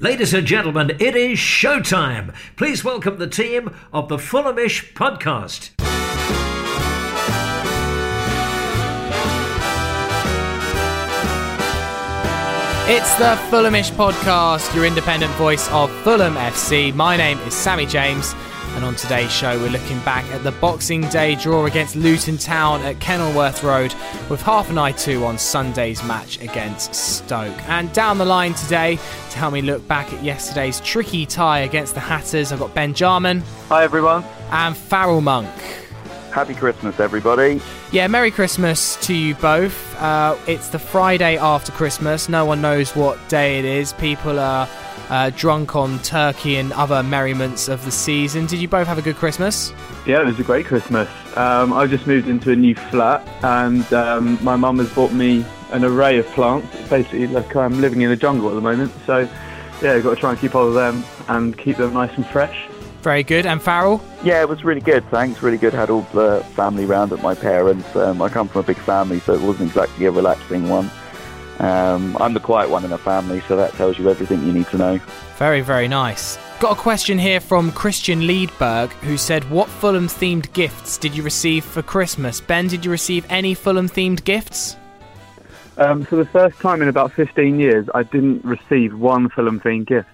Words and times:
Ladies 0.00 0.32
and 0.32 0.46
gentlemen, 0.46 0.92
it 0.98 1.14
is 1.14 1.38
showtime. 1.38 2.34
Please 2.56 2.82
welcome 2.82 3.18
the 3.18 3.26
team 3.26 3.68
of 3.92 4.08
the 4.08 4.16
Fulhamish 4.16 4.94
podcast. 4.94 5.72
It's 12.88 13.14
the 13.16 13.36
Fulhamish 13.50 13.90
podcast, 13.90 14.74
your 14.74 14.86
independent 14.86 15.32
voice 15.32 15.68
of 15.68 15.90
Fulham 16.02 16.32
FC. 16.36 16.94
My 16.94 17.18
name 17.18 17.38
is 17.40 17.52
Sammy 17.52 17.84
James, 17.84 18.32
and 18.74 18.84
on 18.84 18.94
today's 18.94 19.32
show, 19.32 19.58
we're 19.58 19.70
looking 19.70 19.98
back 20.00 20.24
at 20.32 20.42
the 20.44 20.52
Boxing 20.52 21.02
Day 21.08 21.34
draw 21.34 21.66
against 21.66 21.96
Luton 21.96 22.38
Town 22.38 22.80
at 22.82 23.00
Kenilworth 23.00 23.62
Road, 23.62 23.94
with 24.28 24.40
half 24.42 24.70
an 24.70 24.78
eye 24.78 24.92
too 24.92 25.24
on 25.24 25.38
Sunday's 25.38 26.02
match 26.04 26.40
against 26.40 26.94
Stoke. 26.94 27.56
And 27.68 27.92
down 27.92 28.18
the 28.18 28.24
line 28.24 28.54
today, 28.54 28.96
to 29.30 29.38
help 29.38 29.52
me 29.52 29.62
look 29.62 29.86
back 29.88 30.12
at 30.12 30.22
yesterday's 30.22 30.80
tricky 30.80 31.26
tie 31.26 31.60
against 31.60 31.94
the 31.94 32.00
Hatters, 32.00 32.52
I've 32.52 32.58
got 32.58 32.74
Ben 32.74 32.94
Jarman. 32.94 33.42
Hi, 33.68 33.84
everyone. 33.84 34.24
And 34.50 34.76
Farrell 34.76 35.20
Monk. 35.20 35.50
Happy 36.30 36.54
Christmas, 36.54 37.00
everybody. 37.00 37.60
Yeah, 37.90 38.06
Merry 38.06 38.30
Christmas 38.30 38.94
to 39.06 39.14
you 39.14 39.34
both. 39.34 39.96
Uh, 39.96 40.36
it's 40.46 40.68
the 40.68 40.78
Friday 40.78 41.36
after 41.36 41.72
Christmas. 41.72 42.28
No 42.28 42.44
one 42.44 42.60
knows 42.60 42.94
what 42.94 43.18
day 43.28 43.58
it 43.58 43.64
is. 43.64 43.92
People 43.94 44.38
are 44.38 44.68
uh, 45.10 45.30
drunk 45.30 45.76
on 45.76 45.98
turkey 45.98 46.56
and 46.56 46.72
other 46.72 47.02
merriments 47.02 47.68
of 47.68 47.84
the 47.84 47.90
season. 47.90 48.46
Did 48.46 48.60
you 48.60 48.68
both 48.68 48.86
have 48.86 48.98
a 48.98 49.02
good 49.02 49.16
Christmas? 49.16 49.72
Yeah, 50.06 50.22
it 50.22 50.26
was 50.26 50.38
a 50.40 50.44
great 50.44 50.66
Christmas. 50.66 51.08
Um, 51.36 51.72
I 51.72 51.86
just 51.86 52.06
moved 52.06 52.28
into 52.28 52.52
a 52.52 52.56
new 52.56 52.74
flat, 52.74 53.26
and 53.44 53.92
um, 53.92 54.42
my 54.42 54.56
mum 54.56 54.78
has 54.78 54.92
bought 54.94 55.12
me 55.12 55.44
an 55.72 55.84
array 55.84 56.18
of 56.18 56.26
plants. 56.28 56.68
Basically, 56.88 57.26
like 57.26 57.54
I'm 57.54 57.80
living 57.80 58.00
in 58.00 58.10
a 58.10 58.16
jungle 58.16 58.48
at 58.48 58.54
the 58.54 58.60
moment, 58.60 58.92
so 59.04 59.28
yeah, 59.82 59.92
I've 59.92 60.02
got 60.02 60.14
to 60.14 60.16
try 60.16 60.30
and 60.30 60.38
keep 60.38 60.52
hold 60.52 60.68
of 60.68 60.74
them 60.74 61.04
and 61.28 61.56
keep 61.58 61.76
them 61.76 61.92
nice 61.92 62.14
and 62.16 62.26
fresh. 62.26 62.68
Very 63.02 63.22
good. 63.22 63.46
And 63.46 63.62
Farrell? 63.62 64.02
Yeah, 64.22 64.42
it 64.42 64.48
was 64.48 64.62
really 64.62 64.82
good, 64.82 65.04
thanks. 65.10 65.42
Really 65.42 65.56
good. 65.56 65.72
Had 65.72 65.88
all 65.88 66.02
the 66.12 66.44
family 66.54 66.84
round 66.84 67.12
at 67.12 67.22
my 67.22 67.34
parents. 67.34 67.96
Um, 67.96 68.20
I 68.20 68.28
come 68.28 68.46
from 68.46 68.60
a 68.60 68.64
big 68.64 68.76
family, 68.76 69.20
so 69.20 69.32
it 69.32 69.40
wasn't 69.40 69.70
exactly 69.70 70.04
a 70.04 70.10
relaxing 70.10 70.68
one. 70.68 70.90
Um, 71.60 72.16
I'm 72.18 72.32
the 72.32 72.40
quiet 72.40 72.70
one 72.70 72.84
in 72.84 72.90
the 72.90 72.98
family, 72.98 73.42
so 73.46 73.54
that 73.56 73.74
tells 73.74 73.98
you 73.98 74.08
everything 74.08 74.42
you 74.46 74.52
need 74.52 74.66
to 74.68 74.78
know. 74.78 74.98
Very, 75.36 75.60
very 75.60 75.88
nice. 75.88 76.38
Got 76.58 76.78
a 76.78 76.80
question 76.80 77.18
here 77.18 77.38
from 77.38 77.70
Christian 77.72 78.22
Liedberg, 78.22 78.88
who 79.02 79.18
said, 79.18 79.48
What 79.50 79.68
Fulham 79.68 80.08
themed 80.08 80.50
gifts 80.54 80.96
did 80.96 81.14
you 81.14 81.22
receive 81.22 81.62
for 81.62 81.82
Christmas? 81.82 82.40
Ben, 82.40 82.66
did 82.66 82.82
you 82.82 82.90
receive 82.90 83.26
any 83.28 83.52
Fulham 83.52 83.90
themed 83.90 84.24
gifts? 84.24 84.76
Um, 85.76 86.02
for 86.04 86.16
the 86.16 86.24
first 86.24 86.58
time 86.60 86.80
in 86.80 86.88
about 86.88 87.12
15 87.12 87.60
years, 87.60 87.86
I 87.94 88.04
didn't 88.04 88.42
receive 88.42 88.98
one 88.98 89.28
Fulham 89.28 89.60
themed 89.60 89.86
gift. 89.86 90.08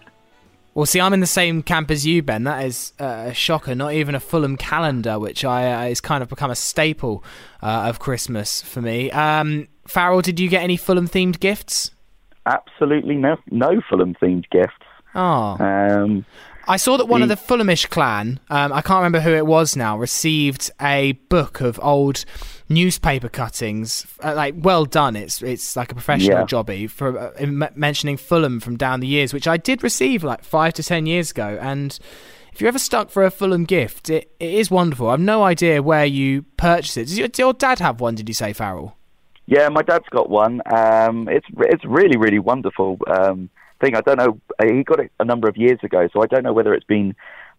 Well, 0.74 0.84
see, 0.84 1.00
I'm 1.00 1.12
in 1.12 1.20
the 1.20 1.26
same 1.26 1.62
camp 1.62 1.92
as 1.92 2.04
you, 2.04 2.22
Ben. 2.22 2.42
That 2.42 2.64
is 2.66 2.92
uh, 3.00 3.26
a 3.28 3.34
shocker. 3.34 3.76
Not 3.76 3.92
even 3.94 4.16
a 4.16 4.20
Fulham 4.20 4.56
calendar, 4.56 5.18
which 5.18 5.44
I 5.44 5.72
uh, 5.72 5.88
is 5.90 6.00
kind 6.00 6.22
of 6.24 6.28
become 6.28 6.50
a 6.50 6.56
staple 6.56 7.22
uh, 7.62 7.86
of 7.88 8.00
Christmas 8.00 8.62
for 8.62 8.82
me. 8.82 9.10
Um, 9.12 9.68
Farrell, 9.88 10.20
did 10.20 10.38
you 10.40 10.48
get 10.48 10.62
any 10.62 10.76
Fulham 10.76 11.08
themed 11.08 11.40
gifts? 11.40 11.90
Absolutely 12.46 13.16
no, 13.16 13.36
no 13.50 13.80
Fulham 13.88 14.14
themed 14.22 14.48
gifts. 14.50 14.72
Oh. 15.14 15.56
Um, 15.58 16.24
I 16.68 16.76
saw 16.76 16.96
that 16.96 17.06
one 17.06 17.22
of 17.22 17.28
the 17.28 17.36
Fulhamish 17.36 17.88
clan, 17.90 18.40
um, 18.50 18.72
I 18.72 18.82
can't 18.82 18.98
remember 18.98 19.20
who 19.20 19.30
it 19.30 19.46
was 19.46 19.76
now, 19.76 19.96
received 19.96 20.70
a 20.80 21.12
book 21.28 21.60
of 21.60 21.78
old 21.82 22.24
newspaper 22.68 23.28
cuttings. 23.28 24.04
Uh, 24.22 24.34
like, 24.34 24.54
well 24.58 24.84
done. 24.84 25.14
It's 25.16 25.42
it's 25.42 25.76
like 25.76 25.92
a 25.92 25.94
professional 25.94 26.40
Yeah. 26.40 26.44
jobby 26.44 26.90
for 26.90 27.16
uh, 27.18 27.32
m- 27.38 27.68
mentioning 27.76 28.16
Fulham 28.16 28.58
from 28.60 28.76
down 28.76 28.98
the 29.00 29.06
years, 29.06 29.32
which 29.32 29.46
I 29.46 29.56
did 29.56 29.82
receive 29.84 30.24
like 30.24 30.42
five 30.42 30.72
to 30.74 30.82
ten 30.82 31.06
years 31.06 31.30
ago. 31.30 31.56
And 31.60 31.96
if 32.52 32.60
you're 32.60 32.68
ever 32.68 32.80
stuck 32.80 33.10
for 33.10 33.24
a 33.24 33.30
Fulham 33.30 33.64
gift, 33.64 34.10
it, 34.10 34.34
it 34.40 34.52
is 34.52 34.68
wonderful. 34.70 35.08
I've 35.08 35.20
no 35.20 35.44
idea 35.44 35.82
where 35.82 36.04
you 36.04 36.42
purchased 36.56 36.96
it. 36.98 37.04
Does 37.04 37.16
your, 37.18 37.28
did 37.28 37.38
your 37.38 37.52
dad 37.52 37.78
have 37.78 38.00
one? 38.00 38.16
Did 38.16 38.28
you 38.28 38.34
say, 38.34 38.52
Farrell? 38.52 38.96
Yeah, 39.46 39.68
my 39.68 39.82
dad's 39.82 40.08
got 40.10 40.28
one. 40.28 40.60
Um, 40.66 41.28
it's 41.28 41.46
it's 41.58 41.84
really 41.84 42.16
really 42.16 42.38
wonderful 42.38 42.98
um, 43.06 43.48
thing. 43.80 43.94
I 43.96 44.00
don't 44.00 44.18
know. 44.18 44.40
uh, 44.58 44.66
He 44.66 44.82
got 44.82 45.00
it 45.00 45.12
a 45.20 45.24
number 45.24 45.48
of 45.48 45.56
years 45.56 45.78
ago, 45.82 46.08
so 46.12 46.22
I 46.22 46.26
don't 46.26 46.42
know 46.42 46.52
whether 46.52 46.74
it's 46.74 46.86
been 46.86 47.14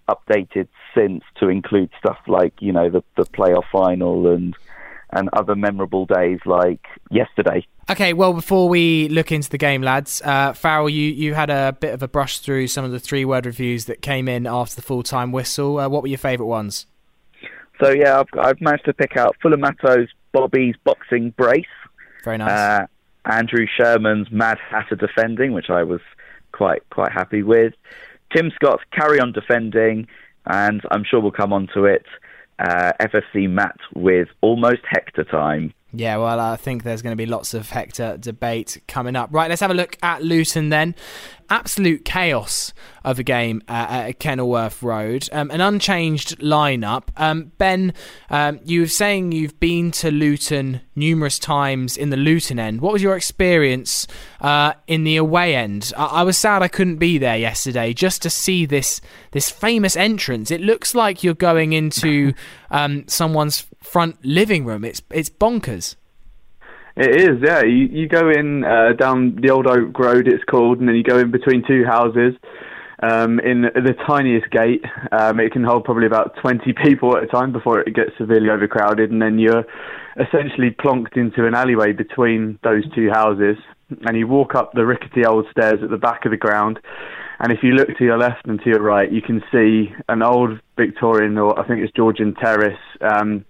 updated 0.10 0.68
since 0.96 1.24
to 1.40 1.50
include 1.50 1.90
stuff 2.00 2.18
like 2.28 2.54
you 2.60 2.72
know 2.72 2.90
the 2.90 3.04
the 3.16 3.26
playoff 3.26 3.66
final 3.72 4.34
and 4.34 4.56
and 5.12 5.30
other 5.34 5.56
memorable 5.56 6.06
days 6.06 6.40
like 6.46 6.86
yesterday. 7.10 7.66
Okay, 7.90 8.12
well, 8.12 8.34
before 8.34 8.68
we 8.68 9.08
look 9.08 9.32
into 9.32 9.50
the 9.50 9.58
game, 9.58 9.82
lads, 9.82 10.22
uh, 10.26 10.52
Farrell, 10.52 10.90
you, 10.90 11.10
you 11.10 11.34
had 11.34 11.50
a 11.50 11.72
bit 11.80 11.94
of 11.94 12.04
a 12.04 12.08
brush 12.10 12.40
through 12.40 12.68
some 12.68 12.84
of 12.84 12.92
the 12.92 13.00
three 13.00 13.24
word 13.24 13.46
reviews 13.46 13.86
that 13.86 14.02
came 14.02 14.28
in 14.28 14.46
after 14.46 14.76
the 14.76 14.82
full 14.82 15.04
time 15.04 15.32
whistle. 15.32 15.80
Uh, 15.80 15.88
what 15.88 16.02
were 16.02 16.10
your 16.10 16.18
favourite 16.18 16.50
ones? 16.50 16.86
So 17.82 17.92
yeah, 17.92 18.20
I've 18.20 18.28
I've 18.38 18.60
managed 18.62 18.86
to 18.86 18.94
pick 18.94 19.16
out 19.16 19.36
Fuller 19.42 19.58
Matto's 19.58 20.10
Bobby's 20.38 20.76
boxing 20.84 21.32
brace. 21.32 21.66
Very 22.24 22.38
nice. 22.38 22.52
Uh, 22.52 22.86
Andrew 23.26 23.66
Sherman's 23.66 24.32
Mad 24.32 24.60
Hatter 24.70 24.96
defending, 24.96 25.52
which 25.52 25.70
I 25.70 25.82
was 25.84 26.02
quite 26.52 26.88
quite 26.92 27.12
happy 27.12 27.42
with. 27.42 27.74
Tim 28.36 28.52
Scott's 28.54 28.84
Carry 28.92 29.20
On 29.20 29.32
defending, 29.32 30.08
and 30.46 30.82
I'm 30.92 31.04
sure 31.04 31.20
we'll 31.20 31.32
come 31.32 31.54
on 31.54 31.68
to 31.74 31.86
it. 31.86 32.06
Uh, 32.60 32.92
FFC 33.00 33.50
Matt 33.50 33.78
with 33.96 34.28
Almost 34.42 34.82
Hector 34.90 35.24
time. 35.24 35.74
Yeah, 35.94 36.18
well, 36.18 36.40
I 36.40 36.58
think 36.58 36.84
there's 36.84 37.02
going 37.02 37.14
to 37.14 37.18
be 37.18 37.26
lots 37.26 37.54
of 37.54 37.70
Hector 37.70 38.18
debate 38.18 38.82
coming 38.88 39.16
up. 39.16 39.30
Right, 39.32 39.50
let's 39.50 39.62
have 39.62 39.72
a 39.72 39.76
look 39.76 39.98
at 40.04 40.22
Luton 40.22 40.70
then. 40.70 40.96
Absolute 41.50 42.04
chaos 42.04 42.74
of 43.04 43.20
a 43.20 43.24
game 43.24 43.62
uh, 43.70 43.88
at 43.90 44.20
Kenilworth 44.20 44.84
Road. 44.84 45.30
Um, 45.32 45.50
an 45.50 45.62
unchanged 45.62 46.40
lineup. 46.40 47.04
Um, 47.16 47.54
ben, 47.58 47.94
um, 48.30 48.60
you 48.66 48.82
were 48.82 48.88
saying 48.88 49.32
you've 49.32 49.60
been 49.60 49.92
to 49.92 50.12
Luton 50.12 50.82
numerous 50.96 51.40
times 51.40 51.96
in 51.96 52.10
the 52.10 52.18
Luton 52.18 52.60
end. 52.60 52.82
What 52.82 52.92
was 52.92 53.02
your 53.02 53.16
experience 53.16 54.08
uh, 54.42 54.74
in 54.88 55.06
the 55.06 55.16
away 55.16 55.56
end? 55.56 55.94
I-, 55.96 56.06
I 56.06 56.24
was 56.24 56.38
sad 56.38 56.62
I 56.62 56.68
couldn't 56.68 56.98
be 56.98 57.18
there 57.18 57.38
yesterday 57.38 57.94
just 57.94 58.22
to 58.24 58.30
see 58.30 58.66
this 58.66 59.00
this 59.32 59.50
famous 59.50 59.96
entrance. 59.96 60.52
It 60.52 60.62
looks 60.62 60.94
like 60.94 61.24
you're 61.24 61.34
going 61.34 61.74
into 61.74 62.34
um, 62.72 63.08
someone's 63.08 63.66
front 63.82 64.18
living 64.26 64.66
room. 64.66 64.84
It's 64.84 65.02
it's 65.12 65.30
bonkers. 65.30 65.96
It 67.00 67.22
is, 67.22 67.38
yeah. 67.44 67.62
You, 67.62 67.86
you 67.92 68.08
go 68.08 68.30
in 68.32 68.64
uh, 68.64 68.94
down 68.98 69.38
the 69.40 69.52
old 69.52 69.68
Oak 69.68 69.98
Road, 70.00 70.28
it's 70.28 70.44
called, 70.46 70.80
and 70.80 70.88
then 70.90 70.96
you 70.96 71.04
go 71.04 71.20
in 71.20 71.30
between 71.30 71.64
two 71.68 71.86
houses. 71.86 72.34
Um, 73.04 73.40
in 73.40 73.62
the 73.62 73.94
tiniest 74.08 74.50
gate, 74.50 74.84
um, 75.12 75.40
it 75.40 75.52
can 75.52 75.64
hold 75.64 75.84
probably 75.84 76.08
about 76.08 76.36
20 76.42 76.74
people 76.84 77.16
at 77.16 77.24
a 77.24 77.28
time 77.28 77.52
before 77.52 77.80
it 77.80 77.94
gets 77.94 78.10
severely 78.18 78.50
overcrowded, 78.50 79.12
and 79.12 79.22
then 79.22 79.38
you're 79.38 79.64
essentially 80.20 80.72
plonked 80.72 81.16
into 81.16 81.46
an 81.46 81.54
alleyway 81.54 81.94
between 81.94 82.58
those 82.64 82.84
two 82.96 83.12
houses, 83.12 83.58
and 84.08 84.18
you 84.18 84.28
walk 84.28 84.56
up 84.56 84.74
the 84.74 84.84
rickety 84.84 85.24
old 85.24 85.46
stairs 85.52 85.78
at 85.84 85.92
the 85.92 85.98
back 85.98 86.26
of 86.26 86.32
the 86.32 86.38
ground. 86.38 86.80
And 87.40 87.52
if 87.52 87.60
you 87.62 87.74
look 87.74 87.90
to 87.96 88.04
your 88.04 88.18
left 88.18 88.48
and 88.48 88.60
to 88.62 88.70
your 88.72 88.82
right, 88.82 89.12
you 89.12 89.22
can 89.22 89.44
see 89.52 89.94
an 90.10 90.24
old 90.24 90.60
Victorian, 90.76 91.38
or 91.38 91.60
I 91.60 91.68
think 91.68 91.82
it's 91.84 91.94
Georgian 91.94 92.34
terrace, 92.34 92.80
um, 93.02 93.46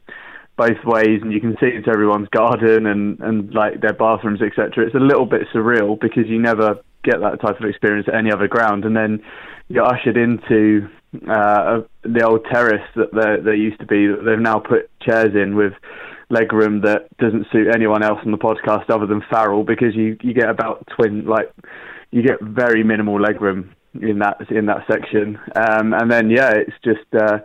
both 0.57 0.83
ways, 0.83 1.19
and 1.21 1.31
you 1.31 1.39
can 1.39 1.55
see 1.59 1.75
into 1.75 1.89
everyone's 1.89 2.27
garden 2.29 2.87
and, 2.87 3.19
and 3.19 3.53
like 3.53 3.79
their 3.79 3.93
bathrooms, 3.93 4.41
etc. 4.41 4.85
It's 4.85 4.95
a 4.95 4.99
little 4.99 5.25
bit 5.25 5.43
surreal 5.53 5.99
because 5.99 6.23
you 6.27 6.41
never 6.41 6.79
get 7.03 7.19
that 7.21 7.39
type 7.39 7.59
of 7.59 7.69
experience 7.69 8.07
at 8.07 8.15
any 8.15 8.31
other 8.31 8.47
ground, 8.47 8.83
and 8.83 8.95
then 8.95 9.23
you're 9.69 9.85
ushered 9.85 10.17
into 10.17 10.89
uh, 11.29 11.81
the 12.03 12.23
old 12.25 12.45
terrace 12.51 12.87
that 12.95 13.13
there, 13.13 13.41
there 13.41 13.55
used 13.55 13.79
to 13.79 13.85
be. 13.85 14.07
That 14.07 14.23
they've 14.25 14.39
now 14.39 14.59
put 14.59 14.89
chairs 14.99 15.35
in 15.35 15.55
with 15.55 15.73
legroom 16.31 16.83
that 16.83 17.07
doesn't 17.19 17.45
suit 17.51 17.67
anyone 17.73 18.03
else 18.03 18.19
on 18.25 18.31
the 18.31 18.37
podcast 18.37 18.89
other 18.89 19.05
than 19.05 19.23
Farrell 19.29 19.63
because 19.63 19.95
you 19.95 20.17
you 20.21 20.33
get 20.33 20.49
about 20.49 20.85
twin 20.95 21.25
like 21.25 21.53
you 22.11 22.23
get 22.23 22.41
very 22.41 22.83
minimal 22.83 23.19
legroom 23.19 23.69
in 24.01 24.19
that 24.19 24.49
in 24.49 24.65
that 24.65 24.85
section, 24.91 25.37
um, 25.55 25.93
and 25.93 26.11
then 26.11 26.31
yeah, 26.31 26.51
it's 26.51 26.75
just. 26.83 27.05
Uh, 27.13 27.39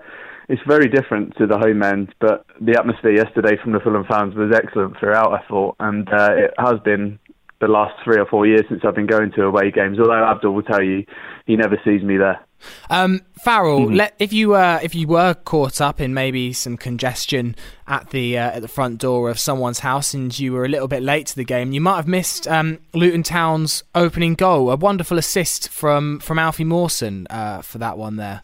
it's 0.49 0.63
very 0.67 0.89
different 0.89 1.37
to 1.39 1.47
the 1.47 1.59
home 1.59 1.83
end, 1.83 2.15
but 2.21 2.45
the 2.61 2.79
atmosphere 2.79 3.13
yesterday 3.13 3.57
from 3.63 3.73
the 3.73 3.81
Fulham 3.81 4.05
fans 4.09 4.35
was 4.35 4.53
excellent 4.55 4.99
throughout. 4.99 5.33
I 5.33 5.47
thought, 5.49 5.77
and 5.81 6.09
uh, 6.09 6.33
it 6.35 6.55
has 6.59 6.79
been 6.85 7.19
the 7.61 7.69
last 7.69 7.95
three 8.03 8.19
or 8.19 8.27
four 8.27 8.47
years 8.47 8.63
since 8.69 8.83
I've 8.85 8.97
been 8.97 9.07
going 9.07 9.31
to 9.33 9.45
away 9.45 9.71
games. 9.71 9.99
Although 9.99 10.25
Abdul 10.25 10.53
will 10.53 10.63
tell 10.63 10.83
you 10.83 11.07
he 11.47 11.57
never 11.57 11.81
sees 11.85 12.03
me 12.03 12.17
there. 12.17 12.45
Um, 12.91 13.21
Farrell, 13.41 13.81
mm-hmm. 13.81 13.95
let, 13.95 14.15
if 14.19 14.33
you 14.33 14.51
were 14.51 14.79
if 14.83 14.95
you 14.95 15.09
were 15.09 15.35
caught 15.35 15.81
up 15.81 16.01
in 16.01 16.15
maybe 16.15 16.53
some 16.53 16.77
congestion 16.77 17.57
at 17.87 18.11
the 18.11 18.39
uh, 18.39 18.51
at 18.51 18.63
the 18.63 18.69
front 18.69 18.99
door 18.99 19.31
of 19.31 19.39
someone's 19.39 19.81
house 19.81 20.15
and 20.15 20.37
you 20.39 20.53
were 20.53 20.65
a 20.65 20.69
little 20.69 20.89
bit 20.89 21.03
late 21.03 21.27
to 21.29 21.37
the 21.37 21.45
game, 21.45 21.73
you 21.73 21.81
might 21.81 21.97
have 21.97 22.09
missed 22.09 22.47
um, 22.49 22.79
Luton 22.95 23.23
Town's 23.23 23.83
opening 23.95 24.35
goal. 24.35 24.71
A 24.71 24.77
wonderful 24.77 25.19
assist 25.19 25.69
from 25.69 26.19
from 26.21 26.39
Alfie 26.39 26.65
Mawson 26.65 27.27
uh, 27.31 27.63
for 27.63 27.79
that 27.79 27.97
one 27.97 28.17
there. 28.17 28.43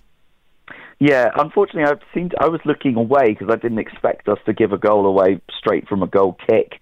Yeah, 0.98 1.28
unfortunately, 1.36 1.84
I've 1.84 2.02
seen. 2.12 2.30
I 2.40 2.48
was 2.48 2.60
looking 2.64 2.96
away 2.96 3.28
because 3.28 3.48
I 3.50 3.56
didn't 3.56 3.78
expect 3.78 4.28
us 4.28 4.38
to 4.46 4.52
give 4.52 4.72
a 4.72 4.78
goal 4.78 5.06
away 5.06 5.40
straight 5.56 5.86
from 5.88 6.02
a 6.02 6.08
goal 6.08 6.36
kick. 6.48 6.80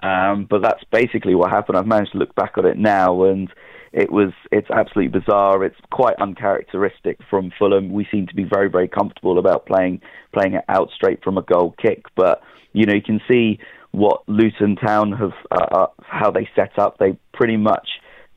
Um, 0.00 0.46
but 0.48 0.62
that's 0.62 0.84
basically 0.92 1.34
what 1.34 1.50
happened. 1.50 1.76
I've 1.76 1.86
managed 1.86 2.12
to 2.12 2.18
look 2.18 2.34
back 2.36 2.56
on 2.56 2.66
it 2.66 2.78
now, 2.78 3.24
and 3.24 3.52
it 3.92 4.12
was 4.12 4.32
it's 4.52 4.70
absolutely 4.70 5.18
bizarre. 5.18 5.64
It's 5.64 5.78
quite 5.90 6.14
uncharacteristic 6.20 7.18
from 7.28 7.50
Fulham. 7.58 7.92
We 7.92 8.06
seem 8.10 8.28
to 8.28 8.34
be 8.34 8.44
very 8.44 8.68
very 8.68 8.86
comfortable 8.86 9.38
about 9.38 9.66
playing 9.66 10.02
playing 10.32 10.54
it 10.54 10.64
out 10.68 10.90
straight 10.94 11.24
from 11.24 11.36
a 11.36 11.42
goal 11.42 11.74
kick, 11.82 12.04
but 12.14 12.42
you 12.72 12.86
know 12.86 12.94
you 12.94 13.02
can 13.02 13.20
see 13.26 13.58
what 13.90 14.22
Luton 14.28 14.76
Town 14.76 15.12
have 15.12 15.32
uh, 15.50 15.76
uh 15.76 15.86
how 16.02 16.30
they 16.30 16.48
set 16.54 16.78
up. 16.78 16.98
They 16.98 17.18
pretty 17.32 17.56
much 17.56 17.88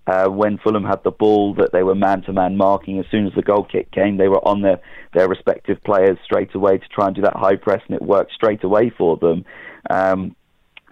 uh, 0.08 0.28
when 0.28 0.58
Fulham 0.58 0.84
had 0.84 1.04
the 1.04 1.12
ball 1.12 1.54
that 1.56 1.72
they 1.72 1.84
were 1.84 1.96
man 1.96 2.22
to 2.24 2.34
man 2.34 2.58
marking. 2.58 3.00
As 3.00 3.06
soon 3.12 3.28
as 3.28 3.34
the 3.34 3.42
goal 3.42 3.64
kick 3.64 3.92
came, 3.92 4.18
they 4.18 4.28
were 4.28 4.46
on 4.48 4.62
their, 4.62 4.80
their 5.14 5.28
respective 5.28 5.84
players 5.84 6.18
straight 6.24 6.54
away 6.56 6.78
to 6.78 6.88
try 6.88 7.08
and 7.08 7.16
do 7.16 7.22
that 7.22 7.36
high 7.36 7.56
press, 7.56 7.82
and 7.88 7.96
it 7.96 8.02
worked 8.02 8.34
straight 8.34 8.64
away 8.64 8.90
for 8.90 9.18
them. 9.18 9.46
Um, 9.90 10.36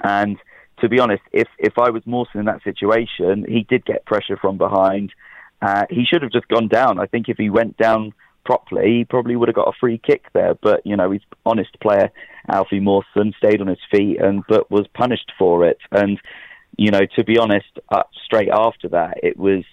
and 0.03 0.37
to 0.81 0.89
be 0.89 0.99
honest, 0.99 1.23
if 1.33 1.47
if 1.57 1.77
I 1.77 1.89
was 1.89 2.03
Mawson 2.05 2.39
in 2.39 2.45
that 2.45 2.63
situation, 2.63 3.45
he 3.47 3.65
did 3.67 3.85
get 3.85 4.05
pressure 4.05 4.37
from 4.37 4.57
behind. 4.57 5.11
Uh, 5.61 5.85
he 5.89 6.05
should 6.05 6.21
have 6.21 6.31
just 6.31 6.47
gone 6.47 6.67
down. 6.67 6.99
I 6.99 7.05
think 7.05 7.27
if 7.27 7.37
he 7.37 7.49
went 7.49 7.77
down 7.77 8.13
properly, 8.45 8.99
he 8.99 9.05
probably 9.05 9.35
would 9.35 9.49
have 9.49 9.55
got 9.55 9.67
a 9.67 9.77
free 9.79 9.97
kick 9.97 10.23
there. 10.33 10.53
But 10.53 10.85
you 10.85 10.95
know, 10.95 11.11
he's 11.11 11.21
honest 11.45 11.77
player. 11.81 12.11
Alfie 12.47 12.79
Mawson 12.79 13.33
stayed 13.37 13.61
on 13.61 13.67
his 13.67 13.79
feet 13.91 14.21
and 14.21 14.43
but 14.47 14.71
was 14.71 14.87
punished 14.93 15.31
for 15.37 15.65
it. 15.67 15.79
And 15.91 16.19
you 16.79 16.91
know, 16.91 17.05
to 17.17 17.25
be 17.25 17.37
honest, 17.37 17.67
uh, 17.89 18.03
straight 18.23 18.47
after 18.49 18.87
that, 18.87 19.19
it 19.21 19.35
was 19.35 19.65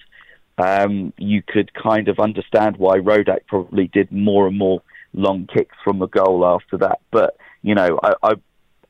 um, 0.59 1.13
you 1.17 1.41
could 1.41 1.73
kind 1.73 2.09
of 2.09 2.19
understand 2.19 2.79
why 2.79 2.99
Rodak 2.99 3.47
probably 3.47 3.87
did 3.87 4.11
more 4.11 4.49
and 4.49 4.59
more 4.59 4.83
long 5.13 5.47
kicks 5.47 5.77
from 5.85 6.01
the 6.01 6.09
goal 6.09 6.45
after 6.45 6.79
that. 6.79 6.99
But 7.13 7.37
you 7.63 7.77
know, 7.77 8.01
I, 8.03 8.15
I 8.25 8.33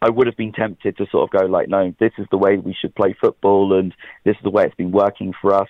I 0.00 0.08
would 0.08 0.28
have 0.28 0.36
been 0.36 0.52
tempted 0.52 0.96
to 0.96 1.06
sort 1.10 1.24
of 1.24 1.38
go 1.38 1.44
like, 1.44 1.68
no, 1.68 1.94
this 2.00 2.12
is 2.16 2.26
the 2.30 2.38
way 2.38 2.56
we 2.56 2.74
should 2.80 2.94
play 2.94 3.14
football, 3.20 3.78
and 3.78 3.94
this 4.24 4.34
is 4.36 4.42
the 4.42 4.50
way 4.50 4.64
it's 4.64 4.74
been 4.74 4.92
working 4.92 5.34
for 5.38 5.52
us 5.52 5.68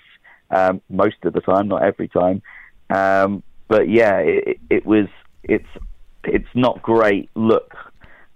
um, 0.52 0.80
most 0.88 1.16
of 1.24 1.32
the 1.32 1.40
time, 1.40 1.66
not 1.66 1.82
every 1.82 2.06
time. 2.06 2.42
Um, 2.90 3.42
but 3.66 3.88
yeah, 3.88 4.18
it, 4.18 4.60
it, 4.70 4.86
was 4.86 5.08
it's 5.42 5.66
it's 6.22 6.54
not 6.54 6.80
great 6.80 7.28
look 7.34 7.74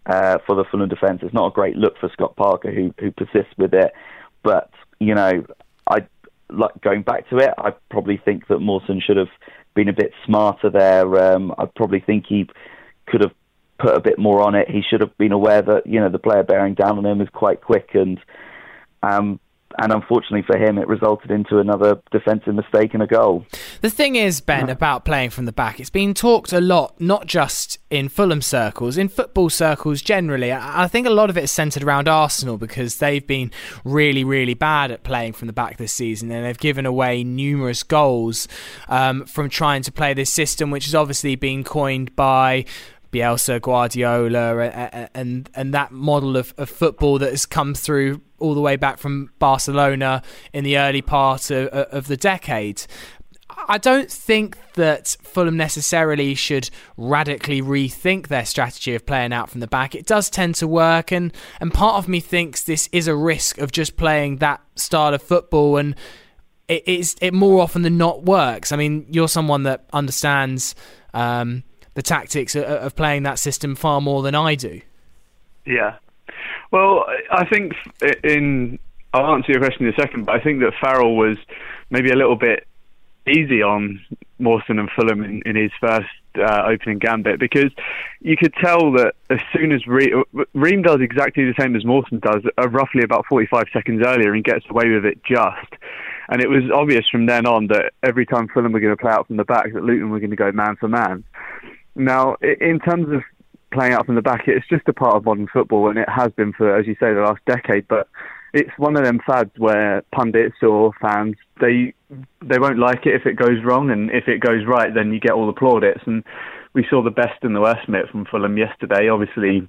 uh, 0.06 0.38
for 0.46 0.56
the 0.56 0.64
Fulham 0.70 0.88
defence. 0.88 1.20
It's 1.22 1.34
not 1.34 1.48
a 1.48 1.54
great 1.54 1.76
look 1.76 1.98
for 1.98 2.08
Scott 2.12 2.36
Parker, 2.36 2.70
who 2.70 2.94
who 2.98 3.10
persists 3.10 3.54
with 3.56 3.74
it. 3.74 3.92
But 4.42 4.70
you 4.98 5.14
know, 5.14 5.44
I 5.86 6.06
like 6.50 6.80
going 6.80 7.02
back 7.02 7.28
to 7.30 7.38
it. 7.38 7.50
I 7.58 7.72
probably 7.90 8.20
think 8.24 8.48
that 8.48 8.60
Mawson 8.60 9.00
should 9.04 9.16
have 9.16 9.28
been 9.74 9.88
a 9.88 9.92
bit 9.92 10.12
smarter 10.26 10.70
there. 10.70 11.34
Um, 11.34 11.54
I 11.58 11.66
probably 11.66 12.00
think 12.00 12.26
he 12.28 12.48
could 13.06 13.22
have 13.22 13.32
put 13.78 13.96
a 13.96 14.00
bit 14.00 14.18
more 14.18 14.42
on 14.42 14.54
it. 14.54 14.68
He 14.68 14.82
should 14.82 15.00
have 15.00 15.16
been 15.16 15.32
aware 15.32 15.62
that 15.62 15.86
you 15.86 16.00
know 16.00 16.08
the 16.08 16.18
player 16.18 16.42
bearing 16.42 16.74
down 16.74 16.98
on 16.98 17.06
him 17.06 17.20
is 17.20 17.28
quite 17.32 17.60
quick, 17.60 17.90
and 17.94 18.18
um, 19.02 19.40
and 19.78 19.92
unfortunately 19.92 20.42
for 20.42 20.58
him, 20.58 20.78
it 20.78 20.88
resulted 20.88 21.30
into 21.30 21.58
another 21.58 22.00
defensive 22.10 22.54
mistake 22.54 22.94
and 22.94 23.02
a 23.02 23.06
goal. 23.06 23.44
The 23.80 23.90
thing 23.90 24.16
is, 24.16 24.40
Ben, 24.40 24.68
about 24.68 25.04
playing 25.04 25.30
from 25.30 25.46
the 25.46 25.52
back, 25.52 25.80
it's 25.80 25.90
been 25.90 26.14
talked 26.14 26.52
a 26.52 26.60
lot, 26.60 27.00
not 27.00 27.26
just 27.26 27.78
in 27.90 28.08
Fulham 28.08 28.42
circles, 28.42 28.96
in 28.96 29.08
football 29.08 29.50
circles 29.50 30.02
generally. 30.02 30.52
I 30.52 30.88
think 30.88 31.06
a 31.06 31.10
lot 31.10 31.30
of 31.30 31.36
it 31.38 31.44
is 31.44 31.52
centred 31.52 31.82
around 31.82 32.08
Arsenal 32.08 32.58
because 32.58 32.96
they've 32.96 33.26
been 33.26 33.50
really, 33.84 34.24
really 34.24 34.54
bad 34.54 34.90
at 34.90 35.02
playing 35.02 35.32
from 35.34 35.46
the 35.46 35.52
back 35.52 35.76
this 35.76 35.92
season, 35.92 36.30
and 36.30 36.44
they've 36.44 36.58
given 36.58 36.86
away 36.86 37.24
numerous 37.24 37.82
goals 37.82 38.48
um, 38.88 39.24
from 39.26 39.48
trying 39.48 39.82
to 39.82 39.92
play 39.92 40.14
this 40.14 40.32
system, 40.32 40.70
which 40.70 40.84
has 40.84 40.94
obviously 40.94 41.36
been 41.36 41.64
coined 41.64 42.14
by 42.16 42.64
Bielsa, 43.12 43.60
Guardiola, 43.60 44.60
and 45.14 45.50
and 45.54 45.74
that 45.74 45.92
model 45.92 46.36
of, 46.36 46.54
of 46.56 46.70
football 46.70 47.18
that 47.18 47.30
has 47.30 47.46
come 47.46 47.74
through 47.74 48.20
all 48.38 48.54
the 48.54 48.60
way 48.60 48.76
back 48.76 48.98
from 48.98 49.30
Barcelona 49.38 50.22
in 50.52 50.64
the 50.64 50.78
early 50.78 51.02
part 51.02 51.50
of, 51.50 51.68
of 51.68 52.06
the 52.06 52.16
decade. 52.16 52.82
I 53.68 53.78
don't 53.78 54.10
think 54.10 54.56
that 54.74 55.16
Fulham 55.22 55.56
necessarily 55.56 56.34
should 56.34 56.70
radically 56.96 57.60
rethink 57.60 58.28
their 58.28 58.44
strategy 58.44 58.94
of 58.94 59.04
playing 59.06 59.32
out 59.32 59.50
from 59.50 59.60
the 59.60 59.66
back. 59.66 59.94
It 59.94 60.06
does 60.06 60.30
tend 60.30 60.54
to 60.56 60.68
work, 60.68 61.12
and, 61.12 61.32
and 61.60 61.72
part 61.72 61.96
of 61.96 62.08
me 62.08 62.20
thinks 62.20 62.62
this 62.62 62.88
is 62.92 63.08
a 63.08 63.14
risk 63.14 63.58
of 63.58 63.72
just 63.72 63.96
playing 63.96 64.36
that 64.36 64.60
style 64.76 65.14
of 65.14 65.22
football, 65.22 65.76
and 65.76 65.96
it, 66.68 67.16
it 67.20 67.34
more 67.34 67.60
often 67.60 67.82
than 67.82 67.98
not 67.98 68.24
works. 68.24 68.72
I 68.72 68.76
mean, 68.76 69.06
you're 69.10 69.28
someone 69.28 69.64
that 69.64 69.86
understands 69.92 70.74
um, 71.12 71.64
the 71.94 72.02
tactics 72.02 72.54
of 72.54 72.94
playing 72.96 73.24
that 73.24 73.38
system 73.38 73.74
far 73.74 74.00
more 74.00 74.22
than 74.22 74.34
I 74.34 74.54
do. 74.54 74.80
Yeah. 75.66 75.96
Well, 76.70 77.04
I 77.30 77.46
think 77.46 77.72
in 78.22 78.78
I'll 79.12 79.34
answer 79.34 79.52
your 79.52 79.60
question 79.60 79.86
in 79.86 79.92
a 79.92 79.96
second, 79.96 80.26
but 80.26 80.36
I 80.36 80.40
think 80.40 80.60
that 80.60 80.72
Farrell 80.80 81.16
was 81.16 81.36
maybe 81.90 82.10
a 82.10 82.16
little 82.16 82.36
bit 82.36 82.66
easy 83.26 83.62
on 83.62 84.00
Mawson 84.38 84.78
and 84.78 84.88
Fulham 84.96 85.22
in, 85.22 85.42
in 85.44 85.56
his 85.56 85.72
first 85.80 86.08
uh, 86.38 86.62
opening 86.66 86.98
gambit 86.98 87.40
because 87.40 87.70
you 88.20 88.36
could 88.36 88.54
tell 88.54 88.92
that 88.92 89.14
as 89.28 89.40
soon 89.52 89.72
as 89.72 89.86
Re- 89.86 90.22
Ream 90.54 90.82
does 90.82 91.00
exactly 91.00 91.44
the 91.44 91.54
same 91.58 91.74
as 91.74 91.84
Mawson 91.84 92.20
does, 92.20 92.42
uh, 92.56 92.68
roughly 92.68 93.02
about 93.02 93.26
45 93.26 93.64
seconds 93.72 94.02
earlier, 94.04 94.32
and 94.32 94.44
gets 94.44 94.64
away 94.70 94.90
with 94.90 95.04
it 95.04 95.22
just. 95.24 95.72
And 96.28 96.40
it 96.40 96.48
was 96.48 96.62
obvious 96.72 97.04
from 97.10 97.26
then 97.26 97.46
on 97.46 97.66
that 97.68 97.92
every 98.04 98.24
time 98.24 98.46
Fulham 98.48 98.72
were 98.72 98.80
going 98.80 98.96
to 98.96 99.00
play 99.00 99.10
out 99.10 99.26
from 99.26 99.36
the 99.36 99.44
back, 99.44 99.72
that 99.72 99.82
Luton 99.82 100.10
were 100.10 100.20
going 100.20 100.30
to 100.30 100.36
go 100.36 100.52
man 100.52 100.76
for 100.76 100.88
man. 100.88 101.24
Now, 102.00 102.36
in 102.40 102.80
terms 102.80 103.08
of 103.12 103.22
playing 103.72 103.92
out 103.92 104.06
from 104.06 104.14
the 104.14 104.22
back, 104.22 104.44
it's 104.46 104.66
just 104.68 104.88
a 104.88 104.92
part 104.92 105.16
of 105.16 105.24
modern 105.24 105.48
football, 105.52 105.88
and 105.88 105.98
it 105.98 106.08
has 106.08 106.32
been 106.32 106.52
for, 106.52 106.76
as 106.76 106.86
you 106.86 106.94
say, 106.94 107.12
the 107.12 107.20
last 107.20 107.40
decade. 107.46 107.86
But 107.88 108.08
it's 108.52 108.70
one 108.78 108.96
of 108.96 109.04
them 109.04 109.20
fads 109.24 109.52
where 109.58 110.02
pundits 110.12 110.56
or 110.62 110.92
fans 111.00 111.36
they 111.60 111.94
they 112.42 112.58
won't 112.58 112.78
like 112.78 113.06
it 113.06 113.14
if 113.14 113.26
it 113.26 113.36
goes 113.36 113.62
wrong, 113.64 113.90
and 113.90 114.10
if 114.10 114.28
it 114.28 114.40
goes 114.40 114.66
right, 114.66 114.92
then 114.94 115.12
you 115.12 115.20
get 115.20 115.32
all 115.32 115.46
the 115.46 115.52
plaudits. 115.52 116.02
And 116.06 116.24
we 116.72 116.86
saw 116.88 117.02
the 117.02 117.10
best 117.10 117.42
and 117.42 117.54
the 117.54 117.60
worst 117.60 117.88
of 117.88 117.94
it 117.94 118.08
from 118.10 118.24
Fulham 118.24 118.56
yesterday. 118.56 119.08
Obviously, 119.08 119.68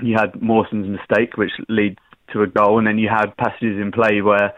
you 0.00 0.16
had 0.18 0.40
Mawson's 0.42 0.88
mistake, 0.88 1.36
which 1.36 1.52
leads 1.68 1.98
to 2.32 2.42
a 2.42 2.46
goal, 2.46 2.78
and 2.78 2.86
then 2.86 2.98
you 2.98 3.08
had 3.08 3.36
passages 3.36 3.80
in 3.80 3.92
play 3.92 4.20
where 4.20 4.52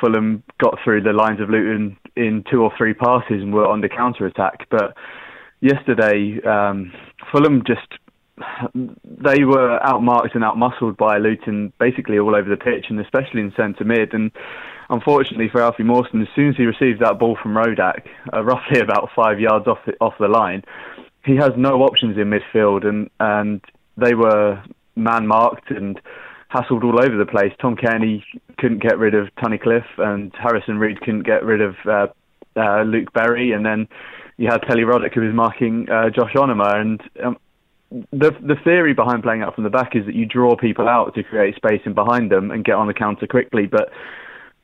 Fulham 0.00 0.42
got 0.58 0.78
through 0.84 1.02
the 1.02 1.12
lines 1.12 1.40
of 1.40 1.50
Luton 1.50 1.96
in 2.14 2.44
two 2.50 2.62
or 2.62 2.72
three 2.76 2.94
passes 2.94 3.42
and 3.42 3.52
were 3.52 3.66
on 3.66 3.80
the 3.80 3.88
counter 3.88 4.26
attack, 4.26 4.66
but 4.70 4.94
yesterday, 5.60 6.40
um, 6.44 6.92
Fulham 7.30 7.62
just 7.66 7.86
they 9.04 9.44
were 9.44 9.78
outmarked 9.80 10.34
and 10.34 10.44
outmuscled 10.44 10.96
by 10.98 11.16
Luton 11.16 11.72
basically 11.80 12.18
all 12.18 12.36
over 12.36 12.48
the 12.48 12.56
pitch 12.56 12.86
and 12.90 13.00
especially 13.00 13.40
in 13.40 13.52
centre 13.56 13.84
mid. 13.84 14.12
And 14.12 14.30
unfortunately 14.90 15.48
for 15.50 15.62
Alfie 15.62 15.84
Mawson, 15.84 16.20
as 16.20 16.28
soon 16.34 16.50
as 16.50 16.56
he 16.56 16.64
receives 16.64 17.00
that 17.00 17.18
ball 17.18 17.38
from 17.42 17.54
Rodak, 17.54 18.06
uh, 18.32 18.44
roughly 18.44 18.80
about 18.80 19.08
five 19.16 19.40
yards 19.40 19.66
off 19.66 19.78
the, 19.86 19.94
off 20.00 20.14
the 20.20 20.28
line, 20.28 20.62
he 21.24 21.36
has 21.36 21.50
no 21.56 21.82
options 21.82 22.16
in 22.16 22.30
midfield, 22.30 22.86
and 22.86 23.10
and 23.18 23.60
they 23.96 24.14
were 24.14 24.62
man 24.94 25.26
marked 25.26 25.70
and 25.70 26.00
hassled 26.54 26.84
all 26.84 27.04
over 27.04 27.16
the 27.16 27.26
place. 27.26 27.52
Tom 27.60 27.76
Cairney 27.76 28.22
couldn't 28.58 28.82
get 28.82 28.98
rid 28.98 29.14
of 29.14 29.28
Tunnicliffe, 29.36 29.98
and 29.98 30.32
Harrison 30.38 30.78
Reed 30.78 31.00
couldn't 31.00 31.24
get 31.24 31.44
rid 31.44 31.60
of 31.60 31.74
uh, 31.84 32.06
uh, 32.56 32.82
Luke 32.82 33.12
Berry, 33.12 33.52
and 33.52 33.66
then 33.66 33.88
you 34.38 34.48
had 34.48 34.62
Pelly 34.62 34.84
Ruddock 34.84 35.14
who 35.14 35.22
was 35.22 35.34
marking 35.34 35.88
uh, 35.90 36.10
Josh 36.10 36.32
Onomah, 36.34 36.76
and 36.76 37.00
um, 37.24 37.36
the 37.90 38.32
the 38.40 38.56
theory 38.64 38.92
behind 38.92 39.22
playing 39.22 39.42
out 39.42 39.54
from 39.54 39.64
the 39.64 39.70
back 39.70 39.94
is 39.94 40.04
that 40.06 40.14
you 40.14 40.26
draw 40.26 40.56
people 40.56 40.88
out 40.88 41.14
to 41.14 41.22
create 41.22 41.56
space 41.56 41.80
in 41.84 41.94
behind 41.94 42.30
them 42.30 42.50
and 42.50 42.64
get 42.64 42.74
on 42.74 42.86
the 42.86 42.94
counter 42.94 43.26
quickly, 43.26 43.66
but 43.66 43.90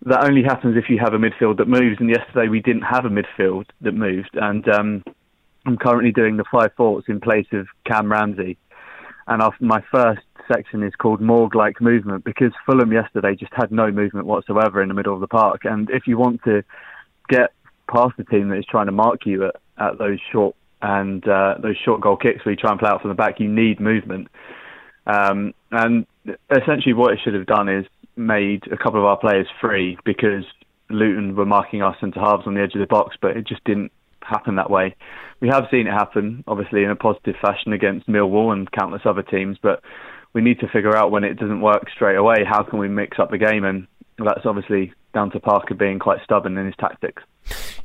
that 0.05 0.25
only 0.25 0.43
happens 0.43 0.76
if 0.76 0.91
you 0.91 0.99
have 0.99 1.14
a 1.14 1.19
midfield 1.19 1.59
that 1.59 1.69
moves. 1.69 2.00
And 2.00 2.11
yesterday 2.11 2.49
we 2.49 2.61
didn't 2.61 2.83
have 2.83 3.05
a 3.05 3.09
midfield 3.09 3.67
that 3.81 3.93
moved, 3.93 4.31
and 4.35 4.69
um, 4.69 5.05
I'm 5.64 5.76
currently 5.76 6.12
doing 6.12 6.37
the 6.37 6.45
five 6.50 6.73
forwards 6.76 7.07
in 7.09 7.21
place 7.21 7.47
of 7.52 7.67
Cam 7.87 8.11
Ramsey, 8.11 8.59
and 9.26 9.41
after 9.41 9.64
my 9.64 9.83
first 9.91 10.23
section 10.52 10.83
is 10.83 10.93
called 10.97 11.21
morgue-like 11.21 11.81
movement 11.81 12.25
because 12.25 12.50
Fulham 12.67 12.93
yesterday 12.93 13.37
just 13.37 13.52
had 13.55 13.71
no 13.71 13.93
movement 13.93 14.26
whatsoever 14.26 14.83
in 14.83 14.88
the 14.88 14.95
middle 14.95 15.14
of 15.14 15.21
the 15.21 15.29
park, 15.29 15.64
and 15.64 15.88
if 15.91 16.07
you 16.07 16.19
want 16.19 16.43
to 16.43 16.64
get 17.29 17.52
past 17.92 18.16
the 18.16 18.25
team 18.25 18.49
that 18.49 18.58
is 18.58 18.64
trying 18.68 18.87
to 18.87 18.92
mark 18.92 19.26
you 19.26 19.46
at, 19.46 19.56
at 19.78 19.99
those 19.99 20.18
short 20.32 20.56
and 20.80 21.26
uh, 21.28 21.54
those 21.62 21.76
short 21.84 22.00
goal 22.00 22.16
kicks 22.16 22.44
where 22.44 22.52
you 22.52 22.56
try 22.56 22.70
and 22.70 22.80
play 22.80 22.90
out 22.90 23.00
from 23.00 23.11
the 23.11 23.14
back, 23.14 23.38
you 23.38 23.49
need 23.49 23.78
movement. 23.78 24.28
Um, 25.06 25.54
and 25.70 26.06
essentially, 26.50 26.92
what 26.92 27.12
it 27.12 27.20
should 27.22 27.34
have 27.34 27.46
done 27.46 27.68
is 27.68 27.87
made 28.16 28.64
a 28.70 28.76
couple 28.76 28.99
of 28.99 29.06
our 29.06 29.16
players 29.16 29.46
free 29.61 29.96
because 30.04 30.44
Luton 30.90 31.37
were 31.37 31.46
marking 31.46 31.82
our 31.82 31.96
centre 32.00 32.20
halves 32.20 32.46
on 32.46 32.54
the 32.54 32.61
edge 32.61 32.75
of 32.75 32.80
the 32.80 32.87
box, 32.87 33.16
but 33.20 33.37
it 33.37 33.46
just 33.46 33.64
didn't 33.64 33.92
happen 34.20 34.56
that 34.56 34.70
way. 34.70 34.94
We 35.40 35.49
have 35.49 35.64
seen 35.70 35.87
it 35.87 35.92
happen, 35.92 36.44
obviously, 36.46 36.84
in 36.84 36.90
a 36.90 36.96
positive 36.96 37.34
fashion 37.40 37.72
against 37.72 38.08
Millwall 38.08 38.52
and 38.52 38.70
countless 38.70 39.02
other 39.04 39.22
teams, 39.22 39.58
but 39.62 39.82
we 40.32 40.40
need 40.40 40.61
to 40.61 40.68
figure 40.68 40.96
out 40.96 41.11
when 41.11 41.25
it 41.25 41.38
doesn't 41.38 41.61
work 41.61 41.90
straight 41.94 42.16
away, 42.16 42.44
how 42.44 42.62
can 42.62 42.78
we 42.78 42.88
mix 42.88 43.18
up 43.18 43.30
the 43.30 43.38
game? 43.38 43.64
And 43.64 43.87
that's 44.18 44.46
obviously 44.46 44.92
down 45.14 45.30
to 45.32 45.40
Parker 45.40 45.75
being 45.75 45.99
quite 45.99 46.18
stubborn 46.25 46.56
in 46.56 46.66
his 46.66 46.76
tactics. 46.78 47.22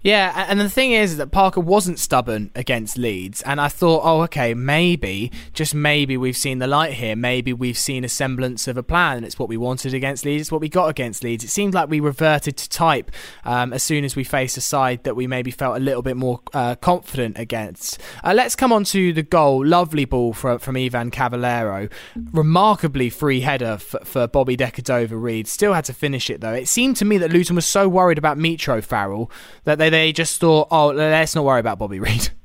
Yeah, 0.07 0.45
and 0.47 0.57
the 0.57 0.69
thing 0.69 0.93
is 0.93 1.17
that 1.17 1.31
Parker 1.31 1.59
wasn't 1.59 1.99
stubborn 1.99 2.49
against 2.55 2.97
Leeds, 2.97 3.41
and 3.41 3.59
I 3.59 3.67
thought, 3.67 4.03
oh, 4.05 4.21
okay, 4.21 4.53
maybe, 4.53 5.33
just 5.51 5.75
maybe 5.75 6.15
we've 6.15 6.37
seen 6.37 6.59
the 6.59 6.65
light 6.65 6.93
here. 6.93 7.13
Maybe 7.13 7.51
we've 7.51 7.77
seen 7.77 8.05
a 8.05 8.07
semblance 8.07 8.69
of 8.69 8.77
a 8.77 8.83
plan, 8.83 9.17
and 9.17 9.25
it's 9.25 9.37
what 9.37 9.49
we 9.49 9.57
wanted 9.57 9.93
against 9.93 10.23
Leeds, 10.23 10.43
it's 10.43 10.51
what 10.53 10.61
we 10.61 10.69
got 10.69 10.87
against 10.87 11.25
Leeds. 11.25 11.43
It 11.43 11.49
seemed 11.49 11.73
like 11.73 11.89
we 11.89 11.99
reverted 11.99 12.55
to 12.55 12.69
type 12.69 13.11
um, 13.43 13.73
as 13.73 13.83
soon 13.83 14.05
as 14.05 14.15
we 14.15 14.23
faced 14.23 14.55
a 14.55 14.61
side 14.61 15.03
that 15.03 15.17
we 15.17 15.27
maybe 15.27 15.51
felt 15.51 15.75
a 15.75 15.81
little 15.81 16.01
bit 16.01 16.15
more 16.15 16.39
uh, 16.53 16.75
confident 16.75 17.37
against. 17.37 17.99
Uh, 18.23 18.31
let's 18.33 18.55
come 18.55 18.71
on 18.71 18.85
to 18.85 19.11
the 19.11 19.23
goal. 19.23 19.65
Lovely 19.65 20.05
ball 20.05 20.31
from, 20.31 20.59
from 20.59 20.77
Ivan 20.77 21.11
Cavaleiro. 21.11 21.89
Remarkably 22.31 23.09
free 23.09 23.41
header 23.41 23.77
for, 23.77 23.99
for 24.05 24.25
Bobby 24.25 24.55
Decordova-Reid. 24.55 25.49
Still 25.49 25.73
had 25.73 25.83
to 25.83 25.93
finish 25.93 26.29
it, 26.29 26.39
though. 26.39 26.53
It 26.53 26.69
seemed 26.69 26.95
to 26.95 27.03
me 27.03 27.17
that 27.17 27.33
Luton 27.33 27.57
was 27.57 27.65
so 27.65 27.89
worried 27.89 28.17
about 28.17 28.37
Mitro 28.37 28.81
Farrell 28.81 29.29
that 29.65 29.77
they 29.77 29.96
just 30.13 30.39
thought, 30.39 30.67
oh, 30.71 30.87
let's 30.87 31.35
not 31.35 31.45
worry 31.45 31.59
about 31.59 31.79
Bobby 31.79 31.99
Reid? 31.99 32.29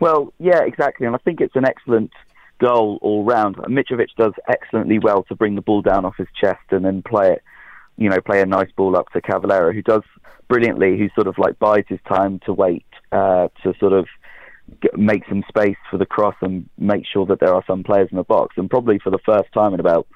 Well, 0.00 0.32
yeah, 0.38 0.62
exactly. 0.62 1.06
And 1.06 1.14
I 1.14 1.18
think 1.18 1.42
it's 1.42 1.54
an 1.54 1.66
excellent 1.66 2.10
goal 2.58 2.98
all 3.02 3.22
round. 3.22 3.56
Mitrovic 3.56 4.08
does 4.16 4.32
excellently 4.48 4.98
well 4.98 5.24
to 5.24 5.34
bring 5.34 5.56
the 5.56 5.60
ball 5.60 5.82
down 5.82 6.06
off 6.06 6.16
his 6.16 6.28
chest 6.40 6.64
and 6.70 6.86
then 6.86 7.02
play 7.02 7.32
it, 7.32 7.42
you 7.98 8.08
know, 8.08 8.18
play 8.22 8.40
a 8.40 8.46
nice 8.46 8.70
ball 8.74 8.96
up 8.96 9.10
to 9.12 9.20
Cavaleiro, 9.20 9.74
who 9.74 9.82
does 9.82 10.02
brilliantly, 10.48 10.98
who 10.98 11.10
sort 11.14 11.26
of 11.26 11.36
like 11.36 11.58
bides 11.58 11.86
his 11.88 12.00
time 12.08 12.40
to 12.46 12.52
wait, 12.54 12.86
uh, 13.12 13.48
to 13.62 13.74
sort 13.78 13.92
of 13.92 14.06
make 14.96 15.22
some 15.28 15.44
space 15.48 15.76
for 15.90 15.98
the 15.98 16.06
cross 16.06 16.36
and 16.40 16.68
make 16.78 17.04
sure 17.06 17.26
that 17.26 17.40
there 17.40 17.52
are 17.52 17.64
some 17.66 17.84
players 17.84 18.08
in 18.10 18.16
the 18.16 18.24
box. 18.24 18.56
And 18.56 18.70
probably 18.70 18.98
for 18.98 19.10
the 19.10 19.18
first 19.18 19.52
time 19.52 19.74
in 19.74 19.80
about 19.80 20.06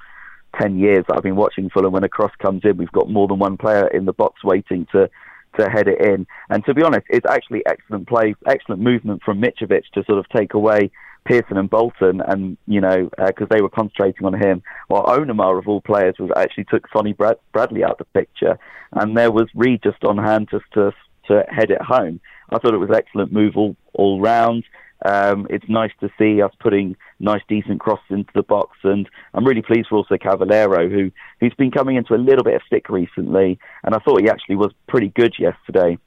10 0.61 0.79
years 0.79 1.05
that 1.09 1.17
I've 1.17 1.23
been 1.23 1.37
watching 1.37 1.69
Fulham, 1.69 1.93
when 1.93 2.05
a 2.05 2.09
cross 2.09 2.33
comes 2.41 2.63
in, 2.65 2.77
we've 2.77 2.93
got 2.93 3.11
more 3.11 3.29
than 3.29 3.39
one 3.39 3.57
player 3.57 3.87
in 3.89 4.05
the 4.05 4.13
box 4.13 4.45
waiting 4.45 4.87
to 4.93 5.11
to 5.59 5.69
head 5.69 5.89
it 5.89 6.01
in. 6.01 6.27
And 6.51 6.65
to 6.65 6.75
be 6.75 6.83
honest, 6.83 7.07
it's 7.09 7.27
actually 7.29 7.65
excellent 7.67 8.09
play, 8.09 8.35
excellent 8.47 8.81
movement 8.81 9.23
from 9.23 9.41
Mitrovic 9.41 9.85
to 9.95 10.05
sort 10.05 10.19
of 10.19 10.29
take 10.29 10.55
away 10.55 10.91
Pearson 11.25 11.57
and 11.57 11.71
Bolton, 11.71 12.21
and 12.21 12.57
you 12.67 12.81
know 12.81 13.09
because 13.27 13.49
uh, 13.51 13.55
they 13.55 13.63
were 13.63 13.71
concentrating 13.71 14.27
on 14.27 14.35
him. 14.35 14.63
While 14.89 15.05
Onomah 15.05 15.59
of 15.59 15.69
all 15.69 15.81
players 15.81 16.17
was 16.19 16.31
actually 16.37 16.65
took 16.65 16.87
Sonny 16.93 17.13
Brad- 17.13 17.39
Bradley 17.53 17.83
out 17.83 17.93
of 17.93 17.99
the 17.99 18.21
picture, 18.21 18.59
and 18.93 19.17
there 19.17 19.33
was 19.33 19.49
Reid 19.55 19.83
just 19.83 20.05
on 20.05 20.19
hand 20.19 20.49
just 20.51 20.67
to 20.75 20.93
to 21.29 21.45
head 21.49 21.71
it 21.71 21.81
home. 21.81 22.21
I 22.51 22.59
thought 22.59 22.75
it 22.75 22.79
was 22.79 22.91
excellent 22.95 23.33
move 23.33 23.57
all 23.57 23.77
all 23.95 24.21
round. 24.21 24.65
Um, 25.05 25.47
it's 25.51 25.69
nice 25.69 25.93
to 26.01 26.11
see 26.19 26.41
us 26.41 26.53
putting 26.61 26.97
nice, 27.21 27.43
decent 27.49 27.81
crosses 27.81 28.05
into 28.11 28.31
the 28.35 28.43
box, 28.43 28.79
and 28.85 29.09
I'm 29.35 29.45
really 29.45 29.63
pleased 29.63 29.89
for 29.89 29.97
also 29.97 30.17
Cavaleiro, 30.17 30.89
who 30.89 31.11
who's 31.41 31.55
been 31.55 31.71
coming 31.71 31.97
into 31.97 32.15
a 32.15 32.17
little 32.17 32.45
bit 32.45 32.55
of 32.55 32.63
stick 32.67 32.89
recently, 32.89 33.59
and 33.83 33.95
I 33.95 33.99
thought 33.99 34.23
he 34.23 34.29
actually 34.29 34.57
was 34.57 34.73
pretty 34.89 35.09
good 35.09 35.35
yesterday. 35.39 35.99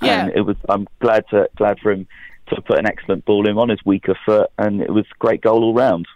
Yeah, 0.00 0.26
and 0.26 0.36
it 0.36 0.42
was. 0.42 0.56
I'm 0.68 0.86
glad 1.00 1.24
to 1.30 1.48
glad 1.56 1.78
for 1.80 1.90
him 1.90 2.06
to 2.54 2.62
put 2.62 2.78
an 2.78 2.86
excellent 2.86 3.24
ball 3.24 3.48
in 3.48 3.58
on 3.58 3.68
his 3.68 3.80
weaker 3.84 4.16
foot, 4.24 4.50
and 4.58 4.80
it 4.80 4.90
was 4.90 5.04
a 5.04 5.18
great 5.18 5.40
goal 5.40 5.64
all 5.64 5.74
round. 5.74 6.06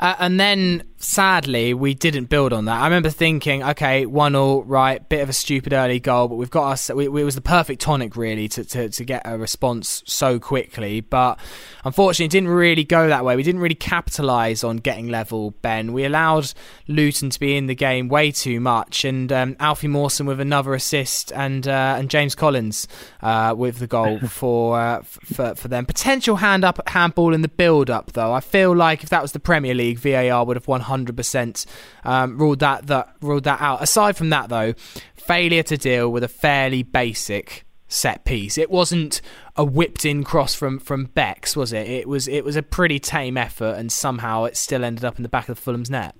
Uh, 0.00 0.14
and 0.18 0.38
then 0.38 0.82
sadly, 1.02 1.74
we 1.74 1.94
didn't 1.94 2.26
build 2.26 2.52
on 2.52 2.64
that. 2.66 2.80
I 2.80 2.84
remember 2.84 3.10
thinking, 3.10 3.62
okay, 3.62 4.06
one 4.06 4.34
all, 4.34 4.62
right, 4.62 5.06
bit 5.08 5.20
of 5.20 5.28
a 5.28 5.32
stupid 5.32 5.72
early 5.72 6.00
goal, 6.00 6.28
but 6.28 6.36
we've 6.36 6.50
got 6.50 6.70
us. 6.70 6.90
We, 6.90 7.06
it 7.06 7.10
was 7.10 7.34
the 7.34 7.40
perfect 7.40 7.82
tonic, 7.82 8.16
really, 8.16 8.48
to, 8.48 8.64
to, 8.64 8.88
to 8.88 9.04
get 9.04 9.22
a 9.24 9.36
response 9.36 10.02
so 10.06 10.38
quickly. 10.38 11.00
But 11.00 11.38
unfortunately, 11.84 12.26
it 12.26 12.30
didn't 12.30 12.50
really 12.50 12.84
go 12.84 13.08
that 13.08 13.24
way. 13.24 13.36
We 13.36 13.42
didn't 13.42 13.60
really 13.60 13.74
capitalise 13.74 14.62
on 14.64 14.78
getting 14.78 15.08
level, 15.08 15.50
Ben. 15.62 15.92
We 15.92 16.04
allowed 16.04 16.52
Luton 16.86 17.30
to 17.30 17.40
be 17.40 17.56
in 17.56 17.66
the 17.66 17.74
game 17.74 18.08
way 18.08 18.30
too 18.30 18.60
much, 18.60 19.04
and 19.04 19.32
um, 19.32 19.56
Alfie 19.58 19.88
Mawson 19.88 20.26
with 20.26 20.40
another 20.40 20.72
assist, 20.74 21.32
and 21.32 21.66
uh, 21.66 21.96
and 21.98 22.08
James 22.08 22.34
Collins 22.34 22.86
uh, 23.20 23.54
with 23.56 23.78
the 23.78 23.86
goal 23.86 24.20
for, 24.28 24.80
uh, 24.80 25.02
for 25.02 25.54
for 25.56 25.68
them. 25.68 25.84
Potential 25.84 26.36
hand 26.36 26.64
up 26.64 26.80
handball 26.88 27.34
in 27.34 27.42
the 27.42 27.48
build 27.48 27.90
up, 27.90 28.12
though. 28.12 28.32
I 28.32 28.40
feel 28.40 28.74
like 28.74 29.02
if 29.02 29.10
that 29.10 29.20
was 29.20 29.32
the 29.32 29.40
Premier 29.40 29.74
League, 29.74 29.98
VAR 29.98 30.44
would 30.44 30.56
have 30.56 30.68
100% 30.92 31.66
um, 32.04 32.38
ruled 32.38 32.60
that, 32.60 32.86
that 32.86 33.16
ruled 33.20 33.44
that 33.44 33.60
out. 33.60 33.82
Aside 33.82 34.16
from 34.16 34.30
that, 34.30 34.48
though, 34.48 34.74
failure 35.14 35.62
to 35.64 35.76
deal 35.76 36.10
with 36.10 36.24
a 36.24 36.28
fairly 36.28 36.82
basic 36.82 37.64
set 37.88 38.24
piece. 38.24 38.56
It 38.58 38.70
wasn't 38.70 39.20
a 39.56 39.64
whipped 39.64 40.04
in 40.04 40.24
cross 40.24 40.54
from 40.54 40.78
from 40.78 41.06
Bex, 41.06 41.56
was 41.56 41.72
it? 41.72 41.88
It 41.88 42.08
was 42.08 42.26
it 42.26 42.44
was 42.44 42.56
a 42.56 42.62
pretty 42.62 42.98
tame 42.98 43.36
effort, 43.36 43.74
and 43.76 43.92
somehow 43.92 44.44
it 44.44 44.56
still 44.56 44.84
ended 44.84 45.04
up 45.04 45.16
in 45.18 45.22
the 45.22 45.28
back 45.28 45.48
of 45.48 45.58
Fulham's 45.58 45.90
net. 45.90 46.16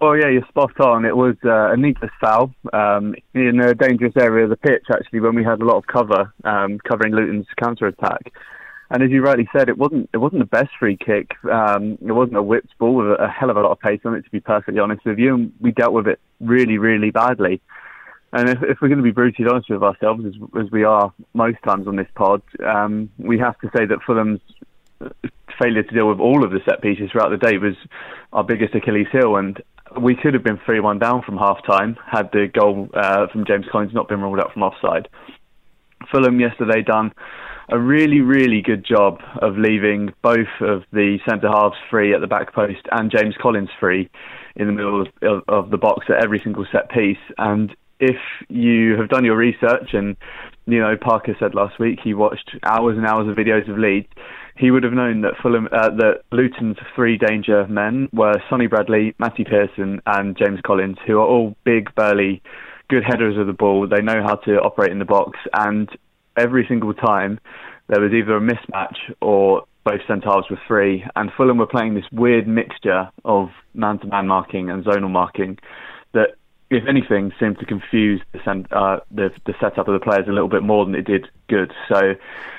Well, 0.00 0.14
yeah, 0.14 0.28
you're 0.28 0.46
spot 0.48 0.78
on. 0.80 1.06
It 1.06 1.16
was 1.16 1.36
uh, 1.42 1.72
a 1.72 1.76
needless 1.76 2.10
foul 2.20 2.52
um, 2.74 3.14
in 3.32 3.60
a 3.60 3.74
dangerous 3.74 4.12
area 4.20 4.44
of 4.44 4.50
the 4.50 4.56
pitch, 4.56 4.84
actually, 4.92 5.20
when 5.20 5.34
we 5.34 5.42
had 5.42 5.62
a 5.62 5.64
lot 5.64 5.78
of 5.78 5.86
cover 5.86 6.34
um, 6.44 6.78
covering 6.86 7.14
Luton's 7.14 7.46
counter 7.58 7.86
attack. 7.86 8.30
And 8.90 9.02
as 9.02 9.10
you 9.10 9.22
rightly 9.22 9.48
said, 9.52 9.68
it 9.68 9.78
wasn't 9.78 10.08
it 10.12 10.18
wasn't 10.18 10.40
the 10.40 10.46
best 10.46 10.70
free 10.78 10.96
kick. 10.96 11.32
Um, 11.50 11.98
it 12.00 12.12
wasn't 12.12 12.36
a 12.36 12.42
whipped 12.42 12.76
ball 12.78 12.94
with 12.94 13.20
a 13.20 13.28
hell 13.28 13.50
of 13.50 13.56
a 13.56 13.60
lot 13.60 13.72
of 13.72 13.80
pace 13.80 14.00
on 14.04 14.14
it. 14.14 14.22
To 14.22 14.30
be 14.30 14.40
perfectly 14.40 14.80
honest 14.80 15.04
with 15.04 15.18
you, 15.18 15.34
and 15.34 15.52
we 15.60 15.72
dealt 15.72 15.92
with 15.92 16.06
it 16.06 16.20
really, 16.40 16.78
really 16.78 17.10
badly. 17.10 17.60
And 18.32 18.48
if, 18.48 18.58
if 18.62 18.78
we're 18.80 18.88
going 18.88 18.98
to 18.98 19.04
be 19.04 19.12
brutally 19.12 19.48
honest 19.48 19.70
with 19.70 19.82
ourselves, 19.82 20.24
as, 20.26 20.34
as 20.60 20.70
we 20.70 20.84
are 20.84 21.12
most 21.32 21.58
times 21.64 21.86
on 21.86 21.96
this 21.96 22.08
pod, 22.14 22.42
um, 22.64 23.10
we 23.18 23.38
have 23.38 23.58
to 23.60 23.70
say 23.76 23.86
that 23.86 23.98
Fulham's 24.04 24.40
failure 25.60 25.82
to 25.82 25.94
deal 25.94 26.08
with 26.08 26.20
all 26.20 26.44
of 26.44 26.50
the 26.50 26.60
set 26.68 26.82
pieces 26.82 27.10
throughout 27.10 27.30
the 27.30 27.36
day 27.38 27.56
was 27.58 27.74
our 28.32 28.44
biggest 28.44 28.74
Achilles 28.74 29.06
heel. 29.10 29.36
And 29.36 29.62
we 30.00 30.16
could 30.16 30.34
have 30.34 30.42
been 30.42 30.60
3 30.64 30.80
1 30.80 30.98
down 30.98 31.22
from 31.22 31.38
half 31.38 31.64
time 31.66 31.96
had 32.10 32.30
the 32.32 32.48
goal 32.52 32.88
uh, 32.94 33.26
from 33.28 33.46
James 33.46 33.66
Collins 33.70 33.94
not 33.94 34.08
been 34.08 34.20
ruled 34.20 34.40
out 34.40 34.52
from 34.52 34.62
offside. 34.62 35.08
Fulham 36.10 36.38
yesterday 36.38 36.82
done 36.82 37.12
a 37.68 37.78
really, 37.78 38.20
really 38.20 38.62
good 38.62 38.84
job 38.84 39.20
of 39.42 39.56
leaving 39.58 40.12
both 40.22 40.46
of 40.60 40.82
the 40.92 41.18
centre 41.28 41.48
halves 41.48 41.76
free 41.90 42.14
at 42.14 42.20
the 42.20 42.26
back 42.26 42.54
post 42.54 42.86
and 42.92 43.10
James 43.10 43.34
Collins 43.40 43.70
free 43.80 44.08
in 44.54 44.66
the 44.66 44.72
middle 44.72 45.02
of, 45.02 45.08
of, 45.22 45.42
of 45.48 45.70
the 45.70 45.76
box 45.76 46.06
at 46.08 46.22
every 46.22 46.40
single 46.42 46.66
set 46.70 46.90
piece. 46.90 47.18
And 47.38 47.74
if 47.98 48.16
you 48.48 48.96
have 48.98 49.08
done 49.08 49.24
your 49.24 49.36
research, 49.36 49.94
and 49.94 50.16
you 50.66 50.80
know 50.80 50.96
Parker 50.96 51.36
said 51.38 51.54
last 51.54 51.78
week 51.78 51.98
he 52.02 52.14
watched 52.14 52.50
hours 52.62 52.96
and 52.96 53.06
hours 53.06 53.28
of 53.28 53.36
videos 53.36 53.68
of 53.70 53.78
Leeds, 53.78 54.08
he 54.56 54.70
would 54.70 54.84
have 54.84 54.92
known 54.92 55.22
that 55.22 55.34
Fulham, 55.42 55.68
uh, 55.72 55.90
that 55.90 56.22
Luton's 56.32 56.76
three 56.94 57.18
danger 57.18 57.66
men 57.66 58.08
were 58.12 58.34
Sonny 58.48 58.66
Bradley, 58.66 59.14
Matty 59.18 59.44
Pearson, 59.44 60.00
and 60.06 60.36
James 60.36 60.60
Collins, 60.64 60.96
who 61.06 61.18
are 61.18 61.26
all 61.26 61.56
big, 61.64 61.94
burly, 61.94 62.42
good 62.88 63.02
headers 63.04 63.36
of 63.38 63.46
the 63.46 63.52
ball. 63.52 63.86
They 63.88 64.02
know 64.02 64.22
how 64.22 64.36
to 64.36 64.56
operate 64.60 64.92
in 64.92 64.98
the 64.98 65.04
box, 65.04 65.38
and 65.52 65.88
every 66.36 66.64
single 66.68 66.94
time 66.94 67.38
there 67.88 68.00
was 68.00 68.12
either 68.12 68.36
a 68.36 68.40
mismatch 68.40 68.96
or 69.20 69.64
both 69.84 70.00
centre 70.08 70.28
halves 70.28 70.50
were 70.50 70.60
free, 70.66 71.04
and 71.14 71.30
Fulham 71.36 71.58
were 71.58 71.66
playing 71.66 71.94
this 71.94 72.04
weird 72.10 72.48
mixture 72.48 73.08
of 73.24 73.50
man-to-man 73.74 74.26
marking 74.26 74.68
and 74.68 74.84
zonal 74.84 75.10
marking 75.10 75.58
that, 76.12 76.30
if 76.70 76.82
anything, 76.88 77.30
seemed 77.38 77.60
to 77.60 77.66
confuse 77.66 78.20
the, 78.32 78.40
uh, 78.72 78.98
the, 79.12 79.30
the 79.46 79.54
setup 79.60 79.86
of 79.86 79.94
the 79.94 80.00
players 80.04 80.26
a 80.26 80.32
little 80.32 80.48
bit 80.48 80.64
more 80.64 80.84
than 80.84 80.96
it 80.96 81.06
did 81.06 81.28
good. 81.48 81.72
So 81.88 82.14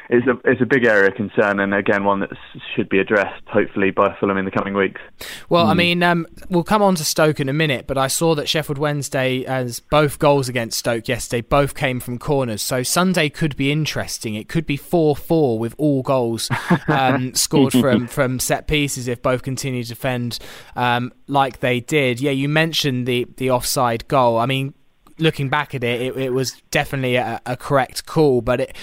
it's 0.10 0.26
a 0.26 0.40
it's 0.50 0.62
a 0.62 0.66
big 0.66 0.86
area 0.86 1.10
of 1.10 1.16
concern, 1.16 1.60
and 1.60 1.74
again 1.74 2.04
one 2.06 2.22
that 2.22 2.30
should 2.76 2.88
be 2.88 3.00
addressed 3.00 3.44
hopefully 3.48 3.92
by 3.92 4.16
Fulham 4.20 4.38
in 4.38 4.46
the 4.46 4.52
coming 4.52 4.74
weeks. 4.74 5.02
Well, 5.50 5.66
mm. 5.66 5.70
I 5.70 5.72
hmm. 5.72 5.78
mean, 5.78 6.04
um, 6.04 6.28
we'll 6.50 6.64
come 6.64 6.82
on 6.82 6.96
to 6.96 7.04
Stoke 7.04 7.40
in 7.40 7.50
a 7.50 7.54
minute, 7.54 7.88
but 7.88 7.98
I 7.98 8.08
saw 8.08 8.34
that 8.36 8.48
Sheffield 8.48 8.78
Wednesday, 8.78 9.44
as 9.44 9.80
both 9.80 10.20
goals 10.20 10.48
against 10.48 10.80
Stoke 10.80 11.08
yesterday, 11.08 11.42
both 11.42 11.76
came 11.76 12.00
from 12.00 12.18
corners. 12.20 12.62
So 12.62 12.84
Sunday 12.84 13.30
could 13.30 13.58
be 13.58 13.72
interesting. 13.72 14.36
It 14.36 14.48
could 14.48 14.66
be 14.66 14.78
four 14.78 15.16
four 15.16 15.60
with 15.60 15.76
all 15.78 16.04
goals 16.04 16.50
um, 16.88 17.34
scored 17.34 17.74
from 17.74 18.08
from 18.08 18.40
set 18.40 18.68
pieces 18.68 19.08
if 19.08 19.22
both 19.22 19.44
continue 19.44 19.84
to 19.84 19.90
defend 19.90 20.40
um, 20.76 21.12
like 21.28 21.60
they 21.60 21.82
did. 21.82 22.22
Yeah, 22.22 22.32
you 22.32 22.48
mentioned 22.48 23.08
the 23.08 23.28
the 23.36 23.52
offside 23.52 24.08
goal. 24.08 24.38
I 24.38 24.46
mean, 24.46 24.74
looking 25.18 25.50
back 25.50 25.76
at 25.76 25.84
it, 25.84 26.02
it, 26.02 26.18
it 26.18 26.34
was 26.34 26.62
definitely 26.72 27.16
a, 27.16 27.42
a 27.46 27.58
correct 27.58 28.06
call, 28.06 28.42
but 28.42 28.62
it 28.62 28.76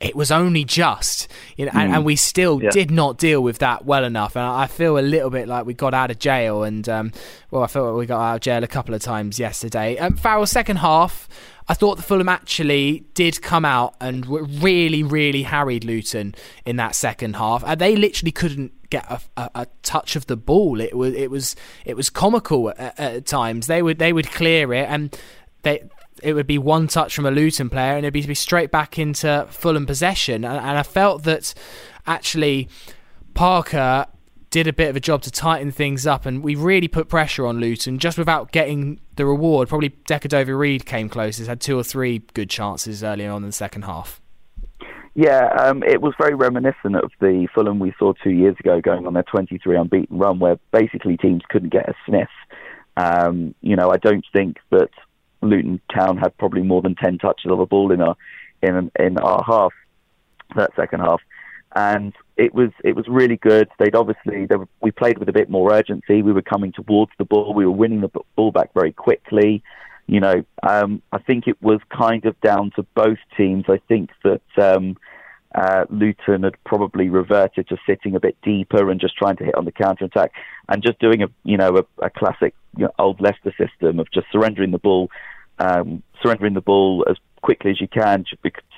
it 0.00 0.14
was 0.14 0.30
only 0.30 0.64
just, 0.64 1.26
you 1.56 1.66
know, 1.66 1.72
mm. 1.72 1.80
and, 1.80 1.92
and, 1.92 2.04
we 2.04 2.14
still 2.14 2.62
yeah. 2.62 2.70
did 2.70 2.90
not 2.90 3.18
deal 3.18 3.42
with 3.42 3.58
that 3.58 3.84
well 3.84 4.04
enough. 4.04 4.36
And 4.36 4.44
I 4.44 4.68
feel 4.68 4.96
a 4.96 5.00
little 5.00 5.30
bit 5.30 5.48
like 5.48 5.66
we 5.66 5.74
got 5.74 5.92
out 5.92 6.10
of 6.10 6.18
jail, 6.18 6.62
and 6.62 6.88
um, 6.88 7.12
well, 7.50 7.64
I 7.64 7.66
feel 7.66 7.84
like 7.86 7.98
we 7.98 8.06
got 8.06 8.20
out 8.20 8.34
of 8.36 8.40
jail 8.40 8.62
a 8.62 8.68
couple 8.68 8.94
of 8.94 9.02
times 9.02 9.38
yesterday. 9.38 9.98
Um, 9.98 10.16
Farrell, 10.16 10.46
second 10.46 10.76
half, 10.76 11.28
I 11.68 11.74
thought 11.74 11.96
the 11.96 12.02
Fulham 12.02 12.28
actually 12.28 13.06
did 13.14 13.42
come 13.42 13.64
out 13.64 13.94
and 14.00 14.26
really, 14.62 15.02
really 15.02 15.42
harried 15.42 15.84
Luton 15.84 16.34
in 16.64 16.76
that 16.76 16.94
second 16.94 17.36
half. 17.36 17.64
And 17.66 17.80
they 17.80 17.96
literally 17.96 18.32
couldn't 18.32 18.72
get 18.90 19.04
a, 19.10 19.20
a, 19.36 19.50
a, 19.54 19.66
touch 19.82 20.16
of 20.16 20.26
the 20.28 20.36
ball. 20.36 20.80
It 20.80 20.96
was, 20.96 21.12
it 21.14 21.30
was, 21.30 21.56
it 21.84 21.94
was 21.94 22.08
comical 22.08 22.70
at, 22.70 22.98
at 22.98 23.26
times. 23.26 23.66
They 23.66 23.82
would, 23.82 23.98
they 23.98 24.14
would 24.14 24.30
clear 24.30 24.72
it, 24.72 24.88
and 24.88 25.14
they 25.68 25.88
it 26.22 26.32
would 26.32 26.46
be 26.46 26.58
one 26.58 26.88
touch 26.88 27.14
from 27.14 27.26
a 27.26 27.30
Luton 27.30 27.70
player 27.70 27.92
and 27.92 28.04
it'd 28.04 28.12
be, 28.12 28.26
be 28.26 28.34
straight 28.34 28.70
back 28.70 28.98
into 28.98 29.46
Fulham 29.50 29.86
possession. 29.86 30.44
And, 30.44 30.56
and, 30.56 30.78
I 30.78 30.82
felt 30.82 31.22
that 31.24 31.54
actually 32.06 32.68
Parker 33.34 34.06
did 34.50 34.66
a 34.66 34.72
bit 34.72 34.88
of 34.88 34.96
a 34.96 35.00
job 35.00 35.22
to 35.22 35.30
tighten 35.30 35.70
things 35.70 36.06
up 36.06 36.26
and 36.26 36.42
we 36.42 36.54
really 36.54 36.88
put 36.88 37.08
pressure 37.08 37.46
on 37.46 37.60
Luton 37.60 37.98
just 37.98 38.16
without 38.18 38.50
getting 38.50 38.98
the 39.16 39.26
reward. 39.26 39.68
Probably 39.68 39.90
Decordova-Reid 39.90 40.86
came 40.86 41.08
closest, 41.08 41.48
had 41.48 41.60
two 41.60 41.78
or 41.78 41.84
three 41.84 42.22
good 42.34 42.50
chances 42.50 43.04
earlier 43.04 43.30
on 43.30 43.42
in 43.42 43.48
the 43.48 43.52
second 43.52 43.82
half. 43.82 44.20
Yeah, 45.14 45.48
um, 45.60 45.82
it 45.82 46.00
was 46.00 46.14
very 46.20 46.34
reminiscent 46.34 46.96
of 46.96 47.10
the 47.20 47.48
Fulham 47.52 47.80
we 47.80 47.92
saw 47.98 48.12
two 48.12 48.30
years 48.30 48.56
ago 48.60 48.80
going 48.80 49.06
on 49.06 49.14
their 49.14 49.24
23 49.24 49.76
unbeaten 49.76 50.16
run 50.16 50.38
where 50.38 50.58
basically 50.72 51.16
teams 51.16 51.42
couldn't 51.48 51.72
get 51.72 51.88
a 51.88 51.94
sniff. 52.06 52.28
Um, 52.96 53.54
you 53.60 53.76
know, 53.76 53.90
I 53.90 53.96
don't 53.96 54.24
think 54.32 54.58
that 54.70 54.90
Luton 55.40 55.80
Town 55.94 56.16
had 56.16 56.36
probably 56.38 56.62
more 56.62 56.82
than 56.82 56.94
ten 56.94 57.18
touches 57.18 57.50
of 57.50 57.58
the 57.58 57.66
ball 57.66 57.92
in 57.92 58.00
our 58.00 58.16
in 58.62 58.90
in 58.98 59.18
our 59.18 59.42
half 59.44 59.72
that 60.56 60.70
second 60.76 61.00
half, 61.00 61.20
and 61.74 62.12
it 62.36 62.54
was 62.54 62.70
it 62.84 62.96
was 62.96 63.06
really 63.08 63.36
good. 63.36 63.68
They'd 63.78 63.94
obviously 63.94 64.46
they 64.46 64.56
were, 64.56 64.68
we 64.80 64.90
played 64.90 65.18
with 65.18 65.28
a 65.28 65.32
bit 65.32 65.50
more 65.50 65.72
urgency. 65.72 66.22
We 66.22 66.32
were 66.32 66.42
coming 66.42 66.72
towards 66.72 67.12
the 67.18 67.24
ball. 67.24 67.54
We 67.54 67.66
were 67.66 67.72
winning 67.72 68.00
the 68.00 68.10
ball 68.36 68.52
back 68.52 68.72
very 68.74 68.92
quickly. 68.92 69.62
You 70.06 70.20
know, 70.20 70.44
um, 70.62 71.02
I 71.12 71.18
think 71.18 71.46
it 71.46 71.60
was 71.60 71.80
kind 71.90 72.24
of 72.24 72.40
down 72.40 72.70
to 72.76 72.82
both 72.94 73.18
teams. 73.36 73.64
I 73.68 73.78
think 73.88 74.10
that 74.24 74.40
um, 74.56 74.96
uh, 75.54 75.86
Luton 75.88 76.42
had 76.42 76.62
probably 76.64 77.08
reverted 77.08 77.68
to 77.68 77.76
sitting 77.86 78.14
a 78.14 78.20
bit 78.20 78.36
deeper 78.42 78.90
and 78.90 79.00
just 79.00 79.16
trying 79.16 79.36
to 79.36 79.44
hit 79.44 79.54
on 79.54 79.64
the 79.64 79.72
counter 79.72 80.04
attack 80.04 80.32
and 80.68 80.82
just 80.82 80.98
doing 80.98 81.22
a 81.22 81.28
you 81.44 81.56
know 81.56 81.78
a, 81.78 82.04
a 82.04 82.10
classic 82.10 82.54
you 82.76 82.84
know, 82.84 82.92
old 82.98 83.20
Leicester 83.20 83.54
system 83.58 83.98
of 83.98 84.10
just 84.12 84.26
surrendering 84.30 84.70
the 84.70 84.78
ball, 84.78 85.10
um, 85.58 86.02
surrendering 86.22 86.54
the 86.54 86.60
ball 86.60 87.04
as 87.08 87.16
quickly 87.42 87.70
as 87.70 87.80
you 87.80 87.88
can 87.88 88.24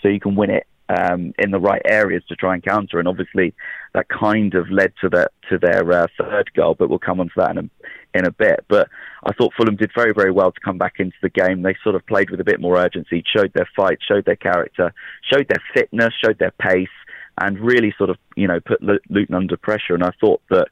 so 0.03 0.09
you 0.09 0.21
can 0.21 0.37
win 0.37 0.51
it 0.51 0.67
um, 0.91 1.33
in 1.39 1.51
the 1.51 1.61
right 1.61 1.83
areas 1.85 2.23
to 2.29 2.35
try 2.35 2.55
and 2.55 2.63
counter. 2.63 2.99
And 2.99 3.07
obviously, 3.07 3.55
that 3.95 4.09
kind 4.09 4.55
of 4.55 4.71
led 4.71 4.93
to 5.01 5.09
the, 5.09 5.31
to 5.49 5.59
their 5.59 5.91
uh, 5.93 6.07
third 6.19 6.51
goal. 6.55 6.75
But 6.75 6.91
we'll 6.91 6.99
come 6.99 7.21
on 7.21 7.29
to 7.29 7.35
that 7.37 7.51
in 7.53 7.59
a, 7.59 8.19
in 8.19 8.27
a 8.27 8.33
bit. 8.33 8.65
But 8.69 8.89
I 9.25 9.33
thought 9.33 9.53
Fulham 9.57 9.77
did 9.77 9.93
very 9.95 10.13
very 10.13 10.33
well 10.33 10.53
to 10.53 10.61
come 10.61 10.79
back 10.79 10.95
into 10.99 11.17
the 11.23 11.29
game. 11.29 11.63
They 11.63 11.77
sort 11.83 11.95
of 11.95 12.07
played 12.07 12.31
with 12.31 12.41
a 12.41 12.45
bit 12.45 12.61
more 12.61 12.77
urgency, 12.77 13.23
showed 13.25 13.53
their 13.55 13.69
fight, 13.77 13.99
showed 14.07 14.25
their 14.25 14.37
character, 14.37 14.93
showed 15.31 15.49
their 15.49 15.63
fitness, 15.75 16.13
showed 16.23 16.39
their 16.39 16.53
pace, 16.53 16.89
and 17.41 17.61
really 17.61 17.95
sort 17.97 18.11
of 18.11 18.17
you 18.37 18.49
know 18.49 18.61
put 18.61 18.83
Luton 18.83 19.35
under 19.35 19.57
pressure. 19.57 19.95
And 19.95 20.03
I 20.03 20.11
thought 20.21 20.43
that 20.51 20.69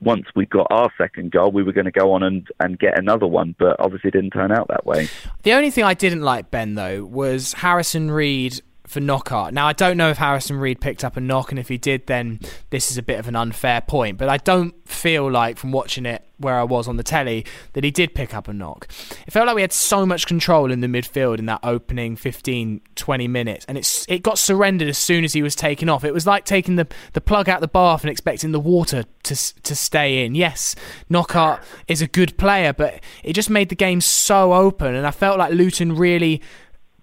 once 0.00 0.26
we 0.34 0.46
got 0.46 0.66
our 0.70 0.90
second 0.98 1.32
goal, 1.32 1.50
we 1.50 1.62
were 1.62 1.72
going 1.72 1.84
to 1.84 1.90
go 1.92 2.12
on 2.12 2.22
and, 2.22 2.46
and 2.60 2.78
get 2.78 2.98
another 2.98 3.26
one, 3.26 3.54
but 3.58 3.76
obviously 3.78 4.10
didn't 4.10 4.30
turn 4.30 4.50
out 4.50 4.68
that 4.68 4.86
way. 4.86 5.08
The 5.42 5.52
only 5.52 5.70
thing 5.70 5.84
I 5.84 5.92
didn't 5.92 6.22
like, 6.22 6.50
Ben, 6.50 6.74
though, 6.74 7.04
was 7.04 7.52
Harrison 7.52 8.10
Reed 8.10 8.62
for 8.86 9.00
Knockaert. 9.00 9.52
Now, 9.52 9.66
I 9.66 9.72
don't 9.72 9.96
know 9.96 10.10
if 10.10 10.18
Harrison 10.18 10.56
Reed 10.56 10.80
picked 10.80 11.04
up 11.04 11.16
a 11.16 11.20
knock, 11.20 11.50
and 11.50 11.58
if 11.58 11.68
he 11.68 11.78
did, 11.78 12.06
then 12.06 12.40
this 12.70 12.90
is 12.90 12.98
a 12.98 13.02
bit 13.02 13.18
of 13.18 13.28
an 13.28 13.36
unfair 13.36 13.80
point. 13.80 14.18
But 14.18 14.28
I 14.28 14.38
don't 14.38 14.74
feel 14.88 15.30
like, 15.30 15.56
from 15.56 15.72
watching 15.72 16.04
it 16.04 16.24
where 16.38 16.58
I 16.58 16.64
was 16.64 16.88
on 16.88 16.96
the 16.96 17.02
telly, 17.02 17.46
that 17.72 17.84
he 17.84 17.90
did 17.90 18.14
pick 18.14 18.34
up 18.34 18.48
a 18.48 18.52
knock. 18.52 18.88
It 19.26 19.32
felt 19.32 19.46
like 19.46 19.54
we 19.54 19.62
had 19.62 19.72
so 19.72 20.04
much 20.04 20.26
control 20.26 20.72
in 20.72 20.80
the 20.80 20.88
midfield 20.88 21.38
in 21.38 21.46
that 21.46 21.60
opening 21.62 22.16
15, 22.16 22.80
20 22.96 23.28
minutes, 23.28 23.64
and 23.68 23.78
it's 23.78 24.04
it 24.08 24.22
got 24.22 24.38
surrendered 24.38 24.88
as 24.88 24.98
soon 24.98 25.24
as 25.24 25.32
he 25.32 25.42
was 25.42 25.54
taken 25.54 25.88
off. 25.88 26.04
It 26.04 26.12
was 26.12 26.26
like 26.26 26.44
taking 26.44 26.76
the, 26.76 26.88
the 27.12 27.20
plug 27.20 27.48
out 27.48 27.60
the 27.60 27.68
bath 27.68 28.02
and 28.02 28.10
expecting 28.10 28.52
the 28.52 28.60
water 28.60 29.04
to 29.22 29.62
to 29.62 29.76
stay 29.76 30.24
in. 30.24 30.34
Yes, 30.34 30.74
Knockaert 31.08 31.62
is 31.86 32.02
a 32.02 32.06
good 32.08 32.36
player, 32.36 32.72
but 32.72 33.00
it 33.22 33.34
just 33.34 33.48
made 33.48 33.68
the 33.68 33.76
game 33.76 34.00
so 34.00 34.52
open, 34.52 34.94
and 34.94 35.06
I 35.06 35.12
felt 35.12 35.38
like 35.38 35.52
Luton 35.52 35.96
really 35.96 36.42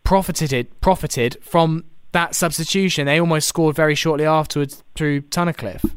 profited 0.09 0.67
profited 0.81 1.37
from 1.39 1.83
that 2.13 2.33
substitution. 2.33 3.05
They 3.05 3.19
almost 3.19 3.47
scored 3.47 3.75
very 3.75 3.93
shortly 3.93 4.25
afterwards 4.25 4.83
through 4.95 5.21
Tunnicliffe. 5.21 5.87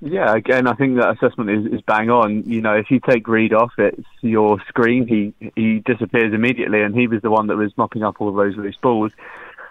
Yeah, 0.00 0.32
again, 0.32 0.68
I 0.68 0.74
think 0.74 0.96
that 0.96 1.16
assessment 1.16 1.50
is, 1.50 1.72
is 1.72 1.80
bang 1.80 2.08
on. 2.08 2.44
You 2.44 2.60
know, 2.60 2.76
if 2.76 2.88
you 2.88 3.00
take 3.00 3.26
Reed 3.26 3.52
off, 3.52 3.72
it's 3.78 4.06
your 4.20 4.60
screen. 4.68 5.08
He 5.08 5.34
he 5.56 5.80
disappears 5.80 6.32
immediately, 6.32 6.82
and 6.82 6.94
he 6.94 7.08
was 7.08 7.20
the 7.20 7.30
one 7.30 7.48
that 7.48 7.56
was 7.56 7.76
mopping 7.76 8.04
up 8.04 8.20
all 8.20 8.28
of 8.28 8.36
those 8.36 8.56
loose 8.56 8.76
balls. 8.80 9.10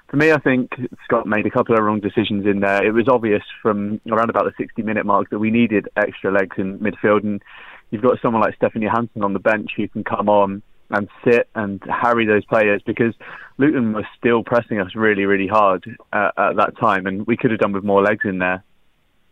For 0.10 0.17
me, 0.17 0.34
I 0.34 0.39
think 0.39 0.73
Scott 1.06 1.25
made 1.25 1.45
a 1.45 1.49
couple 1.49 1.78
of 1.78 1.84
wrong 1.86 2.02
decisions 2.02 2.45
in 2.45 2.60
there. 2.60 2.86
It 2.86 2.91
was 2.91 3.08
obvious 3.08 3.43
from 3.62 4.02
around 4.12 4.30
about 4.30 4.45
the 4.45 4.54
60 4.58 4.82
minute 4.82 5.06
mark 5.06 5.30
that 5.30 5.39
we 5.39 5.49
needed 5.49 5.88
extra 5.95 6.30
legs 6.30 6.58
in 6.58 6.78
midfield, 6.80 7.23
and 7.23 7.41
you've 7.89 8.02
got 8.02 8.19
someone 8.21 8.41
like 8.41 8.56
Stefan 8.56 8.82
Johansen 8.82 9.23
on 9.23 9.32
the 9.32 9.39
bench 9.39 9.71
who 9.78 9.88
can 9.88 10.04
come 10.04 10.28
on 10.28 10.62
and 10.91 11.08
sit 11.23 11.47
and 11.56 11.82
harry 11.88 12.25
those 12.25 12.45
players 12.45 12.82
because 12.86 13.13
Luton 13.60 13.91
was 13.91 14.06
still 14.17 14.41
pressing 14.41 14.80
us 14.80 14.95
really, 14.95 15.25
really 15.25 15.47
hard 15.47 15.84
uh, 16.13 16.32
at 16.38 16.56
that 16.56 16.78
time, 16.80 17.06
and 17.06 17.28
we 17.28 17.36
could 17.36 17.52
have 17.52 17.60
done 17.60 17.73
with 17.73 17.84
more 17.84 18.02
legs 18.02 18.23
in 18.23 18.39
there. 18.39 18.63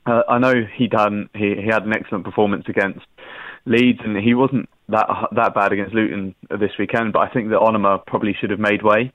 Uh, 0.06 0.22
I 0.28 0.38
know 0.38 0.54
he 0.76 0.88
done 0.88 1.30
he 1.34 1.56
he 1.56 1.67
had 1.67 1.84
an 1.84 1.93
excellent 1.93 2.26
performance 2.26 2.65
against 2.67 3.06
Leeds, 3.65 4.00
and 4.04 4.17
he 4.17 4.34
wasn't 4.34 4.70
that 4.89 5.08
that 5.32 5.56
bad 5.56 5.72
against 5.72 5.93
Luton 5.93 6.36
this 6.50 6.72
weekend. 6.78 7.13
But 7.13 7.20
I 7.20 7.30
think 7.30 7.50
that 7.50 7.60
Onomah 7.60 8.06
probably 8.06 8.36
should 8.39 8.52
have 8.52 8.60
made 8.60 8.84
way. 8.84 9.13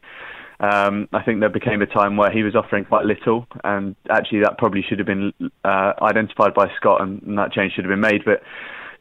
Um, 0.61 1.09
I 1.12 1.22
think 1.22 1.40
there 1.40 1.50
became 1.50 1.83
a 1.83 1.87
time 1.87 2.16
where 2.16 2.31
he 2.31 2.42
was 2.42 2.55
offering 2.55 2.85
quite 2.87 3.05
little, 3.05 3.46
and 3.64 3.96
actually 4.09 4.40
that 4.40 4.57
probably 4.59 4.83
should 4.83 4.98
have 4.98 5.07
been 5.07 5.33
uh, 5.64 5.92
identified 6.00 6.55
by 6.55 6.70
Scott, 6.76 7.02
and, 7.02 7.20
and 7.22 7.37
that 7.37 7.52
change 7.52 7.74
should 7.74 7.85
have 7.85 7.90
been 7.90 8.00
made. 8.00 8.24
But 8.24 8.42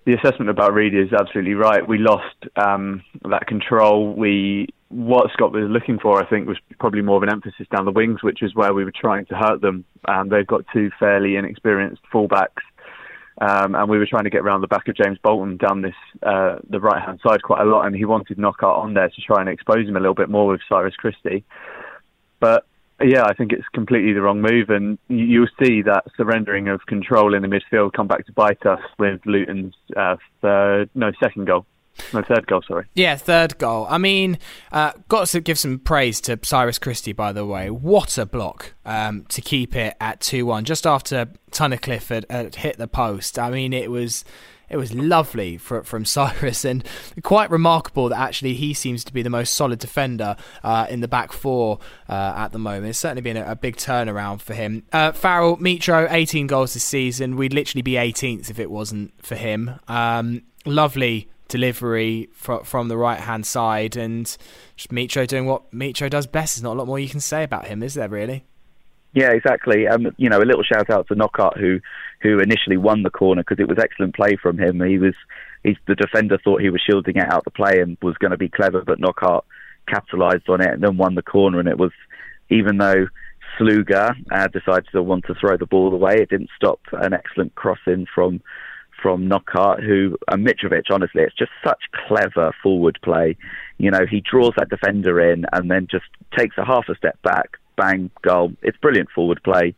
the 0.05 0.13
assessment 0.13 0.49
about 0.49 0.73
Reed 0.73 0.95
is 0.95 1.13
absolutely 1.13 1.53
right. 1.53 1.87
We 1.87 1.97
lost 1.97 2.35
um, 2.55 3.03
that 3.29 3.47
control. 3.47 4.13
We 4.13 4.67
what 4.89 5.31
Scott 5.31 5.53
was 5.53 5.69
looking 5.69 5.99
for, 5.99 6.21
I 6.21 6.27
think, 6.27 6.47
was 6.47 6.57
probably 6.79 7.01
more 7.01 7.17
of 7.17 7.23
an 7.23 7.29
emphasis 7.29 7.65
down 7.73 7.85
the 7.85 7.91
wings, 7.91 8.23
which 8.23 8.43
is 8.43 8.53
where 8.53 8.73
we 8.73 8.83
were 8.83 8.93
trying 8.93 9.25
to 9.27 9.35
hurt 9.35 9.61
them. 9.61 9.85
Um, 10.05 10.27
they've 10.29 10.45
got 10.45 10.65
two 10.73 10.91
fairly 10.99 11.37
inexperienced 11.37 12.01
fullbacks, 12.13 12.63
um, 13.39 13.75
and 13.75 13.89
we 13.89 13.97
were 13.97 14.05
trying 14.05 14.25
to 14.25 14.29
get 14.29 14.41
around 14.41 14.61
the 14.61 14.67
back 14.67 14.87
of 14.87 14.97
James 14.97 15.17
Bolton 15.23 15.57
down 15.57 15.81
this 15.81 15.95
uh, 16.23 16.57
the 16.69 16.79
right 16.79 17.01
hand 17.01 17.19
side 17.25 17.43
quite 17.43 17.61
a 17.61 17.65
lot, 17.65 17.85
and 17.85 17.95
he 17.95 18.05
wanted 18.05 18.37
Knockaert 18.37 18.77
on 18.77 18.93
there 18.95 19.09
to 19.09 19.21
try 19.21 19.39
and 19.39 19.49
expose 19.49 19.87
him 19.87 19.95
a 19.95 19.99
little 19.99 20.15
bit 20.15 20.29
more 20.29 20.47
with 20.47 20.61
Cyrus 20.67 20.95
Christie. 20.95 21.45
But 22.39 22.65
yeah, 23.03 23.23
I 23.25 23.33
think 23.33 23.51
it's 23.51 23.67
completely 23.73 24.13
the 24.13 24.21
wrong 24.21 24.41
move, 24.41 24.69
and 24.69 24.97
you'll 25.07 25.47
see 25.61 25.81
that 25.83 26.05
surrendering 26.17 26.67
of 26.67 26.85
control 26.85 27.33
in 27.33 27.41
the 27.41 27.47
midfield 27.47 27.93
come 27.93 28.07
back 28.07 28.25
to 28.25 28.31
bite 28.33 28.65
us 28.65 28.81
with 28.97 29.21
Luton's 29.25 29.75
uh, 29.95 30.17
third, 30.41 30.89
no, 30.95 31.11
second 31.21 31.45
goal. 31.45 31.65
No, 32.13 32.21
third 32.21 32.47
goal, 32.47 32.61
sorry. 32.67 32.85
Yeah, 32.93 33.15
third 33.15 33.57
goal. 33.57 33.85
I 33.89 33.97
mean, 33.97 34.39
uh, 34.71 34.93
got 35.07 35.27
to 35.27 35.41
give 35.41 35.59
some 35.59 35.79
praise 35.79 36.21
to 36.21 36.39
Cyrus 36.41 36.79
Christie, 36.79 37.13
by 37.13 37.31
the 37.31 37.45
way. 37.45 37.69
What 37.69 38.17
a 38.17 38.25
block 38.25 38.73
um, 38.85 39.25
to 39.29 39.41
keep 39.41 39.75
it 39.75 39.95
at 39.99 40.21
2 40.21 40.45
1 40.45 40.65
just 40.65 40.87
after 40.87 41.27
Tunnicliffe 41.51 42.07
had, 42.07 42.25
had 42.29 42.55
hit 42.55 42.77
the 42.77 42.87
post. 42.87 43.37
I 43.37 43.49
mean, 43.49 43.73
it 43.73 43.91
was 43.91 44.23
it 44.71 44.77
was 44.77 44.93
lovely 44.93 45.57
for, 45.57 45.83
from 45.83 46.05
Cyrus 46.05 46.65
and 46.65 46.83
quite 47.21 47.51
remarkable 47.51 48.09
that 48.09 48.19
actually 48.19 48.53
he 48.53 48.73
seems 48.73 49.03
to 49.03 49.13
be 49.13 49.21
the 49.21 49.29
most 49.29 49.53
solid 49.53 49.79
defender 49.79 50.35
uh, 50.63 50.87
in 50.89 51.01
the 51.01 51.07
back 51.07 51.33
four 51.33 51.79
uh, 52.09 52.33
at 52.37 52.53
the 52.53 52.59
moment. 52.59 52.87
It's 52.87 52.99
certainly 52.99 53.21
been 53.21 53.37
a, 53.37 53.51
a 53.51 53.55
big 53.55 53.75
turnaround 53.75 54.41
for 54.41 54.53
him. 54.53 54.83
Uh, 54.91 55.11
Farrell, 55.11 55.57
Mitro, 55.57 56.07
18 56.09 56.47
goals 56.47 56.73
this 56.73 56.83
season. 56.83 57.35
We'd 57.35 57.53
literally 57.53 57.81
be 57.81 57.93
18th 57.93 58.49
if 58.49 58.59
it 58.59 58.71
wasn't 58.71 59.13
for 59.23 59.35
him. 59.35 59.79
Um, 59.87 60.43
lovely 60.65 61.29
delivery 61.49 62.29
fr- 62.31 62.63
from 62.63 62.87
the 62.87 62.95
right 62.95 63.19
hand 63.19 63.45
side 63.45 63.97
and 63.97 64.25
Mitro 64.89 65.27
doing 65.27 65.45
what 65.45 65.69
Mitro 65.71 66.09
does 66.09 66.25
best. 66.25 66.55
There's 66.55 66.63
not 66.63 66.73
a 66.73 66.79
lot 66.79 66.87
more 66.87 66.97
you 66.97 67.09
can 67.09 67.19
say 67.19 67.43
about 67.43 67.67
him, 67.67 67.83
is 67.83 67.95
there 67.95 68.07
really? 68.07 68.45
Yeah, 69.13 69.31
exactly. 69.31 69.87
Um, 69.87 70.07
you 70.15 70.29
know, 70.29 70.39
a 70.39 70.45
little 70.45 70.63
shout 70.63 70.89
out 70.89 71.07
to 71.09 71.15
Knockaert 71.15 71.57
who 71.59 71.81
who 72.21 72.39
initially 72.39 72.77
won 72.77 73.03
the 73.03 73.09
corner 73.09 73.41
because 73.41 73.59
it 73.59 73.67
was 73.67 73.79
excellent 73.79 74.15
play 74.15 74.37
from 74.41 74.59
him. 74.59 74.81
He 74.81 74.97
was 74.97 75.15
he's 75.63 75.77
the 75.87 75.95
defender 75.95 76.37
thought 76.37 76.61
he 76.61 76.69
was 76.69 76.81
shielding 76.81 77.17
it 77.17 77.31
out 77.31 77.43
the 77.43 77.51
play 77.51 77.79
and 77.81 77.97
was 78.01 78.17
going 78.17 78.31
to 78.31 78.37
be 78.37 78.49
clever, 78.49 78.83
but 78.85 78.99
Knockaert 78.99 79.43
capitalised 79.87 80.49
on 80.49 80.61
it 80.61 80.71
and 80.71 80.83
then 80.83 80.97
won 80.97 81.15
the 81.15 81.21
corner. 81.21 81.59
And 81.59 81.67
it 81.67 81.77
was 81.77 81.91
even 82.49 82.77
though 82.77 83.07
Sluga 83.57 84.15
uh, 84.31 84.47
decided 84.47 84.87
to 84.91 85.03
want 85.03 85.25
to 85.25 85.35
throw 85.35 85.57
the 85.57 85.65
ball 85.65 85.93
away, 85.93 86.17
it 86.17 86.29
didn't 86.29 86.49
stop 86.55 86.79
an 86.93 87.13
excellent 87.13 87.55
crossing 87.55 88.05
from 88.13 88.41
from 89.01 89.27
Knockaert, 89.27 89.83
who 89.83 90.15
and 90.27 90.45
Mitrovic. 90.45 90.91
Honestly, 90.91 91.23
it's 91.23 91.35
just 91.35 91.51
such 91.65 91.81
clever 92.07 92.53
forward 92.61 92.99
play. 93.03 93.35
You 93.79 93.89
know, 93.89 94.05
he 94.09 94.21
draws 94.21 94.53
that 94.57 94.69
defender 94.69 95.19
in 95.19 95.45
and 95.53 95.71
then 95.71 95.87
just 95.89 96.05
takes 96.37 96.57
a 96.57 96.65
half 96.65 96.85
a 96.87 96.95
step 96.95 97.19
back, 97.23 97.57
bang 97.77 98.11
goal. 98.21 98.53
It's 98.61 98.77
brilliant 98.77 99.09
forward 99.09 99.41
play. 99.43 99.73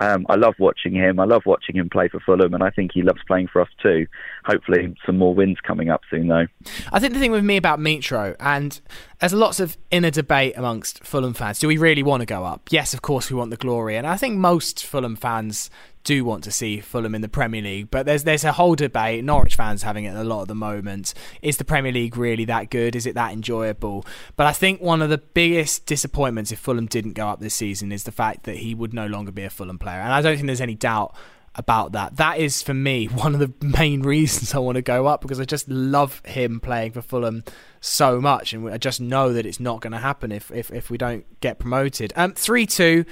Um, 0.00 0.26
I 0.30 0.36
love 0.36 0.54
watching 0.58 0.94
him. 0.94 1.20
I 1.20 1.24
love 1.24 1.42
watching 1.44 1.76
him 1.76 1.90
play 1.90 2.08
for 2.08 2.20
Fulham, 2.20 2.54
and 2.54 2.62
I 2.62 2.70
think 2.70 2.92
he 2.92 3.02
loves 3.02 3.20
playing 3.26 3.48
for 3.48 3.60
us 3.60 3.68
too. 3.82 4.06
Hopefully, 4.44 4.94
some 5.04 5.18
more 5.18 5.34
wins 5.34 5.58
coming 5.62 5.90
up 5.90 6.00
soon, 6.10 6.28
though. 6.28 6.46
I 6.90 6.98
think 6.98 7.12
the 7.12 7.20
thing 7.20 7.32
with 7.32 7.44
me 7.44 7.56
about 7.58 7.78
Mitro, 7.78 8.34
and 8.40 8.80
there's 9.20 9.34
lots 9.34 9.60
of 9.60 9.76
inner 9.90 10.10
debate 10.10 10.54
amongst 10.56 11.04
Fulham 11.04 11.34
fans. 11.34 11.58
Do 11.58 11.68
we 11.68 11.76
really 11.76 12.02
want 12.02 12.22
to 12.22 12.26
go 12.26 12.44
up? 12.44 12.68
Yes, 12.70 12.94
of 12.94 13.02
course 13.02 13.30
we 13.30 13.36
want 13.36 13.50
the 13.50 13.56
glory, 13.56 13.96
and 13.96 14.06
I 14.06 14.16
think 14.16 14.38
most 14.38 14.84
Fulham 14.84 15.16
fans 15.16 15.70
do 16.04 16.24
want 16.24 16.44
to 16.44 16.50
see 16.50 16.80
Fulham 16.80 17.14
in 17.14 17.20
the 17.20 17.28
Premier 17.28 17.62
League, 17.62 17.90
but 17.90 18.06
there's 18.06 18.24
there's 18.24 18.44
a 18.44 18.52
whole 18.52 18.74
debate. 18.74 19.24
Norwich 19.24 19.54
fans 19.54 19.82
having 19.82 20.04
it 20.04 20.16
a 20.16 20.24
lot 20.24 20.42
at 20.42 20.48
the 20.48 20.54
moment. 20.54 21.14
Is 21.42 21.58
the 21.58 21.64
Premier 21.64 21.92
League 21.92 22.16
really 22.16 22.44
that 22.46 22.70
good? 22.70 22.96
Is 22.96 23.06
it 23.06 23.14
that 23.14 23.32
enjoyable? 23.32 24.04
But 24.36 24.46
I 24.46 24.52
think 24.52 24.80
one 24.80 25.02
of 25.02 25.10
the 25.10 25.18
biggest 25.18 25.86
disappointments 25.86 26.52
if 26.52 26.58
Fulham 26.58 26.86
didn't 26.86 27.12
go 27.12 27.28
up 27.28 27.40
this 27.40 27.54
season 27.54 27.92
is 27.92 28.04
the 28.04 28.12
fact 28.12 28.44
that 28.44 28.56
he 28.56 28.74
would 28.74 28.94
no 28.94 29.06
longer 29.06 29.32
be 29.32 29.44
a 29.44 29.50
Fulham 29.50 29.78
player, 29.78 30.00
and 30.00 30.12
I 30.12 30.22
don't 30.22 30.36
think 30.36 30.46
there's 30.46 30.60
any 30.60 30.74
doubt 30.74 31.14
about 31.54 31.92
that. 31.92 32.16
That 32.16 32.38
is 32.38 32.62
for 32.62 32.74
me 32.74 33.06
one 33.06 33.34
of 33.34 33.40
the 33.40 33.52
main 33.64 34.02
reasons 34.02 34.54
I 34.54 34.58
want 34.58 34.76
to 34.76 34.82
go 34.82 35.06
up 35.06 35.20
because 35.20 35.40
I 35.40 35.44
just 35.44 35.68
love 35.68 36.22
him 36.24 36.60
playing 36.60 36.92
for 36.92 37.02
Fulham 37.02 37.44
so 37.80 38.20
much, 38.20 38.52
and 38.52 38.68
I 38.68 38.78
just 38.78 39.00
know 39.00 39.32
that 39.32 39.46
it's 39.46 39.60
not 39.60 39.80
going 39.80 39.92
to 39.92 39.98
happen 39.98 40.32
if, 40.32 40.50
if 40.50 40.70
if 40.70 40.90
we 40.90 40.98
don't 40.98 41.24
get 41.40 41.58
promoted. 41.58 42.12
Um, 42.16 42.32
three 42.32 42.66
two. 42.66 43.04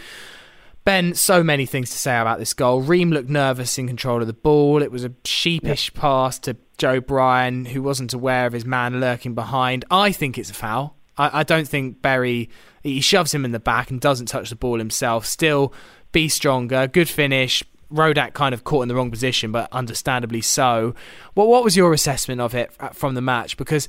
Ben, 0.88 1.12
so 1.12 1.44
many 1.44 1.66
things 1.66 1.90
to 1.90 1.98
say 1.98 2.18
about 2.18 2.38
this 2.38 2.54
goal. 2.54 2.80
Ream 2.80 3.10
looked 3.10 3.28
nervous 3.28 3.76
in 3.76 3.86
control 3.86 4.22
of 4.22 4.26
the 4.26 4.32
ball. 4.32 4.82
It 4.82 4.90
was 4.90 5.04
a 5.04 5.12
sheepish 5.22 5.90
yep. 5.92 6.00
pass 6.00 6.38
to 6.38 6.56
Joe 6.78 6.98
Bryan, 7.02 7.66
who 7.66 7.82
wasn't 7.82 8.14
aware 8.14 8.46
of 8.46 8.54
his 8.54 8.64
man 8.64 8.98
lurking 8.98 9.34
behind. 9.34 9.84
I 9.90 10.12
think 10.12 10.38
it's 10.38 10.48
a 10.48 10.54
foul. 10.54 10.96
I, 11.18 11.40
I 11.40 11.42
don't 11.42 11.68
think 11.68 12.00
Berry 12.00 12.48
he 12.82 13.02
shoves 13.02 13.34
him 13.34 13.44
in 13.44 13.52
the 13.52 13.60
back 13.60 13.90
and 13.90 14.00
doesn't 14.00 14.28
touch 14.28 14.48
the 14.48 14.56
ball 14.56 14.78
himself. 14.78 15.26
Still, 15.26 15.74
be 16.10 16.26
stronger. 16.26 16.86
Good 16.86 17.10
finish. 17.10 17.62
Rodak 17.92 18.32
kind 18.32 18.54
of 18.54 18.64
caught 18.64 18.80
in 18.80 18.88
the 18.88 18.94
wrong 18.94 19.10
position, 19.10 19.52
but 19.52 19.70
understandably 19.70 20.40
so. 20.40 20.94
Well, 21.34 21.48
what 21.48 21.64
was 21.64 21.76
your 21.76 21.92
assessment 21.92 22.40
of 22.40 22.54
it 22.54 22.72
uh, 22.80 22.88
from 22.88 23.12
the 23.12 23.20
match? 23.20 23.58
Because 23.58 23.88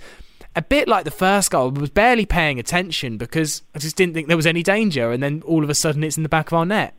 a 0.56 0.62
bit 0.62 0.88
like 0.88 1.06
the 1.06 1.12
first 1.12 1.52
goal, 1.52 1.74
I 1.76 1.80
was 1.80 1.90
barely 1.90 2.26
paying 2.26 2.60
attention 2.60 3.18
because 3.18 3.62
I 3.76 3.80
just 3.80 3.96
didn't 3.96 4.14
think 4.14 4.28
there 4.28 4.38
was 4.38 4.48
any 4.48 4.64
danger, 4.64 5.12
and 5.12 5.22
then 5.22 5.42
all 5.46 5.64
of 5.64 5.70
a 5.70 5.76
sudden 5.76 6.04
it's 6.04 6.18
in 6.18 6.24
the 6.24 6.30
back 6.30 6.48
of 6.48 6.54
our 6.54 6.66
net. 6.66 6.96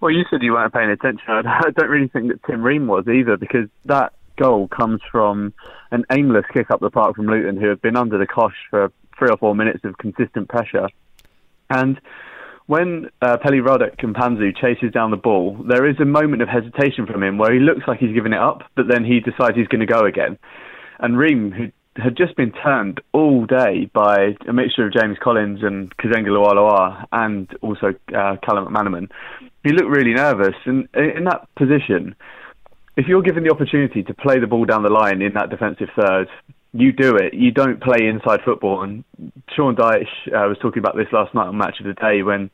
Well, 0.00 0.12
you 0.12 0.24
said 0.30 0.42
you 0.42 0.52
weren't 0.52 0.72
paying 0.72 0.90
attention. 0.90 1.24
I 1.28 1.70
don't 1.76 1.90
really 1.90 2.08
think 2.08 2.28
that 2.28 2.44
Tim 2.44 2.62
Ream 2.62 2.86
was 2.86 3.08
either, 3.08 3.36
because 3.36 3.68
that 3.86 4.12
goal 4.36 4.68
comes 4.68 5.00
from 5.10 5.52
an 5.90 6.04
aimless 6.12 6.44
kick 6.52 6.70
up 6.70 6.80
the 6.80 6.90
park 6.90 7.16
from 7.16 7.26
Luton, 7.26 7.56
who 7.56 7.68
had 7.68 7.82
been 7.82 7.96
under 7.96 8.18
the 8.18 8.26
cosh 8.26 8.54
for 8.70 8.92
three 9.18 9.28
or 9.28 9.36
four 9.36 9.54
minutes 9.54 9.84
of 9.84 9.98
consistent 9.98 10.48
pressure. 10.48 10.88
And 11.70 12.00
when 12.66 13.10
uh, 13.22 13.38
Ruddock 13.42 13.96
Mpanzu 13.96 14.56
chases 14.56 14.92
down 14.92 15.10
the 15.10 15.16
ball, 15.16 15.56
there 15.66 15.88
is 15.88 15.98
a 15.98 16.04
moment 16.04 16.42
of 16.42 16.48
hesitation 16.48 17.06
from 17.06 17.22
him 17.22 17.38
where 17.38 17.52
he 17.52 17.58
looks 17.58 17.80
like 17.88 17.98
he's 17.98 18.14
giving 18.14 18.32
it 18.32 18.38
up, 18.38 18.62
but 18.76 18.86
then 18.88 19.04
he 19.04 19.20
decides 19.20 19.56
he's 19.56 19.68
going 19.68 19.80
to 19.80 19.86
go 19.86 20.04
again. 20.04 20.38
And 21.00 21.18
Ream, 21.18 21.50
who 21.50 21.72
had 22.02 22.16
just 22.16 22.36
been 22.36 22.52
turned 22.52 23.00
all 23.12 23.44
day 23.46 23.90
by 23.92 24.36
a 24.48 24.52
mixture 24.52 24.86
of 24.86 24.92
James 24.92 25.18
Collins 25.22 25.60
and 25.62 25.94
Kazenga 25.96 26.28
LuaLua 26.28 27.06
and 27.12 27.48
also 27.60 27.88
uh, 28.14 28.36
Callum 28.44 28.72
McManaman. 28.72 29.10
He 29.64 29.72
looked 29.72 29.88
really 29.88 30.14
nervous. 30.14 30.54
And 30.64 30.88
in 30.94 31.24
that 31.24 31.48
position, 31.56 32.14
if 32.96 33.06
you're 33.06 33.22
given 33.22 33.44
the 33.44 33.50
opportunity 33.50 34.02
to 34.02 34.14
play 34.14 34.38
the 34.38 34.46
ball 34.46 34.64
down 34.64 34.82
the 34.82 34.90
line 34.90 35.22
in 35.22 35.34
that 35.34 35.50
defensive 35.50 35.88
third, 35.98 36.28
you 36.72 36.92
do 36.92 37.16
it. 37.16 37.34
You 37.34 37.50
don't 37.50 37.80
play 37.82 38.06
inside 38.06 38.40
football. 38.44 38.82
And 38.82 39.04
Sean 39.54 39.74
Dyche 39.74 40.28
uh, 40.28 40.48
was 40.48 40.58
talking 40.60 40.80
about 40.80 40.96
this 40.96 41.08
last 41.12 41.34
night 41.34 41.46
on 41.46 41.56
Match 41.56 41.80
of 41.80 41.86
the 41.86 41.94
Day 41.94 42.22
when 42.22 42.50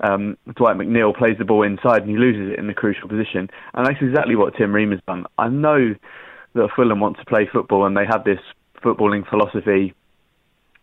um, 0.00 0.36
Dwight 0.56 0.76
McNeil 0.76 1.16
plays 1.16 1.36
the 1.38 1.44
ball 1.44 1.62
inside 1.62 2.02
and 2.02 2.10
he 2.10 2.16
loses 2.16 2.52
it 2.52 2.58
in 2.58 2.66
the 2.66 2.74
crucial 2.74 3.08
position. 3.08 3.50
And 3.74 3.86
that's 3.86 4.00
exactly 4.00 4.36
what 4.36 4.56
Tim 4.56 4.72
Ream 4.72 4.90
has 4.92 5.00
done. 5.06 5.26
I 5.36 5.48
know 5.48 5.94
that 6.54 6.68
Fulham 6.74 7.00
want 7.00 7.18
to 7.18 7.24
play 7.26 7.48
football 7.52 7.86
and 7.86 7.96
they 7.96 8.06
have 8.08 8.24
this 8.24 8.40
footballing 8.82 9.28
philosophy 9.28 9.94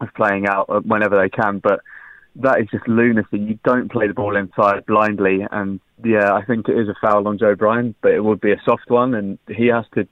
of 0.01 0.09
playing 0.15 0.47
out 0.47 0.69
uh, 0.69 0.81
whenever 0.81 1.17
they 1.17 1.29
can, 1.29 1.59
but 1.59 1.79
that 2.37 2.59
is 2.59 2.67
just 2.69 2.87
lunacy. 2.87 3.39
You 3.39 3.59
don't 3.63 3.91
play 3.91 4.07
the 4.07 4.13
ball 4.13 4.35
inside 4.35 4.85
blindly, 4.85 5.45
and 5.51 5.79
yeah, 6.03 6.33
I 6.33 6.43
think 6.43 6.67
it 6.67 6.77
is 6.77 6.89
a 6.89 6.95
foul 6.99 7.27
on 7.27 7.37
Joe 7.37 7.55
Bryan, 7.55 7.95
but 8.01 8.11
it 8.11 8.23
would 8.23 8.41
be 8.41 8.51
a 8.51 8.61
soft 8.65 8.89
one, 8.89 9.13
and 9.13 9.39
he 9.47 9.67
has 9.67 9.85
to 9.95 10.07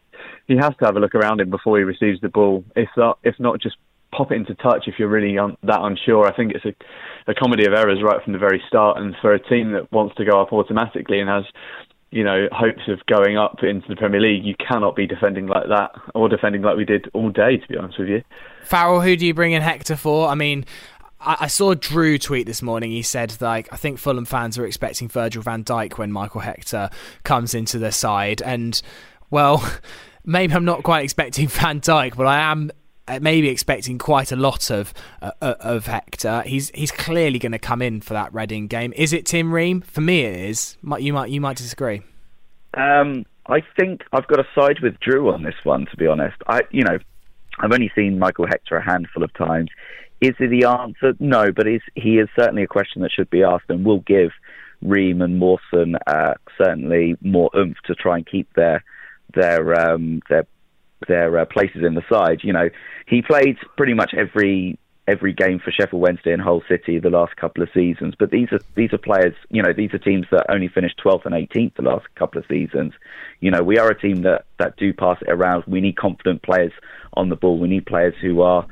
he 0.47 0.55
has 0.55 0.71
to 0.79 0.85
have 0.85 0.95
a 0.95 0.99
look 0.99 1.15
around 1.15 1.41
him 1.41 1.49
before 1.49 1.77
he 1.77 1.83
receives 1.83 2.21
the 2.21 2.29
ball. 2.29 2.63
If 2.75 2.89
not, 2.95 3.19
if 3.23 3.35
not, 3.39 3.59
just 3.61 3.75
pop 4.11 4.31
it 4.31 4.35
into 4.35 4.55
touch 4.55 4.87
if 4.87 4.95
you're 4.99 5.09
really 5.09 5.37
un- 5.37 5.57
that 5.63 5.81
unsure. 5.81 6.25
I 6.25 6.35
think 6.35 6.53
it's 6.53 6.65
a, 6.65 7.31
a 7.31 7.33
comedy 7.33 7.65
of 7.65 7.73
errors 7.73 8.01
right 8.01 8.23
from 8.23 8.33
the 8.33 8.39
very 8.39 8.61
start, 8.67 8.97
and 8.97 9.15
for 9.21 9.33
a 9.33 9.39
team 9.39 9.73
that 9.73 9.91
wants 9.91 10.15
to 10.15 10.25
go 10.25 10.41
up 10.41 10.53
automatically 10.53 11.19
and 11.19 11.29
has 11.29 11.43
you 12.13 12.23
know, 12.23 12.47
hopes 12.51 12.83
of 12.87 13.03
going 13.07 13.37
up 13.37 13.63
into 13.63 13.87
the 13.87 13.95
Premier 13.95 14.21
League, 14.21 14.45
you 14.45 14.53
cannot 14.55 14.95
be 14.95 15.07
defending 15.07 15.47
like 15.47 15.67
that 15.67 15.91
or 16.13 16.29
defending 16.29 16.61
like 16.61 16.77
we 16.77 16.85
did 16.85 17.09
all 17.13 17.31
day, 17.31 17.57
to 17.57 17.67
be 17.67 17.75
honest 17.75 17.97
with 17.97 18.07
you. 18.07 18.21
Farrell, 18.63 19.01
who 19.01 19.15
do 19.15 19.25
you 19.25 19.33
bring 19.33 19.53
in 19.53 19.63
Hector 19.63 19.95
for? 19.95 20.27
I 20.27 20.35
mean, 20.35 20.63
I, 21.19 21.47
saw 21.47 21.73
Drew 21.73 22.19
tweet 22.19 22.45
this 22.45 22.61
morning. 22.61 22.91
He 22.91 23.01
said, 23.01 23.35
like, 23.41 23.67
I 23.71 23.77
think 23.77 23.97
Fulham 23.97 24.25
fans 24.25 24.59
are 24.59 24.65
expecting 24.65 25.09
Virgil 25.09 25.41
van 25.41 25.63
Dijk 25.63 25.97
when 25.97 26.11
Michael 26.11 26.41
Hector 26.41 26.91
comes 27.23 27.55
into 27.55 27.79
their 27.79 27.91
side. 27.91 28.43
And, 28.43 28.79
well, 29.31 29.67
maybe 30.23 30.53
I'm 30.53 30.65
not 30.65 30.83
quite 30.83 31.03
expecting 31.03 31.47
Van 31.49 31.81
Dijk, 31.81 32.15
but 32.15 32.27
I 32.27 32.51
am 32.51 32.71
maybe 33.21 33.49
expecting 33.49 33.97
quite 33.97 34.31
a 34.31 34.35
lot 34.35 34.69
of 34.69 34.93
uh, 35.21 35.31
uh 35.41 35.55
of 35.59 35.87
Hector. 35.87 36.43
He's 36.45 36.69
he's 36.71 36.91
clearly 36.91 37.39
going 37.39 37.51
to 37.51 37.59
come 37.59 37.81
in 37.81 38.01
for 38.01 38.13
that 38.13 38.33
Reading 38.33 38.67
game. 38.67 38.93
Is 38.95 39.13
it 39.13 39.25
Tim 39.25 39.53
Ream? 39.53 39.81
For 39.81 40.01
me, 40.01 40.21
it 40.21 40.35
is. 40.49 40.77
You 40.99 41.13
might 41.13 41.29
you 41.29 41.41
might 41.41 41.57
disagree. 41.57 42.01
Um, 42.75 43.25
I 43.47 43.61
think 43.77 44.03
I've 44.13 44.27
got 44.27 44.37
to 44.37 44.45
side 44.55 44.79
with 44.81 44.99
Drew 44.99 45.31
on 45.31 45.43
this 45.43 45.55
one. 45.63 45.85
To 45.87 45.97
be 45.97 46.07
honest, 46.07 46.37
I 46.47 46.61
you 46.71 46.83
know 46.83 46.97
I've 47.59 47.71
only 47.71 47.91
seen 47.95 48.19
Michael 48.19 48.47
Hector 48.47 48.75
a 48.77 48.83
handful 48.83 49.23
of 49.23 49.33
times. 49.33 49.69
Is 50.21 50.35
he 50.37 50.47
the 50.47 50.65
answer? 50.65 51.13
No, 51.19 51.51
but 51.51 51.67
is, 51.67 51.81
he 51.95 52.17
is 52.17 52.29
certainly 52.33 52.63
a 52.63 52.67
question 52.67 53.01
that 53.01 53.11
should 53.11 53.29
be 53.29 53.43
asked 53.43 53.65
and 53.67 53.83
will 53.83 53.99
give 53.99 54.31
Ream 54.81 55.21
and 55.21 55.37
Mawson 55.37 55.95
uh, 56.07 56.35
certainly 56.57 57.17
more 57.21 57.49
oomph 57.55 57.77
to 57.85 57.95
try 57.95 58.17
and 58.17 58.25
keep 58.25 58.51
their 58.53 58.83
their 59.33 59.89
um, 59.89 60.21
their 60.29 60.45
their 61.07 61.37
uh, 61.37 61.45
places 61.45 61.83
in 61.85 61.95
the 61.95 62.03
side. 62.11 62.39
You 62.43 62.53
know, 62.53 62.69
he 63.07 63.21
played 63.21 63.57
pretty 63.77 63.93
much 63.93 64.13
every 64.15 64.77
every 65.07 65.33
game 65.33 65.59
for 65.59 65.71
Sheffield 65.71 66.01
Wednesday 66.01 66.31
and 66.31 66.41
Hull 66.41 66.63
City 66.69 66.97
the 66.97 67.09
last 67.09 67.35
couple 67.35 67.61
of 67.61 67.69
seasons. 67.73 68.13
But 68.17 68.31
these 68.31 68.47
are 68.51 68.59
these 68.75 68.93
are 68.93 68.97
players, 68.97 69.35
you 69.49 69.61
know, 69.61 69.73
these 69.73 69.93
are 69.93 69.97
teams 69.97 70.25
that 70.31 70.45
only 70.49 70.69
finished 70.69 71.01
12th 71.03 71.25
and 71.25 71.35
18th 71.35 71.75
the 71.75 71.83
last 71.83 72.05
couple 72.15 72.39
of 72.39 72.47
seasons. 72.47 72.93
You 73.41 73.51
know, 73.51 73.61
we 73.61 73.77
are 73.77 73.89
a 73.89 73.99
team 73.99 74.21
that 74.21 74.45
that 74.59 74.77
do 74.77 74.93
pass 74.93 75.17
it 75.21 75.29
around. 75.29 75.63
We 75.67 75.81
need 75.81 75.97
confident 75.97 76.43
players 76.43 76.71
on 77.13 77.29
the 77.29 77.35
ball. 77.35 77.59
We 77.59 77.67
need 77.67 77.85
players 77.85 78.15
who 78.21 78.41
are 78.41 78.65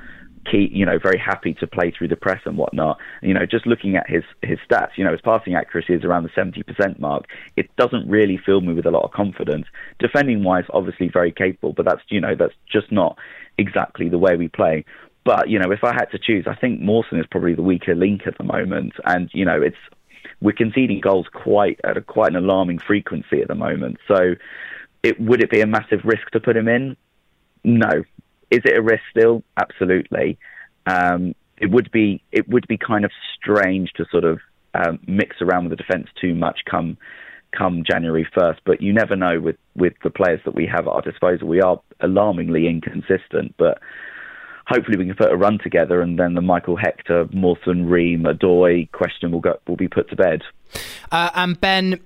key, 0.49 0.69
you 0.71 0.85
know, 0.85 0.97
very 0.97 1.17
happy 1.17 1.53
to 1.55 1.67
play 1.67 1.91
through 1.91 2.07
the 2.07 2.15
press 2.15 2.41
and 2.45 2.57
whatnot. 2.57 2.97
You 3.21 3.33
know, 3.33 3.45
just 3.45 3.65
looking 3.65 3.95
at 3.95 4.09
his 4.09 4.23
his 4.41 4.59
stats, 4.69 4.91
you 4.95 5.03
know, 5.03 5.11
his 5.11 5.21
passing 5.21 5.55
accuracy 5.55 5.93
is 5.93 6.03
around 6.03 6.23
the 6.23 6.29
70% 6.29 6.99
mark. 6.99 7.25
It 7.55 7.75
doesn't 7.75 8.09
really 8.09 8.37
fill 8.37 8.61
me 8.61 8.73
with 8.73 8.85
a 8.85 8.91
lot 8.91 9.03
of 9.03 9.11
confidence. 9.11 9.67
Defending 9.99 10.43
wise, 10.43 10.65
obviously 10.73 11.09
very 11.09 11.31
capable, 11.31 11.73
but 11.73 11.85
that's 11.85 12.01
you 12.09 12.21
know 12.21 12.35
that's 12.35 12.55
just 12.71 12.91
not 12.91 13.17
exactly 13.57 14.09
the 14.09 14.17
way 14.17 14.35
we 14.35 14.47
play. 14.47 14.85
But 15.23 15.49
you 15.49 15.59
know, 15.59 15.71
if 15.71 15.83
I 15.83 15.93
had 15.93 16.05
to 16.11 16.19
choose, 16.19 16.45
I 16.47 16.55
think 16.55 16.81
Mawson 16.81 17.19
is 17.19 17.25
probably 17.29 17.53
the 17.53 17.61
weaker 17.61 17.95
link 17.95 18.21
at 18.25 18.37
the 18.37 18.43
moment, 18.43 18.93
and 19.05 19.29
you 19.33 19.45
know, 19.45 19.61
it's 19.61 19.77
we're 20.41 20.53
conceding 20.53 20.99
goals 20.99 21.27
quite 21.31 21.79
at 21.83 21.97
a, 21.97 22.01
quite 22.01 22.31
an 22.31 22.37
alarming 22.37 22.79
frequency 22.79 23.41
at 23.41 23.47
the 23.47 23.55
moment. 23.55 23.97
So, 24.07 24.35
it 25.03 25.19
would 25.19 25.43
it 25.43 25.51
be 25.51 25.61
a 25.61 25.67
massive 25.67 26.01
risk 26.03 26.29
to 26.31 26.39
put 26.39 26.57
him 26.57 26.67
in? 26.67 26.97
No, 27.63 28.03
is 28.51 28.61
it 28.65 28.77
a 28.77 28.81
risk 28.81 29.03
still? 29.09 29.43
Absolutely. 29.57 30.37
Um, 30.85 31.33
it 31.57 31.71
would 31.71 31.91
be 31.91 32.21
it 32.31 32.47
would 32.49 32.67
be 32.67 32.77
kind 32.77 33.05
of 33.05 33.11
strange 33.35 33.91
to 33.93 34.05
sort 34.11 34.23
of 34.23 34.39
um, 34.73 34.99
mix 35.07 35.37
around 35.41 35.69
with 35.69 35.77
the 35.77 35.83
defence 35.83 36.07
too 36.19 36.35
much 36.35 36.59
come 36.69 36.97
come 37.57 37.83
January 37.89 38.27
first. 38.37 38.61
But 38.65 38.81
you 38.81 38.93
never 38.93 39.15
know 39.15 39.39
with 39.39 39.57
with 39.75 39.93
the 40.03 40.09
players 40.09 40.41
that 40.45 40.55
we 40.55 40.65
have 40.65 40.87
at 40.87 40.91
our 40.91 41.01
disposal. 41.01 41.47
We 41.47 41.61
are 41.61 41.79
alarmingly 42.01 42.67
inconsistent, 42.67 43.55
but 43.57 43.79
hopefully 44.67 44.97
we 44.97 45.05
can 45.05 45.15
put 45.15 45.31
a 45.31 45.37
run 45.37 45.59
together, 45.59 46.01
and 46.01 46.17
then 46.17 46.33
the 46.33 46.41
Michael 46.41 46.75
Hector, 46.75 47.27
Mawson, 47.31 47.87
Ream, 47.87 48.23
Odoi 48.23 48.91
question 48.91 49.31
will 49.31 49.41
go 49.41 49.59
will 49.67 49.77
be 49.77 49.87
put 49.87 50.09
to 50.09 50.15
bed. 50.15 50.41
Uh, 51.11 51.29
and 51.35 51.59
Ben, 51.59 51.99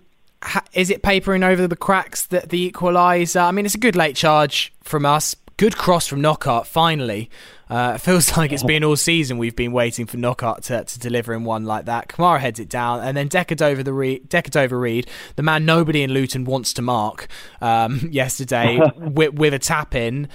is 0.74 0.90
it 0.90 1.02
papering 1.02 1.44
over 1.44 1.68
the 1.68 1.76
cracks 1.76 2.26
that 2.28 2.50
the 2.50 2.70
equaliser? 2.72 3.42
I 3.42 3.52
mean, 3.52 3.66
it's 3.66 3.76
a 3.76 3.80
good 3.80 3.96
late 3.96 4.16
charge 4.16 4.74
from 4.84 5.06
us, 5.06 5.36
Good 5.58 5.78
cross 5.78 6.06
from 6.06 6.22
Knockaert, 6.22 6.68
finally. 6.68 7.30
Uh, 7.70 7.94
it 7.96 8.00
feels 8.00 8.36
like 8.38 8.52
it's 8.52 8.64
been 8.64 8.84
all 8.84 8.98
season 8.98 9.38
we've 9.38 9.56
been 9.56 9.72
waiting 9.72 10.06
for 10.06 10.18
Knockaert 10.18 10.64
to, 10.64 10.84
to 10.84 11.00
deliver 11.00 11.34
in 11.34 11.46
one 11.46 11.66
like 11.66 11.86
that. 11.86 12.10
Kamara 12.10 12.40
heads 12.40 12.60
it 12.60 12.68
down, 12.68 13.02
and 13.02 13.16
then 13.16 13.30
Decordova 13.30 13.84
the 13.84 13.94
Re- 13.94 14.20
Decordova-Reid, 14.20 15.08
the 15.38 15.44
man 15.44 15.66
nobody 15.66 16.04
in 16.04 16.12
Luton 16.12 16.44
wants 16.44 16.74
to 16.74 16.82
mark 16.82 17.28
um, 17.62 18.02
yesterday 18.12 18.80
with, 18.98 19.34
with 19.36 19.54
a 19.54 19.60
tap 19.60 19.96
in. 19.96 20.28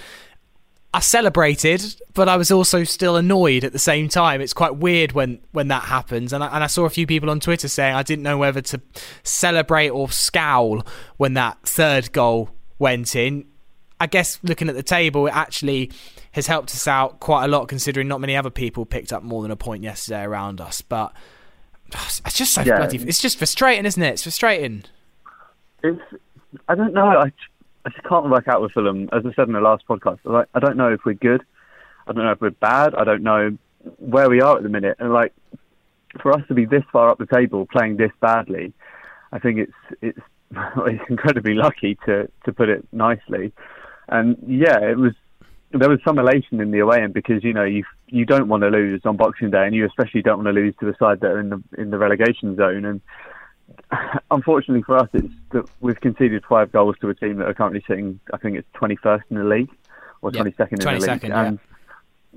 I 0.93 1.01
celebrated, 1.01 1.85
but 2.15 2.29
I 2.29 2.37
was 2.37 2.51
also 2.51 2.83
still 2.83 3.17
annoyed 3.17 3.63
at 3.63 3.73
the 3.73 3.79
same 3.79 4.09
time. 4.09 4.41
It's 4.41 4.53
quite 4.53 4.77
weird 4.77 5.13
when, 5.13 5.39
when 5.53 5.69
that 5.69 5.85
happens. 5.85 6.33
And 6.33 6.43
I, 6.43 6.49
and 6.53 6.65
I 6.65 6.67
saw 6.67 6.85
a 6.85 6.91
few 6.91 7.07
people 7.07 7.31
on 7.31 7.39
Twitter 7.39 7.69
saying 7.69 7.95
I 7.95 8.03
didn't 8.03 8.25
know 8.25 8.39
whether 8.39 8.61
to 8.61 8.81
celebrate 9.23 9.91
or 9.91 10.11
scowl 10.11 10.85
when 11.17 11.35
that 11.35 11.59
third 11.63 12.11
goal 12.11 12.51
went 12.81 13.15
in. 13.15 13.45
I 14.01 14.07
guess 14.07 14.39
looking 14.43 14.69
at 14.69 14.75
the 14.75 14.83
table, 14.83 15.27
it 15.27 15.35
actually 15.35 15.93
has 16.33 16.47
helped 16.47 16.71
us 16.71 16.89
out 16.89 17.21
quite 17.21 17.45
a 17.45 17.49
lot 17.49 17.69
considering 17.69 18.09
not 18.09 18.21
many 18.21 18.35
other 18.35 18.51
people 18.51 18.87
picked 18.87 19.13
up 19.13 19.23
more 19.23 19.43
than 19.43 19.51
a 19.51 19.57
point 19.57 19.83
yesterday 19.83 20.23
around 20.23 20.61
us. 20.61 20.81
But 20.81 21.13
it's 21.93 22.35
just 22.35 22.55
so 22.55 22.63
yeah. 22.63 22.79
bloody. 22.79 22.97
It's 22.99 23.21
just 23.21 23.39
frustrating, 23.39 23.85
isn't 23.85 24.03
it? 24.03 24.11
It's 24.11 24.23
frustrating. 24.23 24.85
It's. 25.83 26.01
I 26.69 26.75
don't 26.75 26.95
know. 26.95 27.07
I, 27.07 27.33
I 27.85 27.91
just 27.91 28.03
can't 28.05 28.29
work 28.29 28.49
out 28.49 28.61
with 28.61 28.73
Fulham. 28.73 29.09
As 29.13 29.25
I 29.25 29.33
said 29.35 29.47
in 29.47 29.53
the 29.53 29.61
last 29.61 29.87
podcast, 29.87 30.19
like 30.25 30.49
I 30.55 30.59
don't 30.61 30.77
know 30.77 30.93
if 30.93 31.05
we're 31.05 31.15
good. 31.15 31.43
I 32.07 32.13
don't 32.13 32.25
know 32.25 32.33
if 32.33 32.41
we're 32.41 32.51
bad. 32.51 32.95
I 32.95 33.05
don't 33.05 33.23
know 33.23 33.57
where 33.99 34.29
we 34.29 34.41
are 34.41 34.57
at 34.57 34.63
the 34.63 34.69
minute. 34.69 34.97
And 34.99 35.13
like 35.13 35.33
for 36.21 36.33
us 36.33 36.43
to 36.49 36.55
be 36.55 36.65
this 36.65 36.83
far 36.93 37.09
up 37.09 37.19
the 37.19 37.27
table, 37.27 37.67
playing 37.67 37.97
this 37.97 38.11
badly, 38.21 38.73
I 39.33 39.39
think 39.39 39.59
it's 39.59 39.73
it's 40.01 40.19
it's 40.87 41.05
incredibly 41.09 41.55
lucky 41.55 41.97
to 42.07 42.29
to 42.45 42.53
put 42.53 42.69
it 42.69 42.87
nicely. 42.93 43.53
And 44.11 44.37
yeah, 44.47 44.79
it 44.81 44.99
was 44.99 45.15
there 45.73 45.89
was 45.89 46.01
some 46.05 46.19
elation 46.19 46.61
in 46.61 46.73
the 46.73 46.81
away 46.81 47.01
end 47.01 47.15
because 47.15 47.45
you 47.45 47.53
know 47.53 47.65
you 47.65 47.85
you 48.09 48.27
don't 48.27 48.49
want 48.49 48.63
to 48.63 48.69
lose 48.69 49.01
on 49.05 49.17
Boxing 49.17 49.51
Day, 49.51 49.65
and 49.65 49.75
you 49.75 49.87
especially 49.87 50.21
don't 50.21 50.39
want 50.39 50.49
to 50.49 50.53
lose 50.53 50.75
to 50.81 50.87
the 50.87 50.95
side 50.99 51.21
that 51.21 51.31
are 51.31 51.41
in 51.41 51.51
the 51.51 51.63
in 51.79 51.91
the 51.91 51.99
relegation 51.99 52.57
zone. 52.57 52.85
And 52.85 53.01
unfortunately 54.31 54.83
for 54.83 54.99
us, 54.99 55.09
it's 55.13 55.33
that 55.53 55.69
we've 55.81 56.01
conceded 56.01 56.45
five 56.49 56.73
goals 56.73 56.97
to 57.01 57.09
a 57.09 57.15
team 57.15 57.37
that 57.37 57.49
are 57.49 57.55
currently 57.55 57.85
sitting, 57.87 58.21
I 58.33 58.37
think 58.37 58.57
it's 58.57 58.69
21st 58.75 59.23
in 59.31 59.37
the 59.39 59.45
league 59.45 59.71
or 60.23 60.31
22nd 60.31 60.73
in 60.73 60.79
the 60.79 60.91
league. 60.93 61.25
And, 61.25 61.59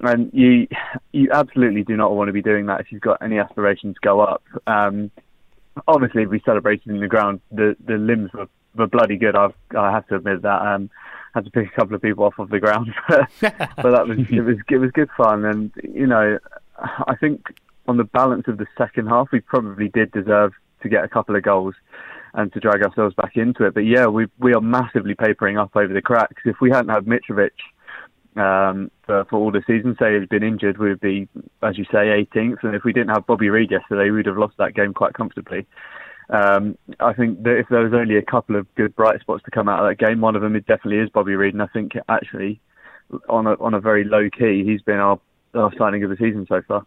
yeah. 0.04 0.12
and 0.12 0.32
you 0.34 0.68
you 1.12 1.30
absolutely 1.32 1.84
do 1.84 1.98
not 1.98 2.16
want 2.16 2.28
to 2.30 2.34
be 2.34 2.42
doing 2.42 2.68
that 2.68 2.82
if 2.82 2.92
you've 2.92 3.02
got 3.02 3.22
any 3.22 3.40
aspirations 3.40 3.96
to 3.96 4.00
go 4.02 4.22
up. 4.22 4.44
Um, 4.68 5.10
honestly, 5.88 6.28
we 6.28 6.40
celebrated 6.42 6.90
in 6.90 7.00
the 7.00 7.08
ground. 7.08 7.42
The 7.52 7.76
the 7.84 7.96
limbs 7.96 8.32
were, 8.32 8.48
were 8.76 8.88
bloody 8.88 9.18
good. 9.18 9.36
I've, 9.36 9.56
I 9.76 9.92
have 9.92 10.08
to 10.08 10.16
admit 10.16 10.44
that. 10.44 10.62
Um, 10.62 10.90
had 11.34 11.46
to 11.46 11.52
pick 11.52 11.68
a 11.68 11.76
couple 11.76 11.96
of 11.96 12.02
people 12.02 12.24
off 12.24 12.38
of 12.40 12.50
the 12.50 12.60
ground, 12.60 12.94
but, 13.10 13.30
but 13.42 13.92
that 13.92 14.08
was 14.08 14.20
it 14.30 14.42
was 14.42 14.58
it 14.70 14.78
was 14.78 14.92
good 14.92 15.10
fun. 15.18 15.46
And 15.46 15.72
you 15.84 16.08
know, 16.08 16.38
I 16.78 17.16
think 17.16 17.42
on 17.88 17.98
the 17.98 18.04
balance 18.04 18.48
of 18.48 18.58
the 18.58 18.68
second 18.78 19.08
half, 19.08 19.30
we 19.32 19.40
probably 19.40 19.90
did 19.90 20.12
deserve 20.12 20.54
to 20.82 20.90
get 20.90 21.04
a 21.04 21.08
couple 21.08 21.36
of 21.36 21.44
goals 21.44 21.76
and 22.34 22.52
to 22.54 22.60
drag 22.60 22.84
ourselves 22.84 23.16
back 23.16 23.36
into 23.36 23.66
it. 23.66 23.74
But 23.74 23.82
yeah, 23.82 24.08
we 24.08 24.28
we 24.40 24.54
are 24.54 24.62
massively 24.62 25.16
papering 25.16 25.58
up 25.58 25.76
over 25.76 25.94
the 25.94 26.02
cracks. 26.02 26.42
If 26.46 26.62
we 26.62 26.70
hadn't 26.70 26.90
had 26.90 27.06
Mitrovic 27.06 27.52
um, 28.36 28.92
for, 29.06 29.26
for 29.26 29.40
all 29.40 29.52
the 29.52 29.64
season, 29.68 29.96
say 30.00 30.20
he'd 30.20 30.30
been 30.30 30.44
injured, 30.44 30.78
we 30.78 30.90
would 30.90 31.00
be, 31.00 31.28
as 31.62 31.78
you 31.78 31.86
say, 31.86 32.26
18th. 32.34 32.64
And 32.64 32.76
if 32.76 32.84
we 32.84 32.94
didn't 32.94 33.10
have 33.10 33.28
Bobby 33.28 33.50
Reid 33.50 33.72
yesterday, 33.72 34.06
we 34.06 34.18
would 34.18 34.26
have 34.26 34.38
lost 34.38 34.58
that 34.58 34.74
game 34.74 34.94
quite 34.94 35.14
comfortably. 35.14 35.68
Um, 36.34 36.80
I 37.00 37.14
think 37.14 37.44
that 37.44 37.60
if 37.60 37.68
there 37.70 37.84
was 37.84 37.94
only 37.94 38.18
a 38.18 38.24
couple 38.24 38.56
of 38.56 38.66
good 38.74 38.96
bright 38.96 39.22
spots 39.22 39.44
to 39.46 39.52
come 39.52 39.70
out 39.70 39.80
of 39.80 39.90
that 39.90 40.04
game, 40.04 40.20
one 40.20 40.36
of 40.36 40.42
them 40.42 40.56
it 40.56 40.66
definitely 40.66 40.98
is 40.98 41.10
Bobby 41.10 41.36
Reid, 41.36 41.54
and 41.54 41.62
I 41.62 41.68
think 41.68 41.94
actually 42.10 42.60
on 43.30 43.46
a 43.46 43.54
on 43.62 43.76
a 43.76 43.80
very 43.80 44.04
low 44.04 44.30
key, 44.30 44.64
he's 44.66 44.82
been 44.82 44.98
our, 44.98 45.20
our 45.54 45.72
signing 45.78 46.04
of 46.04 46.10
the 46.10 46.18
season 46.18 46.48
so 46.50 46.62
far. 46.68 46.86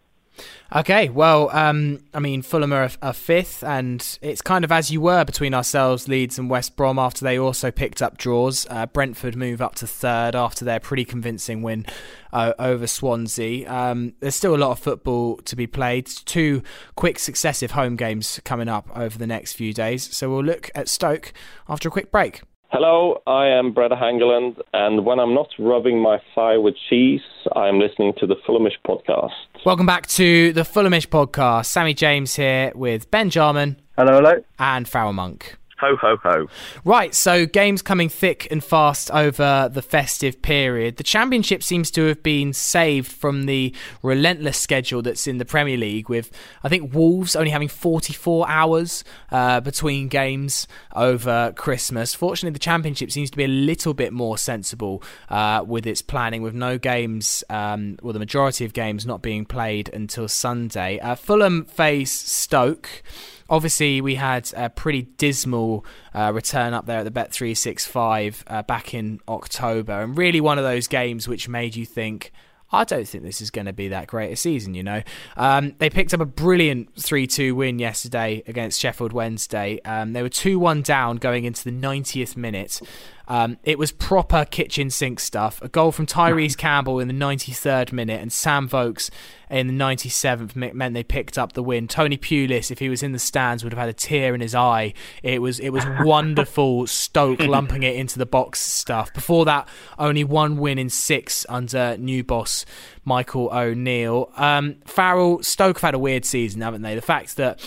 Okay, 0.75 1.07
well, 1.07 1.49
um, 1.51 2.03
I 2.13 2.19
mean, 2.19 2.41
Fulham 2.41 2.73
are, 2.73 2.89
a 3.01 3.13
fifth, 3.13 3.63
and 3.63 4.17
it's 4.21 4.41
kind 4.41 4.65
of 4.65 4.71
as 4.71 4.91
you 4.91 4.99
were 4.99 5.23
between 5.23 5.53
ourselves, 5.53 6.07
Leeds, 6.09 6.37
and 6.37 6.49
West 6.49 6.75
Brom 6.75 6.99
after 6.99 7.23
they 7.23 7.39
also 7.39 7.71
picked 7.71 8.01
up 8.01 8.17
draws. 8.17 8.67
Uh, 8.69 8.85
Brentford 8.85 9.37
move 9.37 9.61
up 9.61 9.75
to 9.75 9.87
third 9.87 10.35
after 10.35 10.65
their 10.65 10.81
pretty 10.81 11.05
convincing 11.05 11.61
win 11.61 11.85
uh, 12.33 12.53
over 12.59 12.85
Swansea. 12.85 13.69
Um, 13.71 14.13
there's 14.19 14.35
still 14.35 14.55
a 14.55 14.57
lot 14.57 14.71
of 14.71 14.79
football 14.79 15.37
to 15.37 15.55
be 15.55 15.67
played. 15.67 16.05
Two 16.07 16.61
quick 16.95 17.17
successive 17.17 17.71
home 17.71 17.95
games 17.95 18.41
coming 18.43 18.67
up 18.67 18.89
over 18.93 19.17
the 19.17 19.27
next 19.27 19.53
few 19.53 19.73
days. 19.73 20.13
So 20.15 20.29
we'll 20.29 20.43
look 20.43 20.69
at 20.75 20.89
Stoke 20.89 21.31
after 21.69 21.87
a 21.87 21.91
quick 21.91 22.11
break. 22.11 22.41
Hello, 22.69 23.21
I 23.25 23.47
am 23.47 23.71
Brede 23.71 23.91
Hangeland, 23.93 24.59
and 24.73 25.05
when 25.05 25.19
I'm 25.19 25.33
not 25.33 25.47
rubbing 25.57 26.01
my 26.01 26.21
thigh 26.35 26.57
with 26.57 26.75
cheese, 26.89 27.21
I'm 27.55 27.79
listening 27.79 28.11
to 28.17 28.27
the 28.27 28.35
Fulhamish 28.45 28.75
podcast. 28.85 29.31
Welcome 29.65 29.85
back 29.85 30.05
to 30.07 30.51
the 30.51 30.63
Fulhamish 30.63 31.07
podcast. 31.07 31.67
Sammy 31.67 31.93
James 31.93 32.35
here 32.35 32.73
with 32.75 33.09
Ben 33.09 33.29
Jarman. 33.29 33.77
Hello, 33.97 34.17
hello. 34.17 34.43
And 34.59 34.85
Farrell 34.85 35.13
Monk. 35.13 35.55
Ho, 35.79 35.95
ho, 35.95 36.17
ho. 36.23 36.47
Right, 36.83 37.13
so 37.13 37.45
games 37.45 37.83
coming 37.83 38.09
thick 38.09 38.47
and 38.49 38.63
fast 38.63 39.11
over 39.11 39.69
the 39.71 39.83
festive 39.83 40.41
period. 40.41 40.97
The 40.97 41.03
Championship 41.03 41.61
seems 41.61 41.91
to 41.91 42.05
have 42.05 42.23
been 42.23 42.51
saved 42.51 43.11
from 43.11 43.45
the 43.45 43.75
relentless 44.01 44.57
schedule 44.57 45.03
that's 45.03 45.27
in 45.27 45.37
the 45.37 45.45
Premier 45.45 45.77
League, 45.77 46.09
with 46.09 46.31
I 46.63 46.69
think 46.69 46.95
Wolves 46.95 47.35
only 47.35 47.51
having 47.51 47.67
44 47.67 48.49
hours 48.49 49.03
uh, 49.31 49.59
between 49.59 50.07
games 50.07 50.67
over 50.95 51.53
Christmas. 51.55 52.15
Fortunately, 52.15 52.53
the 52.53 52.59
Championship 52.59 53.11
seems 53.11 53.29
to 53.29 53.37
be 53.37 53.43
a 53.43 53.47
little 53.47 53.93
bit 53.93 54.11
more 54.11 54.39
sensible 54.39 55.03
uh, 55.29 55.63
with 55.63 55.85
its 55.85 56.01
planning, 56.01 56.41
with 56.41 56.55
no 56.55 56.79
games, 56.79 57.43
um, 57.51 57.97
well, 58.01 58.13
the 58.13 58.19
majority 58.19 58.65
of 58.65 58.73
games 58.73 59.05
not 59.05 59.21
being 59.21 59.45
played 59.45 59.89
until 59.93 60.27
Sunday. 60.27 60.97
Uh, 60.99 61.13
Fulham 61.13 61.65
face 61.65 62.11
Stoke. 62.11 63.03
Obviously, 63.49 64.01
we 64.01 64.15
had 64.15 64.51
a 64.55 64.69
pretty 64.69 65.03
dismal 65.03 65.85
uh, 66.13 66.31
return 66.33 66.73
up 66.73 66.85
there 66.85 66.99
at 66.99 67.03
the 67.03 67.11
Bet365 67.11 68.43
uh, 68.47 68.63
back 68.63 68.93
in 68.93 69.19
October, 69.27 70.01
and 70.01 70.17
really 70.17 70.41
one 70.41 70.57
of 70.57 70.63
those 70.63 70.87
games 70.87 71.27
which 71.27 71.47
made 71.47 71.75
you 71.75 71.85
think, 71.85 72.31
I 72.71 72.83
don't 72.83 73.07
think 73.07 73.23
this 73.23 73.39
is 73.39 73.49
going 73.49 73.65
to 73.67 73.73
be 73.73 73.87
that 73.89 74.07
great 74.07 74.31
a 74.31 74.35
season, 74.35 74.73
you 74.73 74.83
know. 74.83 75.01
Um, 75.37 75.75
they 75.77 75.89
picked 75.89 76.13
up 76.13 76.19
a 76.19 76.25
brilliant 76.25 76.93
3 76.95 77.25
2 77.25 77.55
win 77.55 77.79
yesterday 77.79 78.43
against 78.45 78.81
Sheffield 78.81 79.13
Wednesday. 79.13 79.79
Um, 79.85 80.11
they 80.13 80.21
were 80.21 80.29
2 80.29 80.59
1 80.59 80.81
down 80.81 81.15
going 81.15 81.45
into 81.45 81.63
the 81.63 81.71
90th 81.71 82.35
minute. 82.35 82.81
Um, 83.27 83.57
it 83.63 83.77
was 83.77 83.91
proper 83.91 84.45
kitchen 84.45 84.89
sink 84.89 85.19
stuff. 85.19 85.61
A 85.61 85.67
goal 85.67 85.91
from 85.91 86.05
Tyrese 86.05 86.57
Campbell 86.57 86.99
in 86.99 87.07
the 87.07 87.13
93rd 87.13 87.91
minute 87.91 88.21
and 88.21 88.31
Sam 88.31 88.67
Vokes 88.67 89.09
in 89.49 89.67
the 89.67 89.73
97th 89.73 90.55
meant 90.55 90.93
they 90.93 91.03
picked 91.03 91.37
up 91.37 91.53
the 91.53 91.63
win. 91.63 91.87
Tony 91.87 92.17
Pulis, 92.17 92.69
if 92.69 92.79
he 92.79 92.89
was 92.89 93.01
in 93.01 93.13
the 93.13 93.19
stands, 93.19 93.63
would 93.63 93.71
have 93.71 93.79
had 93.79 93.89
a 93.89 93.93
tear 93.93 94.35
in 94.35 94.41
his 94.41 94.53
eye. 94.53 94.93
It 95.23 95.41
was 95.41 95.59
it 95.59 95.69
was 95.69 95.85
wonderful. 96.01 96.87
Stoke 96.87 97.39
lumping 97.39 97.83
it 97.83 97.95
into 97.95 98.19
the 98.19 98.25
box 98.25 98.59
stuff. 98.59 99.13
Before 99.13 99.45
that, 99.45 99.67
only 99.97 100.23
one 100.23 100.57
win 100.57 100.77
in 100.77 100.89
six 100.89 101.45
under 101.49 101.95
new 101.97 102.23
boss 102.23 102.65
Michael 103.05 103.49
O'Neill. 103.53 104.31
Um, 104.35 104.75
Farrell, 104.85 105.41
Stoke 105.43 105.77
have 105.77 105.81
had 105.81 105.93
a 105.93 105.99
weird 105.99 106.25
season, 106.25 106.61
haven't 106.61 106.81
they? 106.81 106.95
The 106.95 107.01
fact 107.01 107.37
that 107.37 107.61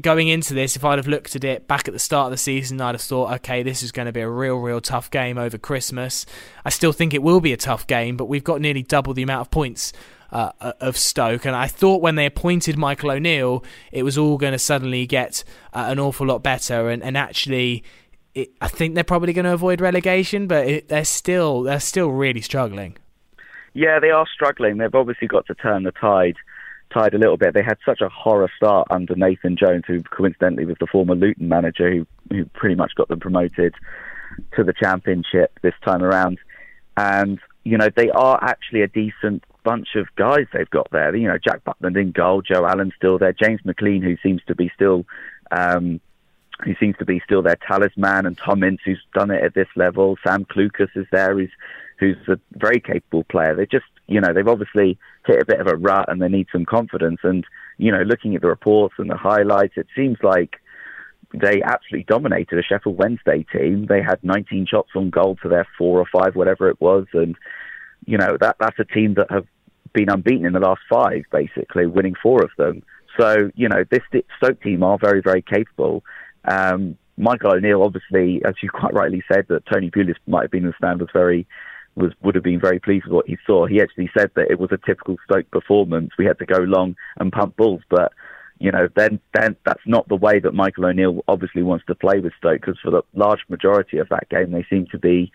going 0.00 0.28
into 0.28 0.54
this, 0.54 0.76
if 0.76 0.84
I'd 0.84 0.98
have 0.98 1.06
looked 1.06 1.36
at 1.36 1.44
it 1.44 1.68
back 1.68 1.86
at 1.86 1.94
the 1.94 2.00
start 2.00 2.26
of 2.26 2.30
the 2.32 2.36
season, 2.36 2.80
I'd 2.80 2.94
have 2.94 3.00
thought, 3.00 3.32
okay, 3.34 3.62
this 3.62 3.82
is 3.82 3.92
going 3.92 4.06
to 4.06 4.12
be 4.12 4.20
a 4.20 4.28
real, 4.28 4.56
real 4.56 4.80
tough 4.80 5.10
game 5.10 5.38
over 5.38 5.58
Christmas. 5.58 6.26
I 6.64 6.70
still 6.70 6.92
think 6.92 7.14
it 7.14 7.22
will 7.22 7.40
be 7.40 7.52
a 7.52 7.56
tough 7.56 7.86
game, 7.86 8.16
but 8.16 8.26
we've 8.26 8.44
got 8.44 8.60
nearly 8.60 8.82
double 8.82 9.14
the 9.14 9.22
amount 9.22 9.42
of 9.42 9.50
points 9.50 9.92
uh, 10.32 10.50
uh 10.60 10.72
of 10.80 10.96
Stoke. 10.96 11.44
And 11.44 11.54
I 11.54 11.68
thought 11.68 12.02
when 12.02 12.16
they 12.16 12.26
appointed 12.26 12.76
Michael 12.76 13.12
O'Neill, 13.12 13.64
it 13.92 14.02
was 14.02 14.18
all 14.18 14.36
going 14.36 14.52
to 14.52 14.58
suddenly 14.58 15.06
get 15.06 15.44
uh, 15.72 15.86
an 15.88 16.00
awful 16.00 16.26
lot 16.26 16.42
better. 16.42 16.88
And, 16.90 17.02
and 17.02 17.16
actually, 17.16 17.84
it, 18.34 18.50
I 18.60 18.66
think 18.66 18.94
they're 18.94 19.04
probably 19.04 19.32
going 19.32 19.44
to 19.44 19.52
avoid 19.52 19.80
relegation, 19.80 20.48
but 20.48 20.66
it, 20.66 20.88
they're 20.88 21.04
still 21.04 21.62
they're 21.62 21.78
still 21.78 22.08
really 22.08 22.40
struggling. 22.40 22.96
Yeah, 23.74 23.98
they 24.00 24.10
are 24.10 24.26
struggling. 24.32 24.78
They've 24.78 24.94
obviously 24.94 25.28
got 25.28 25.46
to 25.46 25.54
turn 25.54 25.82
the 25.84 25.92
tide 25.92 26.36
tide 26.94 27.14
a 27.14 27.18
little 27.18 27.36
bit. 27.36 27.54
They 27.54 27.62
had 27.62 27.78
such 27.84 28.00
a 28.00 28.08
horror 28.08 28.50
start 28.56 28.88
under 28.90 29.14
Nathan 29.14 29.56
Jones, 29.56 29.84
who 29.86 30.02
coincidentally 30.02 30.64
was 30.64 30.76
the 30.80 30.86
former 30.86 31.14
Luton 31.14 31.48
manager, 31.48 31.90
who 31.90 32.06
who 32.30 32.44
pretty 32.46 32.74
much 32.74 32.94
got 32.94 33.08
them 33.08 33.20
promoted 33.20 33.74
to 34.56 34.64
the 34.64 34.72
Championship 34.72 35.58
this 35.62 35.74
time 35.84 36.02
around. 36.02 36.38
And 36.96 37.38
you 37.64 37.76
know 37.76 37.88
they 37.94 38.10
are 38.10 38.38
actually 38.42 38.82
a 38.82 38.88
decent 38.88 39.44
bunch 39.64 39.88
of 39.96 40.06
guys 40.16 40.46
they've 40.52 40.70
got 40.70 40.90
there. 40.90 41.14
You 41.14 41.28
know 41.28 41.38
Jack 41.38 41.62
Butland 41.64 42.00
in 42.00 42.12
goal, 42.12 42.42
Joe 42.42 42.66
Allen 42.66 42.92
still 42.96 43.18
there, 43.18 43.32
James 43.32 43.60
McClean 43.62 44.02
who 44.02 44.16
seems 44.22 44.42
to 44.46 44.54
be 44.54 44.70
still. 44.74 45.04
Um, 45.50 46.00
who 46.64 46.72
seems 46.78 46.96
to 46.98 47.04
be 47.04 47.20
still 47.24 47.42
their 47.42 47.58
talisman, 47.68 48.26
and 48.26 48.38
Tom 48.38 48.62
Ince, 48.62 48.80
who's 48.84 49.02
done 49.12 49.32
it 49.32 49.42
at 49.42 49.54
this 49.54 49.66
level. 49.74 50.16
Sam 50.24 50.44
Clucas 50.44 50.88
is 50.94 51.04
there, 51.10 51.34
who's 51.34 51.50
who's 51.98 52.16
a 52.28 52.38
very 52.52 52.80
capable 52.80 53.24
player. 53.24 53.54
They 53.54 53.66
just, 53.66 53.84
you 54.06 54.20
know, 54.20 54.32
they've 54.32 54.46
obviously 54.46 54.98
hit 55.26 55.40
a 55.40 55.46
bit 55.46 55.60
of 55.60 55.66
a 55.66 55.76
rut 55.76 56.06
and 56.08 56.20
they 56.20 56.28
need 56.28 56.48
some 56.52 56.64
confidence. 56.64 57.20
And, 57.22 57.44
you 57.78 57.92
know, 57.92 58.02
looking 58.02 58.34
at 58.34 58.42
the 58.42 58.48
reports 58.48 58.94
and 58.98 59.10
the 59.10 59.16
highlights, 59.16 59.74
it 59.76 59.86
seems 59.96 60.18
like 60.22 60.56
they 61.32 61.62
absolutely 61.62 62.04
dominated 62.08 62.58
a 62.58 62.62
Sheffield 62.62 62.98
Wednesday 62.98 63.44
team. 63.52 63.86
They 63.86 64.02
had 64.02 64.22
19 64.22 64.66
shots 64.66 64.90
on 64.94 65.10
goal 65.10 65.36
to 65.42 65.48
their 65.48 65.66
four 65.76 66.00
or 66.00 66.06
five, 66.06 66.36
whatever 66.36 66.68
it 66.68 66.80
was. 66.80 67.06
And, 67.12 67.36
you 68.06 68.18
know, 68.18 68.36
that 68.40 68.56
that's 68.60 68.78
a 68.78 68.84
team 68.84 69.14
that 69.14 69.30
have 69.30 69.46
been 69.92 70.10
unbeaten 70.10 70.46
in 70.46 70.52
the 70.52 70.60
last 70.60 70.82
five, 70.90 71.22
basically, 71.30 71.86
winning 71.86 72.14
four 72.20 72.42
of 72.42 72.50
them. 72.58 72.82
So, 73.18 73.50
you 73.54 73.68
know, 73.68 73.84
this 73.90 74.02
Stoke 74.36 74.60
team 74.62 74.82
are 74.82 74.98
very, 74.98 75.22
very 75.22 75.42
capable. 75.42 76.04
Um, 76.44 76.98
Michael 77.16 77.52
O'Neill, 77.52 77.82
obviously, 77.82 78.42
as 78.44 78.54
you 78.62 78.68
quite 78.70 78.92
rightly 78.92 79.22
said, 79.32 79.46
that 79.48 79.66
Tony 79.66 79.90
Pulis 79.90 80.16
might 80.26 80.42
have 80.42 80.50
been 80.50 80.64
in 80.64 80.70
the 80.70 80.74
stand 80.76 81.00
was 81.00 81.10
very 81.12 81.46
was 81.96 82.12
would 82.22 82.34
have 82.34 82.44
been 82.44 82.60
very 82.60 82.80
pleased 82.80 83.04
with 83.06 83.14
what 83.14 83.28
he 83.28 83.36
saw. 83.46 83.66
He 83.66 83.80
actually 83.80 84.10
said 84.16 84.30
that 84.34 84.50
it 84.50 84.58
was 84.58 84.72
a 84.72 84.78
typical 84.86 85.16
Stoke 85.24 85.50
performance. 85.50 86.10
We 86.18 86.24
had 86.24 86.38
to 86.38 86.46
go 86.46 86.58
long 86.58 86.96
and 87.18 87.32
pump 87.32 87.56
balls, 87.56 87.82
but 87.88 88.12
you 88.58 88.70
know, 88.70 88.88
then 88.96 89.20
then 89.32 89.56
that's 89.64 89.82
not 89.86 90.08
the 90.08 90.16
way 90.16 90.38
that 90.40 90.54
Michael 90.54 90.86
O'Neill 90.86 91.24
obviously 91.28 91.62
wants 91.62 91.84
to 91.86 91.94
play 91.94 92.20
with 92.20 92.32
Stoke 92.38 92.60
because 92.60 92.78
for 92.82 92.90
the 92.90 93.02
large 93.14 93.40
majority 93.48 93.98
of 93.98 94.08
that 94.10 94.28
game 94.28 94.52
they 94.52 94.64
seemed 94.70 94.90
to 94.90 94.98
be 94.98 95.32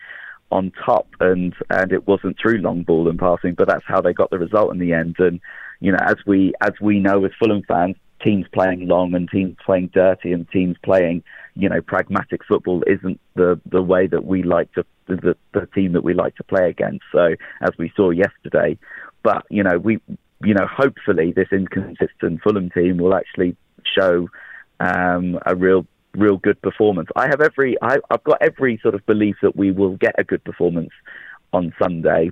on 0.50 0.72
top 0.84 1.06
and 1.20 1.54
and 1.70 1.92
it 1.92 2.06
wasn't 2.06 2.36
through 2.40 2.58
long 2.58 2.82
ball 2.82 3.08
and 3.08 3.18
passing, 3.18 3.54
but 3.54 3.68
that's 3.68 3.84
how 3.86 4.00
they 4.00 4.12
got 4.12 4.30
the 4.30 4.38
result 4.38 4.72
in 4.72 4.78
the 4.78 4.92
end. 4.92 5.16
And 5.18 5.40
you 5.80 5.92
know, 5.92 5.98
as 6.02 6.16
we 6.26 6.52
as 6.60 6.72
we 6.80 6.98
know 6.98 7.24
as 7.24 7.32
Fulham 7.38 7.62
fans, 7.66 7.96
teams 8.22 8.46
playing 8.52 8.86
long 8.86 9.14
and 9.14 9.28
teams 9.30 9.56
playing 9.64 9.90
dirty 9.94 10.32
and 10.32 10.48
teams 10.50 10.76
playing 10.82 11.22
you 11.54 11.68
know 11.68 11.80
pragmatic 11.80 12.44
football 12.44 12.82
isn't 12.86 13.20
the 13.34 13.60
the 13.66 13.82
way 13.82 14.06
that 14.06 14.24
we 14.24 14.42
like 14.42 14.72
to 14.74 14.84
the 15.06 15.36
the 15.52 15.66
team 15.74 15.92
that 15.92 16.04
we 16.04 16.14
like 16.14 16.36
to 16.36 16.44
play 16.44 16.68
against. 16.68 17.04
So 17.12 17.34
as 17.60 17.70
we 17.78 17.92
saw 17.96 18.10
yesterday, 18.10 18.78
but 19.22 19.44
you 19.50 19.62
know 19.62 19.78
we 19.78 20.00
you 20.42 20.54
know 20.54 20.66
hopefully 20.66 21.32
this 21.32 21.48
inconsistent 21.52 22.42
Fulham 22.42 22.70
team 22.70 22.98
will 22.98 23.14
actually 23.14 23.56
show 23.84 24.28
um, 24.78 25.38
a 25.46 25.54
real 25.54 25.86
real 26.14 26.36
good 26.36 26.60
performance. 26.62 27.08
I 27.16 27.26
have 27.26 27.40
every 27.40 27.76
I, 27.82 27.96
I've 28.10 28.24
got 28.24 28.38
every 28.40 28.78
sort 28.82 28.94
of 28.94 29.04
belief 29.06 29.36
that 29.42 29.56
we 29.56 29.70
will 29.70 29.96
get 29.96 30.14
a 30.18 30.24
good 30.24 30.44
performance 30.44 30.90
on 31.52 31.74
Sunday, 31.80 32.30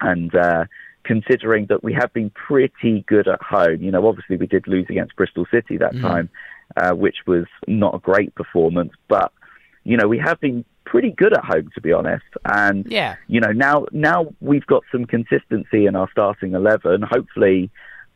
and 0.00 0.34
uh, 0.34 0.64
considering 1.06 1.66
that 1.66 1.82
we 1.82 1.92
have 1.94 2.12
been 2.12 2.30
pretty 2.30 3.04
good 3.06 3.28
at 3.28 3.40
home, 3.40 3.82
you 3.82 3.90
know, 3.90 4.06
obviously 4.06 4.36
we 4.36 4.46
did 4.46 4.66
lose 4.66 4.86
against 4.90 5.16
Bristol 5.16 5.46
City 5.50 5.76
that 5.78 5.94
mm. 5.94 6.02
time, 6.02 6.28
uh, 6.76 6.92
which 6.92 7.18
was 7.26 7.46
not 7.66 7.94
a 7.94 7.98
great 7.98 8.34
performance, 8.34 8.92
but 9.08 9.32
you 9.84 9.96
know 9.96 10.08
we 10.08 10.18
have 10.18 10.40
been 10.40 10.64
pretty 10.84 11.12
good 11.12 11.32
at 11.32 11.44
home 11.44 11.70
to 11.72 11.80
be 11.80 11.92
honest 11.92 12.24
and 12.44 12.86
yeah 12.90 13.14
you 13.28 13.40
know 13.40 13.52
now 13.52 13.86
now 13.92 14.26
we've 14.40 14.66
got 14.66 14.82
some 14.90 15.04
consistency 15.04 15.86
in 15.86 15.94
our 15.94 16.08
starting 16.10 16.54
11 16.54 17.02
hopefully 17.02 17.70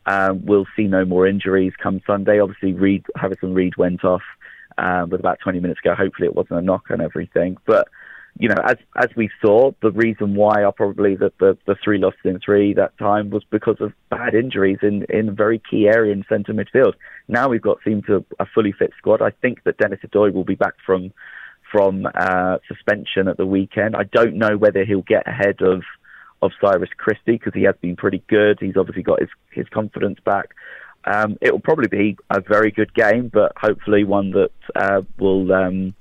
um, 0.05 0.45
we'll 0.45 0.65
see 0.75 0.83
no 0.83 1.05
more 1.05 1.25
injuries 1.25 1.71
come 1.81 2.01
Sunday 2.05 2.41
obviously 2.41 2.73
Reed 2.73 3.05
Harrison 3.15 3.53
Reed 3.53 3.77
went 3.77 4.03
off 4.03 4.21
um, 4.77 5.09
with 5.09 5.19
about 5.19 5.39
20 5.39 5.59
minutes 5.59 5.79
ago. 5.79 5.95
Hopefully, 5.95 6.27
it 6.27 6.35
wasn't 6.35 6.59
a 6.59 6.61
knock 6.61 6.89
on 6.89 7.01
everything. 7.01 7.57
But 7.65 7.87
you 8.39 8.47
know, 8.47 8.61
as 8.63 8.77
as 8.95 9.09
we 9.15 9.29
saw, 9.43 9.71
the 9.81 9.91
reason 9.91 10.35
why 10.35 10.63
are 10.63 10.71
probably 10.71 11.15
that 11.17 11.37
the, 11.39 11.57
the 11.67 11.75
three 11.83 11.97
losses 11.97 12.19
in 12.23 12.39
three 12.39 12.73
that 12.73 12.97
time 12.97 13.29
was 13.29 13.43
because 13.51 13.77
of 13.79 13.93
bad 14.09 14.33
injuries 14.33 14.79
in 14.81 15.05
in 15.09 15.29
a 15.29 15.33
very 15.33 15.61
key 15.69 15.87
area 15.87 16.13
in 16.13 16.23
centre 16.29 16.53
midfield. 16.53 16.93
Now 17.27 17.49
we've 17.49 17.61
got 17.61 17.77
seemed 17.83 18.05
to 18.07 18.25
a 18.39 18.45
fully 18.45 18.71
fit 18.71 18.91
squad. 18.97 19.21
I 19.21 19.31
think 19.31 19.63
that 19.63 19.77
Dennis 19.77 19.99
Odoi 20.05 20.33
will 20.33 20.45
be 20.45 20.55
back 20.55 20.75
from 20.85 21.11
from 21.71 22.07
uh, 22.15 22.57
suspension 22.67 23.27
at 23.27 23.37
the 23.37 23.45
weekend. 23.45 23.95
I 23.95 24.03
don't 24.03 24.35
know 24.35 24.57
whether 24.57 24.85
he'll 24.85 25.01
get 25.01 25.27
ahead 25.27 25.61
of 25.61 25.83
of 26.41 26.51
Cyrus 26.59 26.89
Christie 26.97 27.33
because 27.33 27.53
he 27.53 27.63
has 27.63 27.75
been 27.81 27.95
pretty 27.95 28.23
good. 28.27 28.57
He's 28.59 28.77
obviously 28.77 29.03
got 29.03 29.19
his 29.19 29.29
his 29.51 29.67
confidence 29.69 30.19
back. 30.25 30.55
Um, 31.03 31.37
it 31.41 31.51
will 31.51 31.59
probably 31.59 31.87
be 31.87 32.17
a 32.29 32.41
very 32.41 32.71
good 32.71 32.93
game, 32.93 33.29
but 33.33 33.53
hopefully 33.57 34.03
one 34.03 34.31
that 34.31 34.51
uh, 34.75 35.01
will 35.17 35.51
um, 35.51 35.95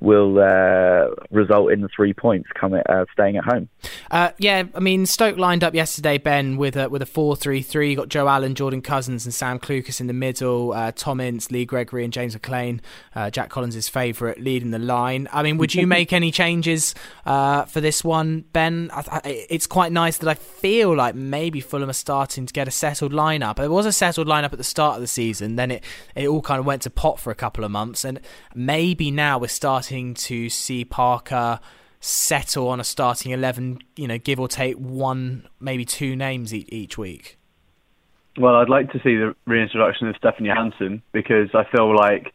will 0.00 0.38
uh, 0.38 1.14
result 1.30 1.72
in 1.72 1.80
the 1.80 1.88
three 1.94 2.12
points 2.12 2.48
coming 2.54 2.82
uh, 2.88 3.04
staying 3.12 3.36
at 3.36 3.44
home. 3.44 3.68
Uh, 4.10 4.30
yeah, 4.38 4.64
I 4.74 4.80
mean 4.80 5.06
Stoke 5.06 5.38
lined 5.38 5.62
up 5.62 5.74
yesterday, 5.74 6.18
Ben, 6.18 6.56
with 6.56 6.76
a 6.76 6.88
with 6.88 7.02
a 7.02 7.06
four 7.06 7.36
three 7.36 7.62
three. 7.62 7.90
You 7.90 7.96
got 7.96 8.08
Joe 8.08 8.28
Allen, 8.28 8.54
Jordan 8.54 8.82
Cousins, 8.82 9.24
and 9.24 9.32
Sam 9.32 9.58
Clucas 9.58 10.00
in 10.00 10.06
the 10.06 10.12
middle. 10.12 10.72
Uh, 10.72 10.92
Tom 10.92 11.20
Ince, 11.20 11.50
Lee 11.50 11.64
Gregory, 11.64 12.04
and 12.04 12.12
James 12.12 12.36
McClean. 12.36 12.80
Uh, 13.14 13.30
Jack 13.30 13.50
Collins' 13.50 13.88
favourite 13.88 14.40
leading 14.40 14.70
the 14.70 14.78
line. 14.78 15.28
I 15.32 15.42
mean, 15.42 15.58
would 15.58 15.74
you 15.74 15.86
make 15.86 16.12
any 16.12 16.30
changes 16.30 16.94
uh, 17.24 17.64
for 17.64 17.80
this 17.80 18.02
one, 18.02 18.44
Ben? 18.52 18.90
I, 18.92 19.04
I, 19.24 19.46
it's 19.48 19.66
quite 19.66 19.92
nice 19.92 20.18
that 20.18 20.28
I 20.28 20.34
feel 20.34 20.94
like 20.94 21.14
maybe 21.14 21.60
Fulham 21.60 21.90
are 21.90 21.94
starting 21.94 22.46
to 22.46 22.52
get 22.52 22.66
a 22.68 22.72
settled 22.72 23.12
lineup. 23.12 23.58
It 23.58 23.68
was 23.68 23.86
a 23.86 23.92
settled 23.92 24.26
lineup 24.26 24.52
at 24.52 24.58
the 24.58 24.64
start 24.64 24.96
of 24.96 25.00
the 25.00 25.06
season. 25.06 25.56
Then 25.56 25.70
it 25.70 25.84
it 26.14 26.26
all 26.26 26.42
kind 26.42 26.58
of 26.58 26.66
went 26.66 26.82
to 26.82 26.90
pot 26.90 27.20
for 27.20 27.30
a 27.30 27.34
couple 27.36 27.64
of 27.64 27.70
months, 27.70 28.04
and 28.04 28.20
maybe 28.54 29.10
now 29.10 29.38
we're 29.38 29.48
starting 29.48 29.83
starting 29.84 30.14
to 30.14 30.48
see 30.48 30.82
Parker 30.82 31.60
settle 32.00 32.68
on 32.68 32.80
a 32.80 32.84
starting 32.84 33.32
11, 33.32 33.80
you 33.96 34.08
know, 34.08 34.16
give 34.16 34.40
or 34.40 34.48
take 34.48 34.76
one, 34.76 35.46
maybe 35.60 35.84
two 35.84 36.16
names 36.16 36.54
each 36.54 36.96
week? 36.96 37.36
Well, 38.38 38.56
I'd 38.56 38.70
like 38.70 38.90
to 38.92 38.98
see 39.00 39.16
the 39.16 39.36
reintroduction 39.46 40.08
of 40.08 40.16
Stefan 40.16 40.46
Johansen 40.46 41.02
because 41.12 41.50
I 41.52 41.64
feel 41.70 41.94
like 41.94 42.34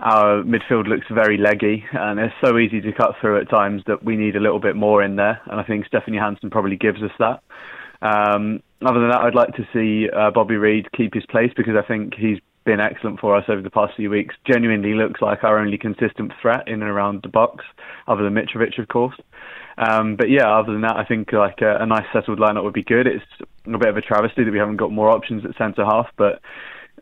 our 0.00 0.42
midfield 0.44 0.88
looks 0.88 1.06
very 1.10 1.36
leggy 1.36 1.84
and 1.92 2.18
it's 2.18 2.34
so 2.42 2.56
easy 2.56 2.80
to 2.80 2.92
cut 2.92 3.16
through 3.20 3.38
at 3.38 3.50
times 3.50 3.82
that 3.86 4.02
we 4.02 4.16
need 4.16 4.34
a 4.34 4.40
little 4.40 4.60
bit 4.60 4.74
more 4.74 5.02
in 5.02 5.16
there. 5.16 5.42
And 5.44 5.60
I 5.60 5.64
think 5.64 5.84
Stefan 5.84 6.14
Johansen 6.14 6.50
probably 6.50 6.76
gives 6.76 7.02
us 7.02 7.12
that. 7.18 7.42
Um, 8.00 8.62
other 8.80 9.00
than 9.00 9.10
that, 9.10 9.20
I'd 9.20 9.34
like 9.34 9.54
to 9.56 9.68
see 9.74 10.08
uh, 10.08 10.30
Bobby 10.30 10.56
Reid 10.56 10.90
keep 10.96 11.12
his 11.12 11.26
place 11.26 11.52
because 11.54 11.74
I 11.76 11.86
think 11.86 12.14
he's 12.14 12.38
been 12.68 12.80
excellent 12.80 13.18
for 13.18 13.34
us 13.34 13.44
over 13.48 13.62
the 13.62 13.70
past 13.70 13.96
few 13.96 14.10
weeks. 14.10 14.34
Genuinely 14.46 14.92
looks 14.92 15.22
like 15.22 15.42
our 15.42 15.58
only 15.58 15.78
consistent 15.78 16.32
threat 16.42 16.68
in 16.68 16.82
and 16.82 16.90
around 16.90 17.22
the 17.22 17.28
box, 17.28 17.64
other 18.06 18.22
than 18.22 18.34
Mitrovic, 18.34 18.78
of 18.78 18.88
course. 18.88 19.16
Um, 19.78 20.16
but 20.16 20.28
yeah, 20.28 20.46
other 20.46 20.72
than 20.72 20.82
that, 20.82 20.96
I 20.96 21.04
think 21.04 21.32
like 21.32 21.62
a, 21.62 21.78
a, 21.80 21.86
nice 21.86 22.04
settled 22.12 22.38
lineup 22.38 22.64
would 22.64 22.74
be 22.74 22.82
good. 22.82 23.06
It's 23.06 23.24
a 23.66 23.78
bit 23.78 23.88
of 23.88 23.96
a 23.96 24.02
travesty 24.02 24.44
that 24.44 24.52
we 24.52 24.58
haven't 24.58 24.76
got 24.76 24.92
more 24.92 25.08
options 25.08 25.46
at 25.46 25.56
centre 25.56 25.84
half, 25.84 26.08
but 26.18 26.42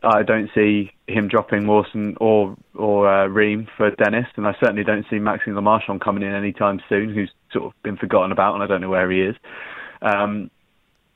I 0.05 0.23
don't 0.23 0.51
see 0.55 0.93
him 1.09 1.27
dropping 1.27 1.67
Mawson 1.67 2.17
or 2.21 2.57
or 2.77 3.13
uh, 3.13 3.27
Ream 3.27 3.67
for 3.77 3.91
Dennis, 3.91 4.27
and 4.37 4.47
I 4.47 4.55
certainly 4.61 4.85
don't 4.85 5.07
see 5.11 5.19
Maxime 5.19 5.57
Le 5.57 5.63
Marchand 5.63 6.01
coming 6.01 6.23
in 6.23 6.33
anytime 6.33 6.81
soon, 6.89 7.13
who's 7.13 7.33
sort 7.53 7.65
of 7.65 7.83
been 7.83 7.97
forgotten 7.97 8.31
about, 8.31 8.55
and 8.55 8.63
I 8.63 8.69
don't 8.69 8.83
know 8.83 8.91
where 8.91 9.11
he 9.11 9.23
is. 9.23 9.35
Um, 10.01 10.49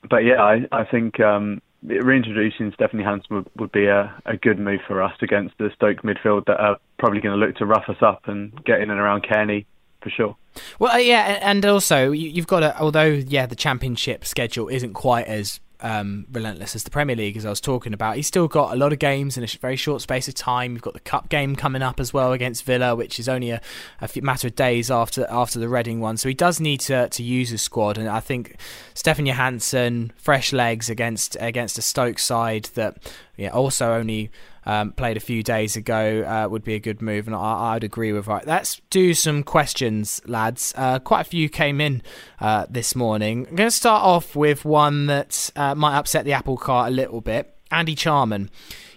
but 0.08 0.24
yeah, 0.24 0.42
I, 0.42 0.66
I 0.72 0.84
think 0.84 1.20
um, 1.20 1.62
reintroducing 1.82 2.72
Stefan 2.72 3.00
Johansen 3.00 3.36
would, 3.36 3.50
would 3.56 3.72
be 3.72 3.86
a, 3.86 4.14
a 4.26 4.36
good 4.36 4.58
move 4.58 4.80
for 4.86 5.02
us 5.02 5.14
against 5.22 5.56
the 5.58 5.70
Stoke 5.74 6.02
midfield 6.02 6.46
that 6.46 6.60
are 6.60 6.78
probably 6.98 7.20
going 7.20 7.38
to 7.38 7.46
look 7.46 7.56
to 7.56 7.66
rough 7.66 7.88
us 7.88 8.02
up 8.02 8.28
and 8.28 8.52
get 8.64 8.80
in 8.80 8.90
and 8.90 9.00
around 9.00 9.22
Cairney 9.22 9.66
for 10.02 10.10
sure. 10.10 10.36
Well, 10.78 10.92
uh, 10.92 10.98
yeah, 10.98 11.38
and 11.42 11.64
also 11.64 12.10
you've 12.10 12.46
got 12.46 12.60
to, 12.60 12.78
although 12.80 13.04
yeah, 13.04 13.46
the 13.46 13.54
championship 13.54 14.24
schedule 14.24 14.68
isn't 14.68 14.94
quite 14.94 15.26
as 15.26 15.60
um, 15.82 16.26
relentless 16.30 16.74
as 16.74 16.84
the 16.84 16.90
Premier 16.90 17.16
League, 17.16 17.36
as 17.36 17.46
I 17.46 17.50
was 17.50 17.60
talking 17.60 17.92
about. 17.92 18.16
He's 18.16 18.26
still 18.26 18.48
got 18.48 18.72
a 18.72 18.76
lot 18.76 18.92
of 18.92 18.98
games 18.98 19.36
in 19.36 19.44
a 19.44 19.46
very 19.46 19.76
short 19.76 20.02
space 20.02 20.28
of 20.28 20.34
time. 20.34 20.72
You've 20.72 20.82
got 20.82 20.94
the 20.94 21.00
cup 21.00 21.28
game 21.28 21.56
coming 21.56 21.82
up 21.82 22.00
as 22.00 22.12
well 22.12 22.32
against 22.32 22.64
Villa, 22.64 22.94
which 22.94 23.18
is 23.18 23.28
only 23.28 23.50
a, 23.50 23.60
a 24.00 24.08
matter 24.20 24.48
of 24.48 24.54
days 24.54 24.90
after 24.90 25.26
after 25.30 25.58
the 25.58 25.68
Reading 25.68 26.00
one. 26.00 26.16
So 26.16 26.28
he 26.28 26.34
does 26.34 26.60
need 26.60 26.80
to 26.80 27.08
to 27.08 27.22
use 27.22 27.50
his 27.50 27.62
squad, 27.62 27.98
and 27.98 28.08
I 28.08 28.20
think 28.20 28.56
Stefan 28.94 29.26
Johansen, 29.26 30.12
fresh 30.16 30.52
legs 30.52 30.90
against 30.90 31.36
against 31.40 31.78
a 31.78 31.82
Stoke 31.82 32.18
side 32.18 32.64
that 32.74 33.12
yeah 33.36 33.50
also 33.50 33.92
only 33.92 34.30
um, 34.66 34.92
played 34.92 35.16
a 35.16 35.20
few 35.20 35.42
days 35.42 35.76
ago 35.76 36.22
uh, 36.22 36.48
would 36.48 36.64
be 36.64 36.74
a 36.74 36.80
good 36.80 37.02
move, 37.02 37.26
and 37.26 37.36
I, 37.36 37.74
would 37.74 37.84
agree 37.84 38.12
with 38.12 38.26
right. 38.26 38.46
Let's 38.46 38.80
do 38.90 39.14
some 39.14 39.42
questions, 39.42 40.20
lads. 40.26 40.74
Uh, 40.76 40.98
quite 40.98 41.22
a 41.22 41.24
few 41.24 41.48
came 41.48 41.80
in 41.80 42.02
uh, 42.40 42.66
this 42.68 42.94
morning. 42.94 43.46
I'm 43.48 43.56
going 43.56 43.68
to 43.68 43.76
start 43.76 44.02
off 44.02 44.36
with 44.36 44.64
one 44.64 45.06
that 45.06 45.50
uh, 45.56 45.74
might 45.74 45.96
upset 45.96 46.24
the 46.24 46.32
apple 46.32 46.56
cart 46.56 46.88
a 46.88 46.94
little 46.94 47.20
bit. 47.20 47.54
Andy 47.70 47.94
Charman. 47.94 48.50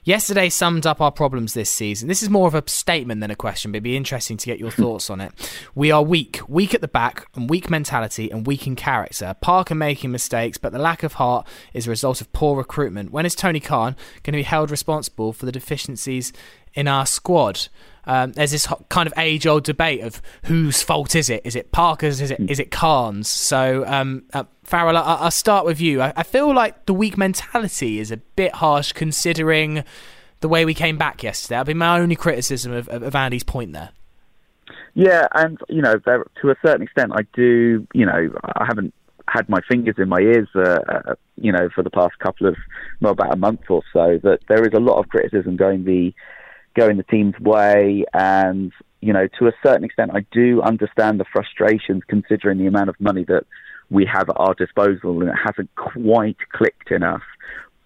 Yesterday 0.05 0.49
summed 0.49 0.85
up 0.85 0.99
our 0.99 1.13
problems 1.13 1.53
this 1.53 1.69
season. 1.69 2.09
This 2.09 2.21
is 2.21 2.29
more 2.29 2.45
of 2.45 2.55
a 2.55 2.63
statement 2.67 3.21
than 3.21 3.31
a 3.31 3.37
question, 3.37 3.71
but 3.71 3.77
it'd 3.77 3.83
be 3.83 3.95
interesting 3.95 4.35
to 4.35 4.45
get 4.45 4.59
your 4.59 4.69
thoughts 4.69 5.09
on 5.09 5.21
it. 5.21 5.31
We 5.75 5.91
are 5.91 6.03
weak, 6.03 6.41
weak 6.49 6.73
at 6.73 6.81
the 6.81 6.89
back, 6.89 7.25
and 7.35 7.49
weak 7.49 7.69
mentality, 7.69 8.29
and 8.29 8.45
weak 8.45 8.67
in 8.67 8.75
character. 8.75 9.33
Parker 9.39 9.75
making 9.75 10.11
mistakes, 10.11 10.57
but 10.57 10.73
the 10.73 10.77
lack 10.77 11.03
of 11.03 11.13
heart 11.13 11.47
is 11.73 11.87
a 11.87 11.89
result 11.89 12.19
of 12.19 12.33
poor 12.33 12.57
recruitment. 12.57 13.11
When 13.11 13.25
is 13.25 13.33
Tony 13.33 13.61
Khan 13.61 13.95
going 14.23 14.33
to 14.33 14.39
be 14.39 14.43
held 14.43 14.71
responsible 14.71 15.31
for 15.31 15.45
the 15.45 15.53
deficiencies 15.53 16.33
in 16.73 16.87
our 16.87 17.05
squad? 17.05 17.67
Um, 18.05 18.33
there's 18.33 18.51
this 18.51 18.67
kind 18.89 19.07
of 19.07 19.13
age-old 19.17 19.63
debate 19.63 20.01
of 20.01 20.21
whose 20.45 20.83
fault 20.83 21.15
is 21.15 21.29
it? 21.29 21.41
Is 21.45 21.55
it 21.55 21.71
Parker's? 21.71 22.19
Is 22.19 22.31
it 22.31 22.39
is 22.49 22.59
it 22.59 22.69
Khan's? 22.69 23.29
So, 23.29 23.85
um, 23.87 24.23
uh, 24.33 24.43
Farrell, 24.63 24.97
I- 24.97 25.23
will 25.23 25.31
start 25.31 25.65
with 25.65 25.79
you. 25.79 26.01
I-, 26.01 26.13
I 26.17 26.23
feel 26.23 26.53
like 26.53 26.85
the 26.85 26.93
weak 26.93 27.17
mentality 27.17 27.99
is 27.99 28.11
a 28.11 28.17
bit 28.17 28.55
harsh 28.55 28.91
considering 28.91 29.85
the 30.41 30.49
way 30.49 30.65
we 30.65 30.73
came 30.73 30.97
back 30.97 31.23
yesterday. 31.23 31.55
That'd 31.55 31.67
be 31.67 31.73
my 31.73 31.97
only 31.97 32.17
criticism 32.17 32.73
of, 32.73 32.89
of, 32.89 33.03
of 33.03 33.15
Andy's 33.15 33.43
point 33.43 33.71
there. 33.71 33.91
Yeah, 34.95 35.27
and 35.33 35.57
you 35.69 35.81
know, 35.81 35.95
there, 36.05 36.25
to 36.41 36.51
a 36.51 36.55
certain 36.63 36.83
extent, 36.83 37.13
I 37.15 37.21
do. 37.33 37.87
You 37.93 38.05
know, 38.05 38.29
I 38.43 38.65
haven't 38.65 38.93
had 39.29 39.47
my 39.47 39.61
fingers 39.67 39.95
in 39.97 40.09
my 40.09 40.19
ears, 40.19 40.49
uh, 40.55 40.79
uh, 40.89 41.15
you 41.37 41.51
know, 41.51 41.69
for 41.73 41.83
the 41.83 41.89
past 41.89 42.19
couple 42.19 42.47
of, 42.47 42.57
well, 42.99 43.13
about 43.13 43.33
a 43.33 43.37
month 43.37 43.61
or 43.69 43.81
so. 43.93 44.19
That 44.23 44.39
there 44.49 44.63
is 44.63 44.73
a 44.73 44.79
lot 44.79 44.99
of 44.99 45.07
criticism 45.07 45.55
going 45.55 45.85
the 45.85 46.13
going 46.75 46.97
the 46.97 47.03
team's 47.03 47.39
way. 47.39 48.05
And, 48.13 48.71
you 49.01 49.13
know, 49.13 49.27
to 49.39 49.47
a 49.47 49.53
certain 49.63 49.83
extent, 49.83 50.11
I 50.13 50.25
do 50.31 50.61
understand 50.61 51.19
the 51.19 51.25
frustrations 51.31 52.03
considering 52.07 52.57
the 52.57 52.67
amount 52.67 52.89
of 52.89 52.99
money 52.99 53.23
that 53.25 53.45
we 53.89 54.05
have 54.11 54.29
at 54.29 54.35
our 54.37 54.53
disposal 54.53 55.21
and 55.21 55.29
it 55.29 55.35
hasn't 55.43 55.73
quite 55.75 56.37
clicked 56.51 56.91
enough. 56.91 57.23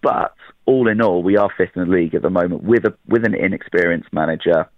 But 0.02 0.34
all 0.64 0.88
in 0.88 1.00
all, 1.00 1.22
we 1.22 1.36
are 1.36 1.50
fifth 1.56 1.76
in 1.76 1.88
the 1.88 1.94
league 1.94 2.14
at 2.14 2.22
the 2.22 2.30
moment 2.30 2.62
with 2.62 2.84
a 2.84 2.94
with 3.08 3.24
an 3.24 3.34
inexperienced 3.34 4.12
manager, 4.12 4.68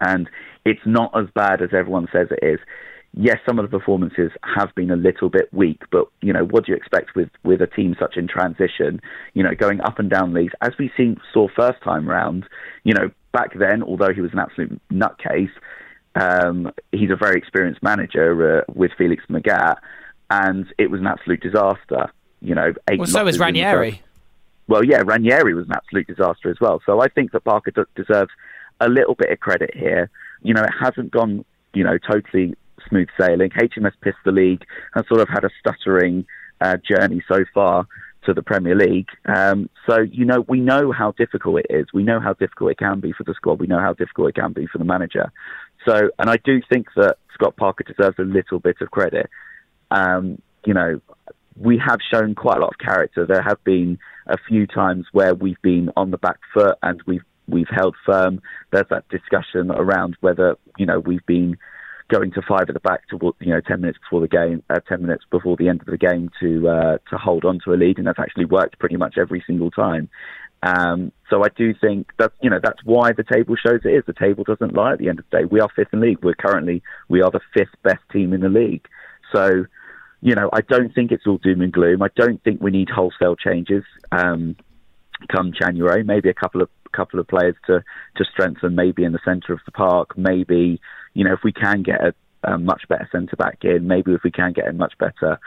and 0.00 0.28
it's 0.64 0.80
not 0.84 1.12
as 1.16 1.26
bad 1.34 1.62
as 1.62 1.70
everyone 1.72 2.08
says 2.12 2.28
it 2.30 2.44
is. 2.44 2.58
Yes, 3.14 3.38
some 3.46 3.58
of 3.58 3.68
the 3.68 3.78
performances 3.78 4.30
have 4.56 4.74
been 4.74 4.90
a 4.90 4.96
little 4.96 5.28
bit 5.28 5.52
weak, 5.52 5.82
but 5.90 6.06
you 6.20 6.32
know, 6.32 6.44
what 6.44 6.66
do 6.66 6.72
you 6.72 6.76
expect 6.76 7.14
with 7.14 7.30
with 7.42 7.60
a 7.60 7.66
team 7.66 7.96
such 7.98 8.16
in 8.16 8.28
transition? 8.28 9.00
You 9.34 9.42
know, 9.42 9.54
going 9.54 9.80
up 9.80 9.98
and 9.98 10.10
down 10.10 10.32
leagues, 10.32 10.52
as 10.60 10.70
we 10.78 10.90
seen 10.96 11.20
saw 11.32 11.48
first 11.56 11.82
time 11.82 12.08
round. 12.08 12.44
You 12.84 12.94
know, 12.94 13.10
back 13.32 13.58
then, 13.58 13.82
although 13.82 14.12
he 14.12 14.20
was 14.20 14.32
an 14.32 14.38
absolute 14.38 14.80
nutcase, 14.90 15.50
um, 16.14 16.72
he's 16.92 17.10
a 17.10 17.16
very 17.16 17.36
experienced 17.36 17.82
manager 17.82 18.58
uh, 18.60 18.64
with 18.72 18.92
Felix 18.96 19.24
Magath, 19.28 19.78
and 20.30 20.66
it 20.78 20.90
was 20.90 21.00
an 21.00 21.06
absolute 21.06 21.40
disaster. 21.40 22.12
You 22.40 22.54
know, 22.54 22.72
eight 22.90 22.98
well, 22.98 23.08
so 23.08 23.24
was 23.24 23.38
Ranieri. 23.38 24.02
Well, 24.66 24.84
yeah, 24.84 25.02
Ranieri 25.04 25.52
was 25.52 25.66
an 25.66 25.72
absolute 25.72 26.06
disaster 26.06 26.48
as 26.48 26.60
well. 26.60 26.80
So 26.86 27.00
I 27.00 27.08
think 27.08 27.32
that 27.32 27.42
Parker 27.42 27.72
deserves 27.96 28.30
a 28.80 28.88
little 28.88 29.16
bit 29.16 29.30
of 29.30 29.40
credit 29.40 29.74
here. 29.74 30.08
You 30.42 30.54
know, 30.54 30.62
it 30.62 30.70
hasn't 30.80 31.10
gone, 31.10 31.44
you 31.74 31.82
know, 31.82 31.98
totally 31.98 32.56
smooth 32.88 33.08
sailing. 33.18 33.50
HMS 33.50 33.92
Piss 34.00 34.14
the 34.24 34.32
League 34.32 34.64
has 34.94 35.06
sort 35.08 35.20
of 35.20 35.28
had 35.28 35.44
a 35.44 35.50
stuttering 35.60 36.26
uh, 36.60 36.76
journey 36.76 37.22
so 37.28 37.44
far 37.54 37.86
to 38.24 38.34
the 38.34 38.42
Premier 38.42 38.74
League. 38.74 39.08
Um, 39.24 39.70
so, 39.88 40.00
you 40.00 40.24
know, 40.24 40.44
we 40.46 40.60
know 40.60 40.92
how 40.92 41.12
difficult 41.12 41.60
it 41.60 41.66
is. 41.70 41.86
We 41.94 42.02
know 42.02 42.20
how 42.20 42.34
difficult 42.34 42.72
it 42.72 42.78
can 42.78 43.00
be 43.00 43.12
for 43.12 43.24
the 43.24 43.34
squad. 43.34 43.60
We 43.60 43.66
know 43.66 43.80
how 43.80 43.94
difficult 43.94 44.30
it 44.30 44.34
can 44.34 44.52
be 44.52 44.66
for 44.66 44.78
the 44.78 44.84
manager. 44.84 45.32
So, 45.86 46.10
and 46.18 46.28
I 46.28 46.36
do 46.44 46.60
think 46.70 46.88
that 46.96 47.16
Scott 47.34 47.56
Parker 47.56 47.84
deserves 47.84 48.18
a 48.18 48.22
little 48.22 48.58
bit 48.58 48.76
of 48.80 48.90
credit. 48.90 49.30
Um, 49.90 50.40
you 50.66 50.74
know, 50.74 51.00
we 51.56 51.80
have 51.84 52.00
shown 52.12 52.34
quite 52.34 52.58
a 52.58 52.60
lot 52.60 52.74
of 52.74 52.78
character. 52.78 53.26
There 53.26 53.42
have 53.42 53.62
been 53.64 53.98
a 54.26 54.36
few 54.48 54.66
times 54.66 55.06
where 55.12 55.34
we've 55.34 55.60
been 55.62 55.90
on 55.96 56.10
the 56.10 56.18
back 56.18 56.38
foot 56.54 56.76
and 56.82 57.00
we've 57.06 57.24
we've 57.48 57.68
held 57.68 57.96
firm. 58.06 58.40
There's 58.70 58.86
that 58.90 59.08
discussion 59.08 59.70
around 59.70 60.16
whether 60.20 60.56
you 60.78 60.86
know 60.86 61.00
we've 61.00 61.24
been 61.26 61.58
going 62.10 62.32
to 62.32 62.42
five 62.42 62.68
at 62.68 62.74
the 62.74 62.80
back 62.80 63.08
to 63.08 63.34
you 63.40 63.52
know 63.52 63.60
ten 63.60 63.80
minutes 63.80 63.98
before 63.98 64.20
the 64.20 64.28
game, 64.28 64.62
uh, 64.68 64.80
ten 64.88 65.02
minutes 65.02 65.24
before 65.30 65.56
the 65.56 65.68
end 65.68 65.80
of 65.80 65.86
the 65.86 65.96
game 65.96 66.30
to 66.40 66.68
uh, 66.68 66.98
to 67.10 67.16
hold 67.16 67.44
on 67.44 67.60
to 67.64 67.72
a 67.72 67.76
lead, 67.76 67.98
and 67.98 68.06
that's 68.06 68.18
actually 68.18 68.44
worked 68.44 68.78
pretty 68.78 68.96
much 68.96 69.14
every 69.18 69.42
single 69.46 69.70
time. 69.70 70.08
Um, 70.62 71.12
so 71.30 71.42
I 71.42 71.48
do 71.56 71.72
think 71.80 72.10
that 72.18 72.32
you 72.42 72.50
know 72.50 72.60
that's 72.62 72.84
why 72.84 73.12
the 73.12 73.24
table 73.24 73.56
shows 73.56 73.80
it 73.84 73.90
is. 73.90 74.04
The 74.06 74.12
table 74.12 74.44
doesn't 74.44 74.74
lie 74.74 74.92
at 74.92 74.98
the 74.98 75.08
end 75.08 75.18
of 75.18 75.24
the 75.30 75.38
day. 75.38 75.44
We 75.44 75.60
are 75.60 75.68
fifth 75.74 75.92
in 75.92 76.00
the 76.00 76.06
league. 76.06 76.22
We're 76.22 76.34
currently 76.34 76.82
we 77.08 77.22
are 77.22 77.30
the 77.30 77.40
fifth 77.54 77.74
best 77.82 78.02
team 78.12 78.32
in 78.32 78.40
the 78.40 78.48
league. 78.48 78.86
So 79.34 79.64
you 80.20 80.34
know 80.34 80.50
I 80.52 80.60
don't 80.60 80.94
think 80.94 81.12
it's 81.12 81.26
all 81.26 81.38
doom 81.38 81.62
and 81.62 81.72
gloom. 81.72 82.02
I 82.02 82.08
don't 82.14 82.42
think 82.42 82.60
we 82.60 82.70
need 82.70 82.90
wholesale 82.90 83.36
changes. 83.36 83.84
Um, 84.12 84.56
come 85.28 85.52
January, 85.58 86.02
maybe 86.02 86.28
a 86.28 86.34
couple 86.34 86.60
of 86.60 86.68
couple 86.92 87.20
of 87.20 87.28
players 87.28 87.54
to 87.66 87.82
to 88.16 88.24
strengthen, 88.24 88.74
maybe 88.74 89.04
in 89.04 89.12
the 89.12 89.20
centre 89.24 89.52
of 89.52 89.60
the 89.64 89.72
park, 89.72 90.18
maybe 90.18 90.80
you 91.14 91.24
know 91.24 91.32
if 91.32 91.40
we 91.44 91.52
can 91.52 91.82
get 91.82 92.00
a, 92.00 92.14
a 92.44 92.58
much 92.58 92.88
better 92.88 93.08
centre 93.12 93.36
back 93.36 93.58
in, 93.62 93.86
maybe 93.86 94.12
if 94.12 94.22
we 94.22 94.30
can 94.30 94.52
get 94.52 94.68
a 94.68 94.72
much 94.72 94.94
better 94.98 95.38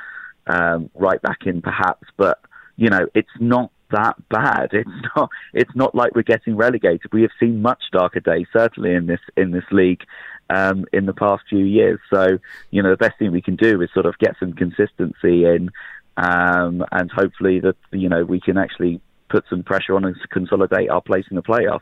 um, 0.48 0.90
right 0.96 1.22
back 1.22 1.46
in, 1.46 1.62
perhaps. 1.62 2.08
But 2.18 2.40
you 2.76 2.90
know 2.90 3.08
it's 3.14 3.30
not 3.40 3.72
that 3.92 4.16
bad. 4.30 4.72
It's 4.74 4.90
not. 5.16 5.30
It's 5.54 5.76
not 5.76 5.96
like 5.96 6.16
we're 6.16 6.24
getting 6.24 6.56
relegated. 6.56 7.14
We 7.14 7.22
have 7.22 7.32
seen 7.40 7.62
much 7.62 7.84
darker 7.92 8.20
days, 8.20 8.48
certainly 8.52 8.94
in 8.94 9.06
this 9.06 9.22
in 9.38 9.52
this 9.52 9.66
league, 9.72 10.04
um, 10.50 10.86
in 10.92 11.06
the 11.06 11.14
past 11.14 11.44
few 11.48 11.66
years. 11.66 12.00
So 12.14 12.40
you 12.72 12.84
know, 12.84 12.92
the 12.92 12.98
best 12.98 13.18
thing 13.18 13.32
we 13.32 13.42
can 13.42 13.56
do 13.56 13.82
is 13.82 13.90
sort 13.94 14.06
of 14.06 14.18
get 14.18 14.36
some 14.40 14.54
consistency 14.54 15.46
in, 15.46 15.72
um, 16.18 16.84
and 16.92 17.10
hopefully 17.12 17.60
that 17.62 17.78
you 17.92 18.10
know 18.10 18.26
we 18.26 18.42
can 18.42 18.58
actually 18.58 19.00
put 19.34 19.44
some 19.50 19.64
pressure 19.64 19.96
on 19.96 20.06
us 20.06 20.16
to 20.22 20.28
consolidate 20.28 20.92
our 20.92 21.02
place 21.02 21.26
in 21.32 21.36
the 21.36 21.42
playoffs. 21.42 21.80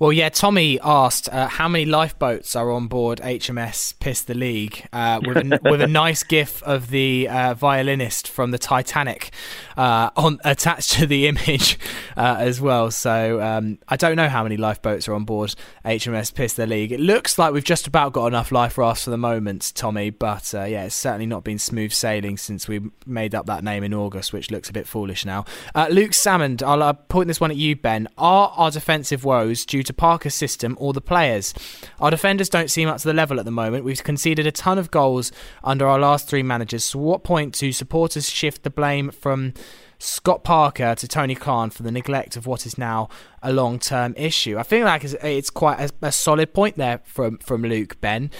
Well, 0.00 0.12
yeah, 0.12 0.30
Tommy 0.30 0.80
asked 0.80 1.28
uh, 1.28 1.46
how 1.46 1.68
many 1.68 1.84
lifeboats 1.84 2.56
are 2.56 2.72
on 2.72 2.88
board 2.88 3.20
HMS 3.20 3.96
Piss 4.00 4.22
the 4.22 4.34
League 4.34 4.84
uh, 4.92 5.20
with, 5.24 5.36
a, 5.36 5.60
with 5.62 5.80
a 5.80 5.86
nice 6.04 6.24
gif 6.24 6.60
of 6.64 6.90
the 6.90 7.28
uh, 7.28 7.54
violinist 7.54 8.26
from 8.26 8.50
the 8.50 8.58
Titanic 8.58 9.30
uh, 9.76 10.10
on 10.16 10.40
attached 10.44 10.94
to 10.94 11.06
the 11.06 11.28
image 11.28 11.78
uh, 12.16 12.34
as 12.40 12.60
well. 12.60 12.90
So 12.90 13.40
um, 13.40 13.78
I 13.86 13.96
don't 13.96 14.16
know 14.16 14.28
how 14.28 14.42
many 14.42 14.56
lifeboats 14.56 15.06
are 15.06 15.14
on 15.14 15.24
board 15.24 15.54
HMS 15.84 16.34
Piss 16.34 16.54
the 16.54 16.66
League. 16.66 16.90
It 16.90 16.98
looks 16.98 17.38
like 17.38 17.52
we've 17.52 17.62
just 17.62 17.86
about 17.86 18.12
got 18.12 18.26
enough 18.26 18.50
life 18.50 18.76
rafts 18.76 19.04
for 19.04 19.10
the 19.10 19.16
moment, 19.16 19.70
Tommy, 19.76 20.10
but 20.10 20.52
uh, 20.52 20.64
yeah, 20.64 20.86
it's 20.86 20.96
certainly 20.96 21.26
not 21.26 21.44
been 21.44 21.60
smooth 21.60 21.92
sailing 21.92 22.36
since 22.38 22.66
we 22.66 22.90
made 23.06 23.36
up 23.36 23.46
that 23.46 23.62
name 23.62 23.84
in 23.84 23.94
August, 23.94 24.32
which 24.32 24.50
looks 24.50 24.68
a 24.68 24.72
bit 24.72 24.88
foolish 24.88 25.24
now. 25.24 25.44
Luke 25.90 26.10
Salmond, 26.10 26.60
I'll 26.60 26.82
uh, 26.88 26.92
point 26.94 27.28
this 27.28 27.40
one 27.40 27.50
at 27.50 27.56
you, 27.56 27.76
Ben. 27.76 28.08
Are 28.16 28.52
our 28.56 28.70
defensive 28.70 29.24
woes 29.24 29.66
due 29.66 29.82
to 29.82 29.92
Parker's 29.92 30.34
system 30.34 30.76
or 30.80 30.92
the 30.92 31.00
players? 31.00 31.52
Our 32.00 32.10
defenders 32.10 32.48
don't 32.48 32.70
seem 32.70 32.88
up 32.88 32.98
to 32.98 33.08
the 33.08 33.14
level 33.14 33.38
at 33.38 33.44
the 33.44 33.50
moment. 33.50 33.84
We've 33.84 34.02
conceded 34.02 34.46
a 34.46 34.52
ton 34.52 34.78
of 34.78 34.90
goals 34.90 35.30
under 35.62 35.86
our 35.86 35.98
last 35.98 36.28
three 36.28 36.42
managers. 36.42 36.84
So, 36.84 36.98
what 36.98 37.24
point 37.24 37.54
do 37.54 37.72
supporters 37.72 38.30
shift 38.30 38.62
the 38.62 38.70
blame 38.70 39.10
from 39.10 39.52
Scott 39.98 40.44
Parker 40.44 40.94
to 40.94 41.08
Tony 41.08 41.34
Khan 41.34 41.70
for 41.70 41.82
the 41.82 41.92
neglect 41.92 42.36
of 42.36 42.46
what 42.46 42.64
is 42.64 42.78
now 42.78 43.08
a 43.42 43.52
long 43.52 43.78
term 43.78 44.14
issue? 44.16 44.56
I 44.58 44.62
feel 44.62 44.84
like 44.84 45.04
it's 45.04 45.50
quite 45.50 45.80
a, 45.80 46.06
a 46.06 46.12
solid 46.12 46.54
point 46.54 46.76
there 46.76 47.00
from, 47.04 47.38
from 47.38 47.62
Luke, 47.62 48.00
Ben. 48.00 48.30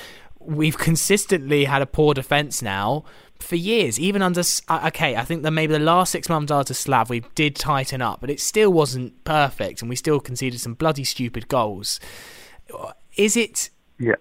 We've 0.40 0.78
consistently 0.78 1.64
had 1.64 1.82
a 1.82 1.86
poor 1.86 2.14
defence 2.14 2.62
now 2.62 3.04
for 3.40 3.56
years, 3.56 3.98
even 3.98 4.22
under 4.22 4.42
uh, 4.68 4.84
okay, 4.88 5.16
I 5.16 5.24
think 5.24 5.42
that 5.42 5.50
maybe 5.50 5.72
the 5.72 5.78
last 5.78 6.10
six 6.10 6.28
months 6.28 6.52
after 6.52 6.74
Slav 6.74 7.10
we 7.10 7.20
did 7.34 7.56
tighten 7.56 8.02
up, 8.02 8.20
but 8.20 8.30
it 8.30 8.40
still 8.40 8.72
wasn't 8.72 9.24
perfect, 9.24 9.80
and 9.80 9.88
we 9.88 9.96
still 9.96 10.20
conceded 10.20 10.60
some 10.60 10.74
bloody 10.74 11.04
stupid 11.04 11.48
goals. 11.48 12.00
Is 13.16 13.36
it? 13.36 13.70
Yeah. 13.98 14.16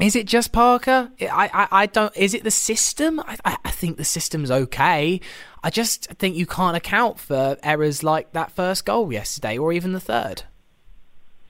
Is 0.00 0.16
it 0.16 0.26
just 0.26 0.52
Parker? 0.52 1.10
I, 1.20 1.50
I, 1.52 1.68
I 1.82 1.86
don't. 1.86 2.16
Is 2.16 2.34
it 2.34 2.44
the 2.44 2.50
system? 2.50 3.20
I, 3.20 3.58
I 3.64 3.70
think 3.70 3.96
the 3.96 4.04
system's 4.04 4.50
okay. 4.50 5.20
I 5.62 5.70
just 5.70 6.06
think 6.06 6.36
you 6.36 6.46
can't 6.46 6.76
account 6.76 7.20
for 7.20 7.56
errors 7.62 8.02
like 8.02 8.32
that 8.32 8.50
first 8.52 8.84
goal 8.84 9.12
yesterday, 9.12 9.58
or 9.58 9.72
even 9.72 9.92
the 9.92 10.00
third. 10.00 10.44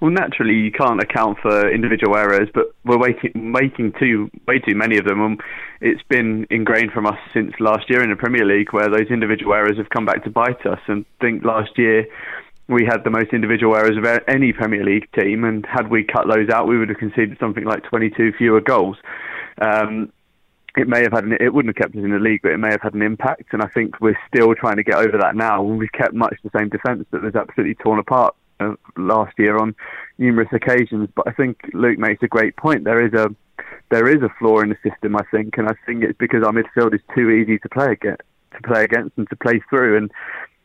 Well, 0.02 0.10
naturally, 0.10 0.54
you 0.54 0.72
can't 0.72 1.00
account 1.00 1.38
for 1.38 1.72
individual 1.72 2.16
errors, 2.16 2.48
but 2.52 2.74
we're 2.84 2.98
making, 2.98 3.30
making 3.36 3.92
too 4.00 4.32
way 4.48 4.58
too 4.58 4.74
many 4.74 4.98
of 4.98 5.04
them. 5.04 5.20
And 5.20 5.40
it's 5.80 6.02
been 6.08 6.44
ingrained 6.50 6.90
from 6.90 7.06
us 7.06 7.18
since 7.32 7.52
last 7.60 7.88
year 7.88 8.02
in 8.02 8.10
the 8.10 8.16
Premier 8.16 8.44
League, 8.44 8.72
where 8.72 8.90
those 8.90 9.12
individual 9.12 9.54
errors 9.54 9.76
have 9.76 9.90
come 9.90 10.04
back 10.04 10.24
to 10.24 10.30
bite 10.30 10.66
us. 10.66 10.80
And 10.88 11.06
I 11.20 11.24
think 11.24 11.44
last 11.44 11.78
year 11.78 12.04
we 12.66 12.84
had 12.84 13.04
the 13.04 13.10
most 13.10 13.32
individual 13.32 13.76
errors 13.76 13.96
of 13.96 14.04
any 14.26 14.52
Premier 14.52 14.84
League 14.84 15.06
team, 15.12 15.44
and 15.44 15.64
had 15.66 15.88
we 15.88 16.02
cut 16.02 16.26
those 16.26 16.48
out, 16.50 16.66
we 16.66 16.76
would 16.78 16.88
have 16.88 16.98
conceded 16.98 17.38
something 17.38 17.62
like 17.62 17.84
22 17.84 18.32
fewer 18.36 18.60
goals. 18.60 18.96
Um, 19.60 20.12
it 20.76 20.88
may 20.88 21.02
have 21.02 21.12
had 21.12 21.22
an, 21.22 21.36
it 21.38 21.54
wouldn't 21.54 21.76
have 21.76 21.80
kept 21.80 21.94
us 21.96 22.02
in 22.02 22.10
the 22.10 22.18
league, 22.18 22.40
but 22.42 22.50
it 22.50 22.58
may 22.58 22.72
have 22.72 22.82
had 22.82 22.94
an 22.94 23.02
impact. 23.02 23.52
And 23.52 23.62
I 23.62 23.68
think 23.68 24.00
we're 24.00 24.18
still 24.26 24.52
trying 24.56 24.78
to 24.78 24.82
get 24.82 24.96
over 24.96 25.16
that 25.18 25.36
now. 25.36 25.62
We've 25.62 25.92
kept 25.92 26.12
much 26.12 26.34
the 26.42 26.50
same 26.58 26.70
defence 26.70 27.06
that 27.12 27.22
was 27.22 27.36
absolutely 27.36 27.76
torn 27.76 28.00
apart 28.00 28.34
uh, 28.60 28.74
last 28.96 29.38
year 29.38 29.56
on 29.58 29.74
numerous 30.18 30.48
occasions. 30.52 31.08
But 31.14 31.28
I 31.28 31.32
think 31.32 31.58
Luke 31.72 31.98
makes 31.98 32.22
a 32.22 32.28
great 32.28 32.56
point. 32.56 32.84
There 32.84 33.04
is 33.04 33.12
a 33.12 33.34
there 33.90 34.08
is 34.08 34.22
a 34.22 34.30
flaw 34.38 34.60
in 34.60 34.70
the 34.70 34.78
system, 34.88 35.16
I 35.16 35.22
think, 35.30 35.58
and 35.58 35.68
I 35.68 35.74
think 35.84 36.02
it's 36.02 36.18
because 36.18 36.42
our 36.42 36.52
midfield 36.52 36.94
is 36.94 37.00
too 37.14 37.30
easy 37.30 37.58
to 37.58 37.68
play 37.68 37.92
against, 37.92 38.22
to 38.54 38.62
play 38.62 38.84
against 38.84 39.18
and 39.18 39.28
to 39.28 39.36
play 39.36 39.60
through. 39.68 39.98
And 39.98 40.10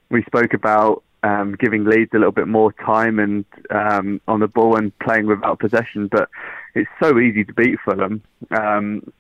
we 0.10 0.24
spoke 0.24 0.54
about 0.54 1.04
um, 1.24 1.56
giving 1.60 1.84
Leeds 1.84 2.12
a 2.14 2.18
little 2.18 2.32
bit 2.32 2.48
more 2.48 2.72
time 2.74 3.20
and 3.20 3.44
um, 3.70 4.22
on 4.28 4.40
the 4.40 4.48
ball 4.48 4.78
and 4.78 4.98
playing 5.00 5.26
without 5.26 5.60
possession, 5.60 6.08
but 6.08 6.30
it's 6.74 6.90
so 7.02 7.20
easy 7.20 7.44
to 7.44 7.54
beat 7.54 7.80
Fulham. 7.84 8.22
Um, 8.52 9.12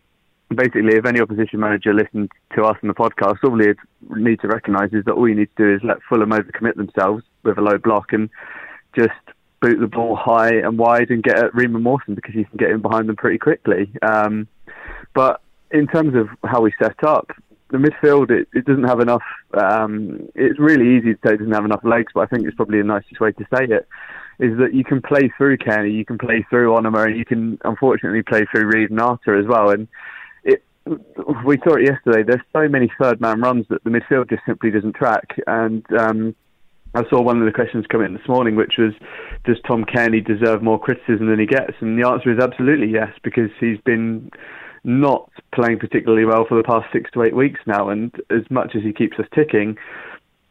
basically, 0.55 0.95
if 0.95 1.05
any 1.05 1.19
opposition 1.19 1.59
manager 1.59 1.93
listened 1.93 2.31
to 2.55 2.63
us 2.63 2.77
on 2.81 2.87
the 2.87 2.93
podcast, 2.93 3.37
all 3.43 3.57
they 3.57 3.73
need 4.19 4.39
to 4.41 4.47
recognise 4.47 4.93
is 4.93 5.03
that 5.05 5.13
all 5.13 5.27
you 5.27 5.35
need 5.35 5.49
to 5.57 5.63
do 5.63 5.75
is 5.75 5.81
let 5.83 5.97
Fulham 6.07 6.31
overcommit 6.31 6.75
themselves 6.75 7.23
with 7.43 7.57
a 7.57 7.61
low 7.61 7.77
block 7.77 8.13
and 8.13 8.29
just 8.95 9.09
boot 9.61 9.79
the 9.79 9.87
ball 9.87 10.15
high 10.15 10.53
and 10.53 10.77
wide 10.77 11.09
and 11.09 11.23
get 11.23 11.37
at 11.37 11.55
Ream 11.55 11.75
and 11.75 11.83
Mawson 11.83 12.15
because 12.15 12.35
you 12.35 12.45
can 12.45 12.57
get 12.57 12.69
in 12.69 12.81
behind 12.81 13.09
them 13.09 13.15
pretty 13.15 13.37
quickly. 13.37 13.91
Um, 14.01 14.47
but 15.13 15.41
in 15.71 15.87
terms 15.87 16.15
of 16.15 16.29
how 16.49 16.61
we 16.61 16.73
set 16.81 17.03
up, 17.03 17.31
the 17.69 17.77
midfield 17.77 18.31
it, 18.31 18.47
it 18.53 18.65
doesn't 18.65 18.85
have 18.85 19.01
enough. 19.01 19.23
Um, 19.53 20.29
it's 20.35 20.59
really 20.59 20.97
easy 20.97 21.13
to 21.13 21.19
say 21.25 21.33
it 21.33 21.39
doesn't 21.39 21.53
have 21.53 21.65
enough 21.65 21.83
legs, 21.83 22.11
but 22.13 22.21
I 22.21 22.25
think 22.27 22.47
it's 22.47 22.55
probably 22.55 22.77
the 22.77 22.85
nicest 22.85 23.19
way 23.19 23.31
to 23.33 23.45
say 23.53 23.65
it. 23.65 23.87
Is 24.39 24.57
that 24.59 24.73
you 24.73 24.83
can 24.83 25.01
play 25.01 25.31
through 25.35 25.57
Cairney, 25.57 25.93
you 25.93 26.05
can 26.05 26.19
play 26.19 26.45
through 26.49 26.71
Onomah, 26.71 27.07
and 27.07 27.17
you 27.17 27.25
can 27.25 27.57
unfortunately 27.65 28.21
play 28.21 28.45
through 28.51 28.67
Reed 28.67 28.91
and 28.91 29.01
Arter 29.01 29.37
as 29.37 29.47
well. 29.47 29.71
And 29.71 29.87
we 31.45 31.57
saw 31.63 31.75
it 31.75 31.85
yesterday. 31.85 32.23
There's 32.23 32.41
so 32.53 32.67
many 32.67 32.91
third 33.01 33.21
man 33.21 33.41
runs 33.41 33.65
that 33.69 33.83
the 33.83 33.89
midfield 33.89 34.29
just 34.29 34.43
simply 34.45 34.71
doesn't 34.71 34.95
track, 34.95 35.37
and 35.47 35.85
um, 35.97 36.35
I 36.93 37.03
saw 37.09 37.21
one 37.21 37.39
of 37.39 37.45
the 37.45 37.51
questions 37.51 37.85
come 37.89 38.01
in 38.01 38.13
this 38.13 38.27
morning, 38.27 38.55
which 38.55 38.75
was, 38.77 38.93
does 39.45 39.57
Tom 39.67 39.85
Cairney 39.85 40.25
deserve 40.25 40.63
more 40.63 40.79
criticism 40.79 41.27
than 41.27 41.39
he 41.39 41.45
gets? 41.45 41.73
And 41.79 42.01
the 42.01 42.07
answer 42.07 42.31
is 42.31 42.39
absolutely 42.39 42.87
yes, 42.87 43.11
because 43.23 43.51
he's 43.59 43.79
been 43.85 44.31
not 44.83 45.29
playing 45.53 45.79
particularly 45.79 46.25
well 46.25 46.45
for 46.47 46.55
the 46.55 46.63
past 46.63 46.87
six 46.91 47.11
to 47.11 47.23
eight 47.23 47.35
weeks 47.35 47.59
now. 47.65 47.89
And 47.89 48.15
as 48.29 48.49
much 48.49 48.75
as 48.75 48.83
he 48.83 48.93
keeps 48.93 49.19
us 49.19 49.25
ticking, 49.35 49.77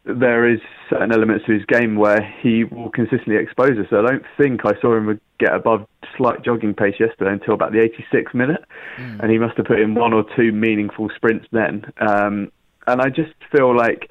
there 0.07 0.49
is 0.49 0.59
certain 0.89 1.11
elements 1.11 1.45
to 1.45 1.53
his 1.53 1.65
game 1.65 1.95
where 1.95 2.21
he 2.41 2.63
will 2.63 2.89
consistently 2.89 3.35
expose 3.35 3.77
us. 3.77 3.87
I 3.91 4.01
don't 4.01 4.23
think 4.37 4.61
I 4.65 4.79
saw 4.81 4.95
him 4.95 5.19
get 5.39 5.53
above 5.53 5.85
slight 6.15 6.43
jogging 6.43 6.73
pace 6.73 6.95
yesterday 6.99 7.31
until 7.31 7.53
about 7.53 7.71
the 7.71 7.79
86th 7.79 8.33
minute, 8.33 8.63
mm. 8.97 9.19
and 9.19 9.31
he 9.31 9.37
must 9.37 9.57
have 9.57 9.65
put 9.65 9.79
in 9.79 9.95
one 9.95 10.13
or 10.13 10.23
two 10.35 10.51
meaningful 10.51 11.09
sprints 11.15 11.45
then. 11.51 11.91
Um, 11.99 12.51
and 12.87 13.01
I 13.01 13.09
just 13.09 13.33
feel 13.51 13.75
like 13.75 14.09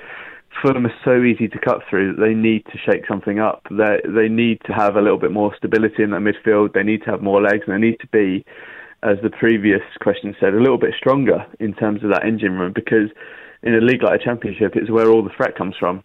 Fulham 0.63 0.87
are 0.87 0.95
so 1.05 1.23
easy 1.23 1.49
to 1.49 1.59
cut 1.59 1.81
through 1.89 2.15
that 2.15 2.21
they 2.21 2.35
need 2.35 2.65
to 2.67 2.79
shake 2.79 3.07
something 3.07 3.39
up. 3.39 3.67
They 3.71 4.01
they 4.05 4.29
need 4.29 4.61
to 4.67 4.73
have 4.73 4.97
a 4.97 5.03
little 5.03 5.19
bit 5.19 5.33
more 5.33 5.55
stability 5.57 6.03
in 6.03 6.11
that 6.11 6.21
midfield. 6.21 6.73
They 6.73 6.83
need 6.83 7.03
to 7.05 7.11
have 7.11 7.23
more 7.23 7.43
legs, 7.43 7.65
and 7.67 7.75
they 7.75 7.87
need 7.87 8.01
to 8.01 8.07
be, 8.09 8.45
as 9.03 9.17
the 9.23 9.31
previous 9.31 9.83
question 10.01 10.37
said, 10.39 10.55
a 10.55 10.61
little 10.61 10.79
bit 10.79 10.95
stronger 10.97 11.47
in 11.61 11.75
terms 11.75 12.05
of 12.05 12.11
that 12.11 12.25
engine 12.25 12.59
room 12.59 12.73
because 12.75 13.11
in 13.67 13.75
a 13.75 13.81
league 13.81 14.03
like 14.03 14.21
a 14.21 14.25
championship, 14.25 14.77
it's 14.77 14.91
where 14.91 15.11
all 15.11 15.23
the 15.23 15.31
threat 15.31 15.57
comes 15.57 15.75
from. 15.79 16.03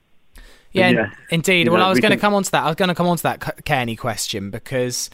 Yeah, 0.72 0.90
yeah 0.90 1.12
indeed. 1.30 1.68
Well, 1.68 1.78
know, 1.78 1.86
I 1.86 1.90
was 1.90 2.00
going 2.00 2.12
to 2.12 2.18
come 2.18 2.34
on 2.34 2.44
to 2.44 2.52
that. 2.52 2.64
I 2.64 2.68
was 2.68 2.76
going 2.76 2.90
to 2.90 2.96
come 2.96 3.08
on 3.08 3.18
to 3.18 3.24
that 3.24 3.40
Cairney 3.66 3.98
question 3.98 4.50
because 4.50 5.10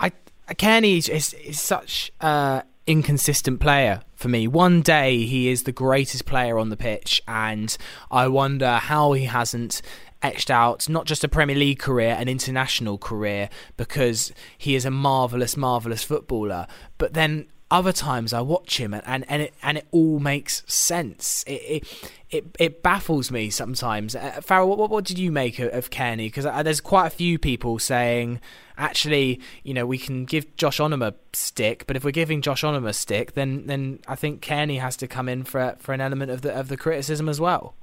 I 0.00 0.12
Cairney 0.50 0.98
is, 0.98 1.08
is, 1.08 1.34
is 1.34 1.60
such 1.60 2.10
an 2.20 2.62
inconsistent 2.86 3.60
player 3.60 4.02
for 4.14 4.28
me. 4.28 4.48
One 4.48 4.80
day 4.82 5.24
he 5.24 5.48
is 5.48 5.64
the 5.64 5.72
greatest 5.72 6.24
player 6.24 6.58
on 6.58 6.70
the 6.70 6.76
pitch, 6.76 7.22
and 7.28 7.76
I 8.10 8.28
wonder 8.28 8.76
how 8.76 9.12
he 9.12 9.24
hasn't 9.24 9.82
etched 10.22 10.50
out 10.50 10.88
not 10.88 11.04
just 11.04 11.22
a 11.22 11.28
Premier 11.28 11.56
League 11.56 11.78
career, 11.78 12.16
an 12.18 12.28
international 12.28 12.98
career, 12.98 13.50
because 13.76 14.32
he 14.56 14.74
is 14.74 14.84
a 14.84 14.90
marvellous, 14.90 15.56
marvellous 15.56 16.02
footballer. 16.02 16.66
But 16.96 17.14
then 17.14 17.46
other 17.70 17.92
times 17.92 18.32
I 18.32 18.40
watch 18.40 18.78
him 18.78 18.94
and, 18.94 19.02
and, 19.06 19.24
and 19.28 19.42
it 19.42 19.54
and 19.62 19.78
it 19.78 19.86
all 19.90 20.18
makes 20.18 20.62
sense. 20.66 21.44
It 21.46 21.52
it 21.52 22.10
it, 22.30 22.56
it 22.58 22.82
baffles 22.82 23.30
me 23.30 23.50
sometimes. 23.50 24.14
Uh, 24.14 24.40
Farrell, 24.42 24.68
what, 24.68 24.90
what 24.90 25.04
did 25.04 25.18
you 25.18 25.32
make 25.32 25.58
of, 25.58 25.72
of 25.72 25.90
Cairney? 25.90 26.26
Because 26.26 26.46
uh, 26.46 26.62
there's 26.62 26.80
quite 26.80 27.06
a 27.06 27.10
few 27.10 27.38
people 27.38 27.78
saying, 27.78 28.40
actually, 28.76 29.40
you 29.62 29.72
know, 29.72 29.86
we 29.86 29.96
can 29.96 30.26
give 30.26 30.54
Josh 30.56 30.78
Onomah 30.78 31.14
stick, 31.32 31.84
but 31.86 31.96
if 31.96 32.04
we're 32.04 32.10
giving 32.10 32.42
Josh 32.42 32.62
Onomah 32.62 32.94
stick, 32.94 33.34
then 33.34 33.66
then 33.66 34.00
I 34.06 34.14
think 34.14 34.42
Cairney 34.42 34.80
has 34.80 34.96
to 34.98 35.06
come 35.06 35.28
in 35.28 35.44
for 35.44 35.76
for 35.78 35.92
an 35.92 36.00
element 36.00 36.30
of 36.30 36.42
the 36.42 36.52
of 36.52 36.68
the 36.68 36.76
criticism 36.76 37.28
as 37.28 37.40
well. 37.40 37.74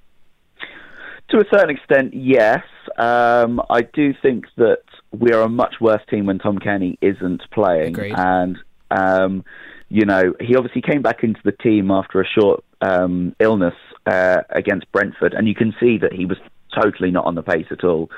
To 1.29 1.37
a 1.39 1.45
certain 1.51 1.71
extent, 1.71 2.13
yes. 2.13 2.63
Um, 2.97 3.59
I 3.69 3.81
do 3.81 4.13
think 4.21 4.45
that 4.57 4.83
we 5.11 5.31
are 5.31 5.41
a 5.41 5.49
much 5.49 5.75
worse 5.81 6.01
team 6.09 6.27
when 6.27 6.37
Tom 6.37 6.59
Cairney 6.59 6.97
isn't 7.01 7.41
playing, 7.51 7.95
Agreed. 7.95 8.13
and 8.15 8.57
um, 8.91 9.43
you 9.89 10.05
know, 10.05 10.33
he 10.39 10.55
obviously 10.55 10.81
came 10.81 11.01
back 11.01 11.23
into 11.23 11.39
the 11.43 11.51
team 11.51 11.91
after 11.91 12.21
a 12.21 12.25
short 12.25 12.63
um, 12.81 13.35
illness 13.39 13.75
uh, 14.05 14.41
against 14.49 14.91
Brentford, 14.91 15.33
and 15.33 15.47
you 15.47 15.55
can 15.55 15.73
see 15.79 15.97
that 15.99 16.13
he 16.13 16.25
was 16.25 16.37
totally 16.73 17.11
not 17.11 17.25
on 17.25 17.35
the 17.35 17.43
pace 17.43 17.67
at 17.71 17.83
all. 17.83 18.09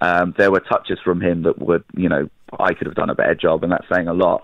Um, 0.00 0.34
there 0.38 0.50
were 0.50 0.60
touches 0.60 0.98
from 1.02 1.20
him 1.20 1.42
that 1.42 1.58
were, 1.58 1.84
you 1.96 2.08
know, 2.08 2.28
I 2.58 2.74
could 2.74 2.86
have 2.86 2.96
done 2.96 3.10
a 3.10 3.14
better 3.14 3.34
job, 3.34 3.62
and 3.62 3.72
that's 3.72 3.86
saying 3.92 4.08
a 4.08 4.14
lot. 4.14 4.42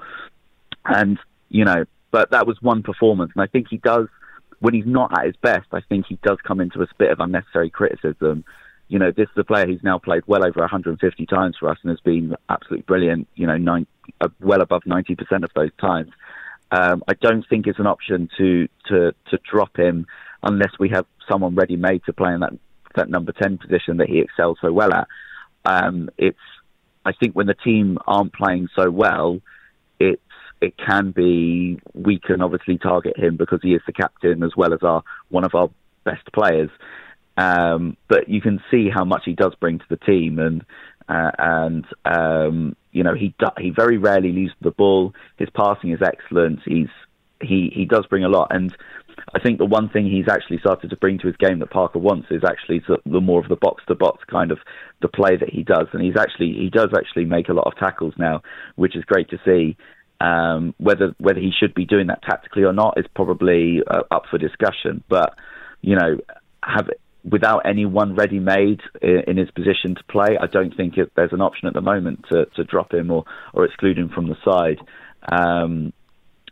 And 0.85 1.19
you 1.49 1.65
know, 1.65 1.85
but 2.11 2.31
that 2.31 2.47
was 2.47 2.61
one 2.61 2.83
performance, 2.83 3.33
and 3.35 3.43
I 3.43 3.47
think 3.47 3.69
he 3.69 3.77
does 3.79 4.09
when 4.61 4.75
he's 4.75 4.87
not 4.87 5.17
at 5.19 5.27
his 5.27 5.37
best. 5.37 5.67
I 5.73 5.81
think 5.89 6.07
he 6.09 6.19
does 6.23 6.39
come 6.47 6.61
into 6.61 6.81
a 6.83 6.87
bit 6.99 7.11
of 7.11 7.21
unnecessary 7.21 7.71
criticism. 7.71 8.45
You 8.89 8.99
know, 8.99 9.11
this 9.11 9.29
is 9.29 9.39
a 9.39 9.45
player 9.45 9.67
who's 9.67 9.83
now 9.83 9.99
played 9.99 10.23
well 10.27 10.45
over 10.45 10.61
150 10.61 11.27
times 11.27 11.57
for 11.59 11.69
us 11.69 11.79
and 11.83 11.91
has 11.91 12.01
been 12.01 12.37
absolutely 12.49 12.83
brilliant. 12.83 13.27
You 13.35 13.47
know, 13.47 13.57
nine, 13.57 13.87
uh, 14.21 14.29
well 14.41 14.61
above 14.61 14.83
90% 14.87 15.19
of 15.45 15.51
those 15.55 15.71
times. 15.81 16.11
Um, 16.73 17.05
I 17.07 17.13
don't 17.21 17.47
think 17.49 17.67
it's 17.67 17.79
an 17.79 17.87
option 17.87 18.29
to 18.39 18.67
to 18.89 19.15
to 19.31 19.39
drop 19.49 19.77
him 19.77 20.07
unless 20.43 20.73
we 20.81 20.89
have 20.89 21.05
someone 21.31 21.55
ready 21.55 21.77
made 21.77 22.03
to 22.07 22.15
play 22.15 22.33
in 22.33 22.41
that 22.41 22.55
that 22.97 23.11
number 23.11 23.33
ten 23.33 23.59
position 23.59 23.99
that 23.99 24.09
he 24.09 24.21
excels 24.21 24.59
so 24.61 24.73
well 24.73 24.93
at. 24.93 25.07
Um, 25.67 26.09
it's 26.17 26.39
I 27.05 27.13
think 27.13 27.35
when 27.35 27.47
the 27.47 27.55
team 27.55 27.99
aren't 28.07 28.33
playing 28.33 28.69
so 28.75 28.91
well, 28.91 29.41
it's 30.01 30.23
it 30.63 30.75
can 30.79 31.11
be 31.11 31.79
we 31.93 32.19
can 32.19 32.41
obviously 32.41 32.79
target 32.79 33.19
him 33.19 33.37
because 33.37 33.61
he 33.63 33.75
is 33.75 33.83
the 33.87 33.93
captain 33.93 34.43
as 34.43 34.53
well 34.57 34.73
as 34.73 34.83
our 34.83 35.03
one 35.29 35.45
of 35.45 35.55
our 35.55 35.69
best 36.05 36.33
players. 36.33 36.71
Um, 37.37 37.97
but 38.09 38.29
you 38.29 38.41
can 38.41 38.63
see 38.71 38.89
how 38.89 39.05
much 39.05 39.23
he 39.25 39.33
does 39.35 39.55
bring 39.61 39.79
to 39.79 39.85
the 39.91 39.97
team, 39.97 40.39
and 40.39 40.65
uh, 41.09 41.31
and 41.39 41.85
um, 42.05 42.77
you 42.93 43.03
know 43.03 43.15
he 43.15 43.35
he 43.59 43.71
very 43.71 43.99
rarely 43.99 44.33
loses 44.33 44.57
the 44.61 44.71
ball. 44.71 45.15
His 45.37 45.49
passing 45.51 45.91
is 45.93 46.01
excellent. 46.03 46.61
He's 46.65 46.89
he 47.41 47.71
he 47.75 47.85
does 47.85 48.07
bring 48.07 48.25
a 48.25 48.29
lot, 48.29 48.49
and 48.51 48.75
I 49.35 49.41
think 49.41 49.59
the 49.59 49.67
one 49.67 49.89
thing 49.89 50.07
he's 50.07 50.29
actually 50.29 50.59
started 50.59 50.91
to 50.91 50.97
bring 50.97 51.19
to 51.19 51.27
his 51.27 51.37
game 51.37 51.59
that 51.61 51.71
Parker 51.71 51.99
wants 51.99 52.29
is 52.31 52.43
actually 52.45 52.83
the 53.05 53.21
more 53.21 53.41
of 53.41 53.49
the 53.49 53.57
box 53.57 53.83
to 53.89 53.95
box 53.95 54.23
kind 54.31 54.51
of 54.51 54.59
the 55.01 55.09
play 55.09 55.37
that 55.37 55.51
he 55.51 55.63
does, 55.63 55.89
and 55.93 56.03
he's 56.03 56.17
actually 56.17 56.53
he 56.53 56.71
does 56.71 56.91
actually 56.97 57.25
make 57.25 57.49
a 57.49 57.53
lot 57.53 57.67
of 57.67 57.77
tackles 57.77 58.15
now, 58.19 58.43
which 58.77 58.97
is 58.97 59.05
great 59.05 59.29
to 59.31 59.39
see. 59.45 59.77
Um, 60.21 60.75
whether 60.79 61.15
whether 61.19 61.41
he 61.41 61.51
should 61.51 61.75
be 61.75 61.85
doing 61.85 62.07
that 62.07 62.23
tactically 62.23 62.63
or 62.63 62.73
not 62.73 62.97
is 62.97 63.07
probably 63.15 63.83
uh, 63.87 64.03
up 64.11 64.25
for 64.31 64.39
discussion, 64.39 65.03
but 65.09 65.35
you 65.81 65.97
know 65.97 66.19
have 66.63 66.89
without 67.25 67.61
anyone 67.67 68.15
ready 68.15 68.41
made 68.41 68.81
in 69.01 69.37
his 69.37 69.51
position 69.51 69.95
to 69.95 70.05
play, 70.05 70.37
I 70.41 70.47
don't 70.47 70.77
think 70.77 70.97
it, 70.99 71.13
there's 71.15 71.33
an 71.33 71.41
option 71.41 71.69
at 71.69 71.75
the 71.75 71.81
moment 71.81 72.25
to, 72.31 72.47
to 72.57 72.65
drop 72.65 72.93
him 72.93 73.11
or, 73.11 73.25
or 73.53 73.65
exclude 73.65 73.99
him 73.99 74.09
from 74.09 74.29
the 74.29 74.37
side. 74.45 74.79
Um, 75.31 75.93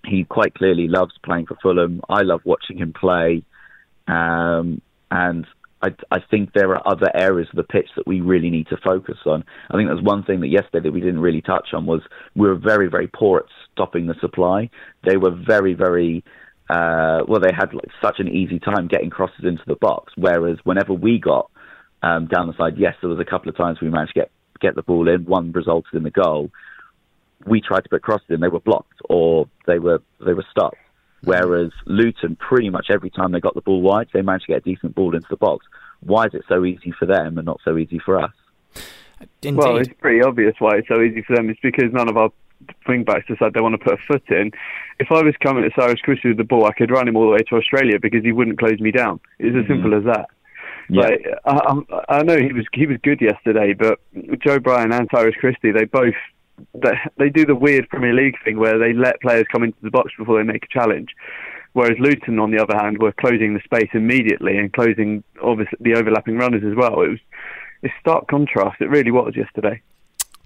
he 0.04 0.24
quite 0.24 0.54
clearly 0.54 0.88
loves 0.88 1.12
playing 1.24 1.46
for 1.46 1.56
Fulham. 1.62 2.00
I 2.08 2.22
love 2.22 2.40
watching 2.44 2.78
him 2.78 2.92
play. 2.92 3.42
Um, 4.06 4.80
and 5.10 5.46
I, 5.82 5.88
I, 6.10 6.18
think 6.30 6.52
there 6.52 6.70
are 6.70 6.82
other 6.86 7.10
areas 7.14 7.48
of 7.50 7.56
the 7.56 7.64
pitch 7.64 7.88
that 7.96 8.06
we 8.06 8.20
really 8.20 8.50
need 8.50 8.68
to 8.68 8.76
focus 8.76 9.18
on. 9.26 9.44
I 9.70 9.76
think 9.76 9.88
there's 9.88 10.02
one 10.02 10.24
thing 10.24 10.40
that 10.40 10.48
yesterday 10.48 10.84
that 10.84 10.92
we 10.92 11.00
didn't 11.00 11.20
really 11.20 11.42
touch 11.42 11.68
on 11.72 11.86
was 11.86 12.02
we 12.34 12.48
were 12.48 12.56
very, 12.56 12.88
very 12.88 13.08
poor 13.08 13.40
at 13.40 13.44
stopping 13.72 14.06
the 14.06 14.14
supply. 14.20 14.70
They 15.04 15.16
were 15.16 15.30
very, 15.30 15.74
very 15.74 16.24
uh, 16.70 17.24
well, 17.26 17.40
they 17.40 17.52
had 17.52 17.74
like, 17.74 17.88
such 18.00 18.20
an 18.20 18.28
easy 18.28 18.60
time 18.60 18.86
getting 18.86 19.10
crosses 19.10 19.44
into 19.44 19.62
the 19.66 19.74
box. 19.74 20.12
Whereas 20.16 20.58
whenever 20.62 20.92
we 20.92 21.18
got 21.18 21.50
um, 22.02 22.26
down 22.26 22.46
the 22.46 22.56
side, 22.56 22.78
yes, 22.78 22.94
there 23.00 23.10
was 23.10 23.18
a 23.18 23.24
couple 23.24 23.48
of 23.48 23.56
times 23.56 23.80
we 23.80 23.90
managed 23.90 24.14
to 24.14 24.20
get 24.20 24.30
get 24.60 24.76
the 24.76 24.82
ball 24.82 25.08
in. 25.08 25.24
One 25.24 25.50
resulted 25.50 25.94
in 25.94 26.04
the 26.04 26.10
goal. 26.10 26.50
We 27.44 27.60
tried 27.60 27.80
to 27.80 27.88
put 27.88 28.02
crosses 28.02 28.26
in, 28.28 28.40
they 28.40 28.48
were 28.48 28.60
blocked 28.60 29.00
or 29.08 29.48
they 29.66 29.78
were 29.80 30.00
they 30.24 30.32
were 30.32 30.44
stopped. 30.50 30.76
Whereas 31.24 31.70
Luton, 31.86 32.36
pretty 32.36 32.70
much 32.70 32.86
every 32.88 33.10
time 33.10 33.32
they 33.32 33.40
got 33.40 33.54
the 33.54 33.60
ball 33.62 33.82
wide, 33.82 34.08
they 34.12 34.22
managed 34.22 34.46
to 34.46 34.52
get 34.52 34.58
a 34.58 34.60
decent 34.60 34.94
ball 34.94 35.14
into 35.14 35.26
the 35.28 35.36
box. 35.36 35.66
Why 36.00 36.26
is 36.26 36.34
it 36.34 36.44
so 36.48 36.64
easy 36.64 36.94
for 36.98 37.06
them 37.06 37.36
and 37.36 37.44
not 37.44 37.60
so 37.64 37.76
easy 37.76 37.98
for 37.98 38.22
us? 38.22 38.32
Indeed. 39.42 39.58
Well, 39.58 39.76
it's 39.76 39.90
pretty 40.00 40.22
obvious 40.22 40.54
why 40.60 40.76
it's 40.76 40.88
so 40.88 41.02
easy 41.02 41.22
for 41.22 41.36
them. 41.36 41.50
It's 41.50 41.60
because 41.60 41.92
none 41.92 42.08
of 42.08 42.16
our 42.16 42.30
wing 42.86 43.04
backs 43.04 43.26
decide 43.26 43.54
they 43.54 43.61
want 43.61 43.74
to 43.78 43.84
put 43.84 43.94
a 43.94 44.02
foot 44.06 44.22
in. 44.30 44.50
If 44.98 45.08
I 45.11 45.22
was 45.22 45.34
coming 45.42 45.64
at 45.64 45.72
Cyrus 45.78 46.00
Christie 46.00 46.28
with 46.28 46.36
the 46.36 46.44
ball, 46.44 46.66
I 46.66 46.72
could 46.72 46.90
run 46.90 47.08
him 47.08 47.16
all 47.16 47.26
the 47.26 47.32
way 47.32 47.42
to 47.48 47.56
Australia 47.56 47.98
because 48.00 48.22
he 48.22 48.32
wouldn't 48.32 48.58
close 48.58 48.78
me 48.80 48.90
down. 48.90 49.20
It's 49.38 49.56
as 49.56 49.64
mm-hmm. 49.64 49.72
simple 49.72 49.94
as 49.94 50.04
that. 50.04 50.28
Yeah. 50.88 51.02
Like, 51.02 51.26
I, 51.44 52.16
I 52.16 52.22
know 52.22 52.36
he 52.36 52.52
was 52.52 52.66
he 52.72 52.86
was 52.86 52.96
good 53.02 53.20
yesterday, 53.20 53.74
but 53.74 54.00
Joe 54.44 54.58
Bryan 54.58 54.92
and 54.92 55.08
Cyrus 55.14 55.36
Christie, 55.38 55.70
they 55.70 55.84
both 55.84 56.14
they, 56.74 56.98
they 57.16 57.28
do 57.30 57.46
the 57.46 57.54
weird 57.54 57.88
Premier 57.88 58.12
League 58.12 58.36
thing 58.44 58.58
where 58.58 58.78
they 58.78 58.92
let 58.92 59.20
players 59.20 59.46
come 59.52 59.62
into 59.62 59.78
the 59.82 59.90
box 59.90 60.12
before 60.18 60.38
they 60.38 60.44
make 60.44 60.64
a 60.64 60.68
challenge. 60.68 61.11
Whereas 61.72 61.96
Luton, 62.00 62.40
on 62.40 62.50
the 62.50 62.61
other 62.61 62.76
hand, 62.76 62.98
were 63.00 63.12
closing 63.12 63.54
the 63.54 63.61
space 63.64 63.90
immediately 63.94 64.58
and 64.58 64.72
closing 64.72 65.22
obviously 65.42 65.78
the 65.80 65.94
overlapping 65.94 66.36
runners 66.36 66.64
as 66.68 66.76
well. 66.76 67.02
It 67.02 67.11
was 67.11 67.18
it's 67.82 67.94
stark 68.00 68.26
contrast. 68.28 68.80
It 68.80 68.90
really 68.90 69.12
was 69.12 69.34
yesterday. 69.36 69.80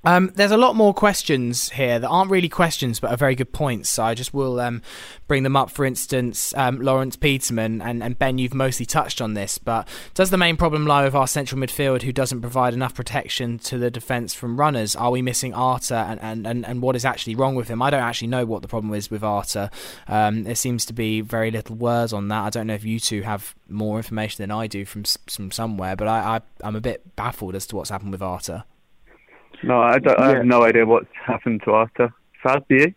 Um, 0.04 0.32
there's 0.34 0.50
a 0.50 0.56
lot 0.56 0.76
more 0.76 0.92
questions 0.92 1.70
here 1.70 1.98
that 1.98 2.08
aren't 2.08 2.30
really 2.30 2.48
questions 2.48 3.00
but 3.00 3.10
are 3.10 3.16
very 3.16 3.34
good 3.34 3.52
points. 3.52 3.88
So 3.90 4.02
I 4.02 4.14
just 4.14 4.34
will 4.34 4.60
um, 4.60 4.82
bring 5.26 5.42
them 5.42 5.56
up. 5.56 5.70
For 5.70 5.84
instance, 5.84 6.52
um, 6.56 6.80
Lawrence 6.80 7.16
Peterman 7.16 7.80
and, 7.80 8.02
and, 8.02 8.18
Ben, 8.18 8.38
you've 8.38 8.54
mostly 8.54 8.86
touched 8.86 9.20
on 9.20 9.34
this, 9.34 9.58
but 9.58 9.88
does 10.12 10.30
the 10.30 10.36
main 10.36 10.56
problem 10.56 10.86
lie 10.86 11.04
with 11.04 11.14
our 11.14 11.26
central 11.26 11.60
midfield 11.60 12.02
who 12.02 12.12
doesn't 12.12 12.42
provide 12.42 12.74
enough 12.74 12.94
protection 12.94 13.58
to 13.60 13.78
the 13.78 13.90
defence 13.90 14.34
from 14.34 14.58
runners? 14.58 14.94
Are 14.94 15.10
we 15.10 15.22
missing 15.22 15.54
Arter 15.54 15.94
and, 15.94 16.20
and, 16.20 16.46
and, 16.46 16.66
and 16.66 16.82
what 16.82 16.96
is 16.96 17.04
actually 17.04 17.34
wrong 17.34 17.54
with 17.54 17.68
him? 17.68 17.80
I 17.80 17.90
don't 17.90 18.02
actually 18.02 18.28
know 18.28 18.44
what 18.44 18.62
the 18.62 18.68
problem 18.68 18.92
is 18.94 19.10
with 19.10 19.24
Arter. 19.24 19.70
Um, 20.06 20.44
there 20.44 20.54
seems 20.54 20.84
to 20.86 20.92
be 20.92 21.22
very 21.22 21.50
little 21.50 21.76
words 21.76 22.12
on 22.12 22.28
that. 22.28 22.44
I 22.44 22.50
don't 22.50 22.66
know 22.66 22.74
if 22.74 22.84
you 22.84 23.00
two 23.00 23.22
have 23.22 23.54
more 23.68 23.96
information 23.96 24.42
than 24.42 24.50
I 24.50 24.66
do 24.66 24.84
from, 24.84 25.04
from 25.30 25.50
somewhere, 25.50 25.96
but 25.96 26.08
I, 26.08 26.36
I, 26.36 26.40
I'm 26.62 26.76
a 26.76 26.80
bit 26.80 27.16
baffled 27.16 27.54
as 27.54 27.66
to 27.68 27.76
what's 27.76 27.90
happened 27.90 28.12
with 28.12 28.22
Arter. 28.22 28.64
No, 29.66 29.80
I, 29.80 29.98
don't, 29.98 30.18
I 30.18 30.36
have 30.36 30.44
no 30.44 30.62
idea 30.62 30.86
what's 30.86 31.08
happened 31.24 31.62
to 31.64 31.72
Arter. 31.72 32.12
Faz, 32.44 32.64
do 32.68 32.76
you? 32.76 32.94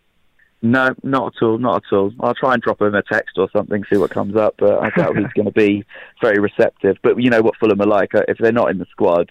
No, 0.60 0.94
not 1.02 1.36
at 1.36 1.42
all, 1.42 1.58
not 1.58 1.84
at 1.84 1.96
all. 1.96 2.12
I'll 2.20 2.34
try 2.34 2.54
and 2.54 2.62
drop 2.62 2.82
him 2.82 2.94
a 2.94 3.02
text 3.02 3.38
or 3.38 3.48
something, 3.52 3.84
see 3.90 3.96
what 3.96 4.10
comes 4.10 4.36
up, 4.36 4.56
but 4.58 4.78
I 4.80 4.90
doubt 4.90 5.16
he's 5.16 5.32
going 5.34 5.46
to 5.46 5.52
be 5.52 5.84
very 6.20 6.40
receptive. 6.40 6.96
But 7.02 7.22
you 7.22 7.30
know 7.30 7.42
what 7.42 7.56
Fulham 7.56 7.80
are 7.80 7.86
like. 7.86 8.14
Uh, 8.14 8.22
if 8.26 8.38
they're 8.38 8.52
not 8.52 8.70
in 8.70 8.78
the 8.78 8.86
squad 8.90 9.30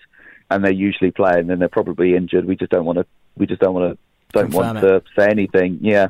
and 0.50 0.64
they're 0.64 0.72
usually 0.72 1.12
playing, 1.12 1.48
then 1.48 1.60
they're 1.60 1.68
probably 1.68 2.16
injured. 2.16 2.46
We 2.46 2.56
just 2.56 2.72
don't 2.72 2.86
want 2.86 3.00
to. 3.00 3.06
We 3.36 3.46
just 3.46 3.62
don't 3.62 3.74
want 3.74 3.94
to 3.94 3.98
don't 4.34 4.54
want 4.54 4.80
to 4.80 5.04
say 5.18 5.30
anything. 5.30 5.80
Yeah, 5.82 6.10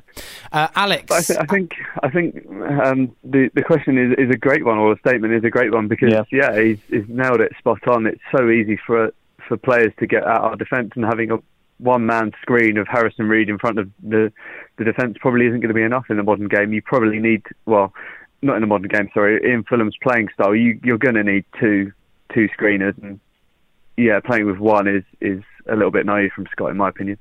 uh, 0.52 0.68
Alex. 0.76 1.12
I, 1.12 1.22
th- 1.22 1.40
I, 1.40 1.46
think 1.46 1.72
I 2.04 2.10
think 2.10 2.46
um, 2.48 3.16
the 3.24 3.50
the 3.54 3.64
question 3.64 3.98
is, 3.98 4.18
is 4.18 4.30
a 4.32 4.38
great 4.38 4.66
one, 4.66 4.78
or 4.78 4.94
the 4.94 5.00
statement 5.00 5.34
is 5.34 5.44
a 5.44 5.50
great 5.50 5.72
one 5.72 5.88
because 5.88 6.12
yeah, 6.12 6.24
yeah 6.32 6.60
he's, 6.60 6.80
he's 6.90 7.08
nailed 7.08 7.42
it 7.42 7.54
spot 7.58 7.88
on. 7.88 8.06
It's 8.06 8.22
so 8.36 8.50
easy 8.50 8.80
for 8.86 9.14
for 9.48 9.58
players 9.58 9.94
to 10.00 10.08
get 10.08 10.26
out 10.26 10.42
our 10.42 10.56
defence 10.56 10.92
and 10.96 11.06
having 11.06 11.32
a 11.32 11.38
one 11.80 12.06
man 12.06 12.32
screen 12.42 12.78
of 12.78 12.88
Harrison 12.88 13.28
Reed 13.28 13.50
in 13.50 13.60
front 13.60 13.80
of 13.80 13.90
the 14.02 14.32
the 14.78 14.84
defence 14.84 15.18
probably 15.20 15.48
isn't 15.48 15.60
going 15.60 15.70
to 15.70 15.74
be 15.74 15.84
enough 15.84 16.06
in 16.10 16.18
the 16.18 16.24
modern 16.24 16.48
game. 16.48 16.74
You 16.74 16.82
probably 16.82 17.20
need 17.20 17.44
well, 17.66 17.94
not 18.42 18.56
in 18.56 18.62
the 18.62 18.68
modern 18.68 18.88
game. 18.88 19.10
Sorry, 19.14 19.40
in 19.44 19.64
Fulham's 19.64 19.98
playing 20.02 20.30
style, 20.34 20.56
you 20.56 20.80
you're 20.84 20.98
going 20.98 21.16
to 21.16 21.24
need 21.24 21.46
two 21.60 21.92
two 22.34 22.48
screeners, 22.58 23.02
and 23.02 23.20
yeah, 23.96 24.20
playing 24.20 24.48
with 24.48 24.58
one 24.58 24.88
is 24.88 25.04
is 25.22 25.44
a 25.70 25.76
little 25.76 25.92
bit 25.92 26.06
naive 26.06 26.32
from 26.36 26.48
Scott, 26.52 26.72
in 26.72 26.78
my 26.78 26.90
opinion. 26.90 27.18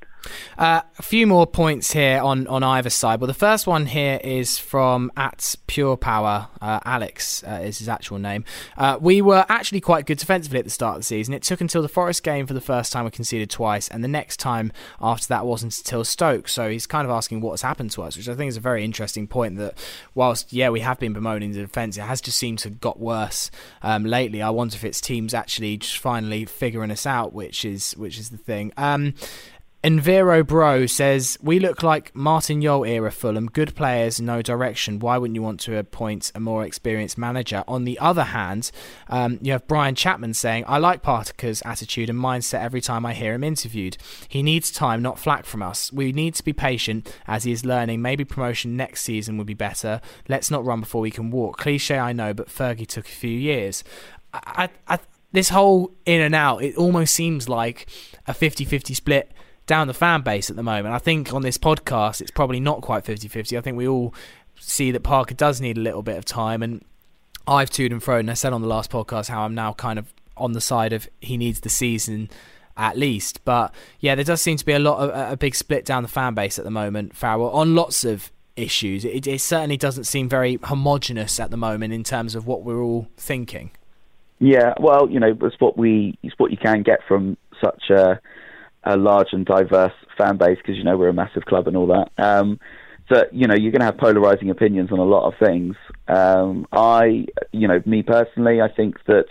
Uh, 0.58 0.82
a 0.98 1.02
few 1.02 1.26
more 1.26 1.46
points 1.46 1.92
here 1.92 2.20
on, 2.20 2.46
on 2.46 2.62
either 2.62 2.90
side. 2.90 3.20
Well, 3.20 3.28
the 3.28 3.34
first 3.34 3.66
one 3.66 3.86
here 3.86 4.20
is 4.22 4.58
from 4.58 5.12
at 5.16 5.54
Pure 5.66 5.98
Power. 5.98 6.48
Uh, 6.60 6.80
Alex 6.84 7.44
uh, 7.44 7.60
is 7.62 7.78
his 7.78 7.88
actual 7.88 8.18
name. 8.18 8.44
Uh, 8.76 8.98
we 9.00 9.22
were 9.22 9.44
actually 9.48 9.80
quite 9.80 10.06
good 10.06 10.18
defensively 10.18 10.58
at 10.58 10.64
the 10.64 10.70
start 10.70 10.96
of 10.96 11.00
the 11.00 11.04
season. 11.04 11.34
It 11.34 11.42
took 11.42 11.60
until 11.60 11.82
the 11.82 11.88
Forest 11.88 12.22
game 12.22 12.46
for 12.46 12.54
the 12.54 12.60
first 12.60 12.92
time 12.92 13.04
we 13.04 13.10
conceded 13.10 13.50
twice, 13.50 13.88
and 13.88 14.02
the 14.02 14.08
next 14.08 14.38
time 14.38 14.72
after 15.00 15.28
that 15.28 15.46
wasn't 15.46 15.76
until 15.78 16.04
Stoke. 16.04 16.48
So 16.48 16.68
he's 16.68 16.86
kind 16.86 17.04
of 17.04 17.10
asking 17.10 17.40
what's 17.40 17.62
happened 17.62 17.90
to 17.92 18.02
us, 18.02 18.16
which 18.16 18.28
I 18.28 18.34
think 18.34 18.48
is 18.48 18.56
a 18.56 18.60
very 18.60 18.84
interesting 18.84 19.26
point. 19.26 19.56
That 19.56 19.78
whilst 20.14 20.52
yeah 20.52 20.70
we 20.70 20.80
have 20.80 20.98
been 20.98 21.12
bemoaning 21.12 21.52
the 21.52 21.60
defence, 21.60 21.96
it 21.96 22.02
has 22.02 22.20
just 22.20 22.38
seemed 22.38 22.58
to 22.60 22.68
have 22.68 22.80
got 22.80 22.98
worse 22.98 23.50
um, 23.82 24.04
lately. 24.04 24.42
I 24.42 24.50
wonder 24.50 24.74
if 24.74 24.84
it's 24.84 25.00
teams 25.00 25.34
actually 25.34 25.76
just 25.76 25.98
finally 25.98 26.44
figuring 26.44 26.90
us 26.90 27.06
out, 27.06 27.32
which 27.32 27.64
is 27.64 27.92
which 27.96 28.18
is 28.18 28.30
the 28.30 28.38
thing. 28.38 28.72
Um, 28.76 29.14
Enviro 29.86 30.44
Bro 30.44 30.86
says, 30.86 31.38
We 31.40 31.60
look 31.60 31.80
like 31.80 32.12
Martin 32.12 32.60
Jol 32.60 32.84
era 32.84 33.12
Fulham. 33.12 33.46
Good 33.46 33.76
players, 33.76 34.20
no 34.20 34.42
direction. 34.42 34.98
Why 34.98 35.16
wouldn't 35.16 35.36
you 35.36 35.42
want 35.42 35.60
to 35.60 35.78
appoint 35.78 36.32
a 36.34 36.40
more 36.40 36.64
experienced 36.64 37.16
manager? 37.16 37.62
On 37.68 37.84
the 37.84 37.96
other 38.00 38.24
hand, 38.24 38.72
um, 39.06 39.38
you 39.40 39.52
have 39.52 39.68
Brian 39.68 39.94
Chapman 39.94 40.34
saying, 40.34 40.64
I 40.66 40.78
like 40.78 41.04
Partaker's 41.04 41.62
attitude 41.64 42.10
and 42.10 42.18
mindset 42.18 42.62
every 42.62 42.80
time 42.80 43.06
I 43.06 43.14
hear 43.14 43.32
him 43.32 43.44
interviewed. 43.44 43.96
He 44.28 44.42
needs 44.42 44.72
time, 44.72 45.02
not 45.02 45.20
flack 45.20 45.46
from 45.46 45.62
us. 45.62 45.92
We 45.92 46.10
need 46.10 46.34
to 46.34 46.42
be 46.42 46.52
patient 46.52 47.16
as 47.28 47.44
he 47.44 47.52
is 47.52 47.64
learning. 47.64 48.02
Maybe 48.02 48.24
promotion 48.24 48.76
next 48.76 49.04
season 49.04 49.38
would 49.38 49.46
be 49.46 49.54
better. 49.54 50.00
Let's 50.28 50.50
not 50.50 50.64
run 50.64 50.80
before 50.80 51.00
we 51.00 51.12
can 51.12 51.30
walk. 51.30 51.58
Cliche, 51.58 51.96
I 51.96 52.12
know, 52.12 52.34
but 52.34 52.48
Fergie 52.48 52.88
took 52.88 53.06
a 53.06 53.08
few 53.08 53.30
years. 53.30 53.84
I, 54.34 54.68
I, 54.88 54.98
this 55.30 55.50
whole 55.50 55.94
in 56.04 56.22
and 56.22 56.34
out, 56.34 56.64
it 56.64 56.74
almost 56.74 57.14
seems 57.14 57.48
like 57.48 57.86
a 58.26 58.34
50 58.34 58.64
50 58.64 58.92
split 58.92 59.30
down 59.66 59.86
the 59.86 59.94
fan 59.94 60.22
base 60.22 60.50
at 60.50 60.56
the 60.56 60.62
moment. 60.62 60.94
I 60.94 60.98
think 60.98 61.32
on 61.34 61.42
this 61.42 61.58
podcast, 61.58 62.20
it's 62.20 62.30
probably 62.30 62.60
not 62.60 62.82
quite 62.82 63.04
50 63.04 63.28
50. 63.28 63.56
I 63.56 63.60
think 63.60 63.76
we 63.76 63.88
all 63.88 64.14
see 64.58 64.90
that 64.92 65.02
Parker 65.02 65.34
does 65.34 65.60
need 65.60 65.76
a 65.76 65.80
little 65.80 66.02
bit 66.02 66.16
of 66.16 66.24
time. 66.24 66.62
And 66.62 66.84
I've 67.46 67.70
toed 67.70 67.92
and 67.92 68.02
fro, 68.02 68.18
and 68.18 68.30
I 68.30 68.34
said 68.34 68.52
on 68.52 68.62
the 68.62 68.68
last 68.68 68.90
podcast 68.90 69.28
how 69.28 69.42
I'm 69.44 69.54
now 69.54 69.72
kind 69.72 69.98
of 69.98 70.12
on 70.36 70.52
the 70.52 70.60
side 70.60 70.92
of 70.92 71.08
he 71.20 71.36
needs 71.36 71.60
the 71.60 71.68
season 71.68 72.30
at 72.76 72.96
least. 72.96 73.44
But 73.44 73.74
yeah, 74.00 74.14
there 74.14 74.24
does 74.24 74.42
seem 74.42 74.56
to 74.56 74.64
be 74.64 74.72
a 74.72 74.78
lot 74.78 74.98
of 74.98 75.32
a 75.32 75.36
big 75.36 75.54
split 75.54 75.84
down 75.84 76.02
the 76.02 76.08
fan 76.08 76.34
base 76.34 76.58
at 76.58 76.64
the 76.64 76.70
moment, 76.70 77.16
Farrell, 77.16 77.50
on 77.50 77.74
lots 77.74 78.04
of 78.04 78.30
issues. 78.56 79.04
It, 79.04 79.26
it 79.26 79.40
certainly 79.40 79.76
doesn't 79.76 80.04
seem 80.04 80.28
very 80.28 80.58
homogenous 80.62 81.38
at 81.40 81.50
the 81.50 81.56
moment 81.56 81.92
in 81.92 82.04
terms 82.04 82.34
of 82.34 82.46
what 82.46 82.62
we're 82.62 82.80
all 82.80 83.08
thinking. 83.16 83.70
Yeah, 84.38 84.74
well, 84.78 85.08
you 85.10 85.18
know, 85.18 85.36
it's 85.42 85.60
what 85.60 85.78
we 85.78 86.18
it's 86.22 86.34
what 86.38 86.50
you 86.50 86.58
can 86.58 86.82
get 86.82 87.00
from 87.08 87.38
such 87.62 87.90
a 87.90 88.20
a 88.86 88.96
large 88.96 89.28
and 89.32 89.44
diverse 89.44 89.92
fan 90.16 90.38
base 90.38 90.56
because 90.58 90.76
you 90.76 90.84
know 90.84 90.96
we're 90.96 91.08
a 91.08 91.12
massive 91.14 91.44
club 91.44 91.66
and 91.66 91.76
all 91.76 91.88
that. 91.88 92.10
Um, 92.22 92.58
so 93.12 93.24
you 93.32 93.46
know 93.46 93.54
you're 93.54 93.72
going 93.72 93.80
to 93.80 93.86
have 93.86 93.98
polarizing 93.98 94.50
opinions 94.50 94.90
on 94.92 94.98
a 94.98 95.04
lot 95.04 95.26
of 95.26 95.34
things. 95.38 95.76
Um, 96.08 96.66
I, 96.72 97.26
you 97.52 97.68
know, 97.68 97.82
me 97.84 98.02
personally, 98.02 98.60
I 98.60 98.68
think 98.68 98.96
that 99.06 99.26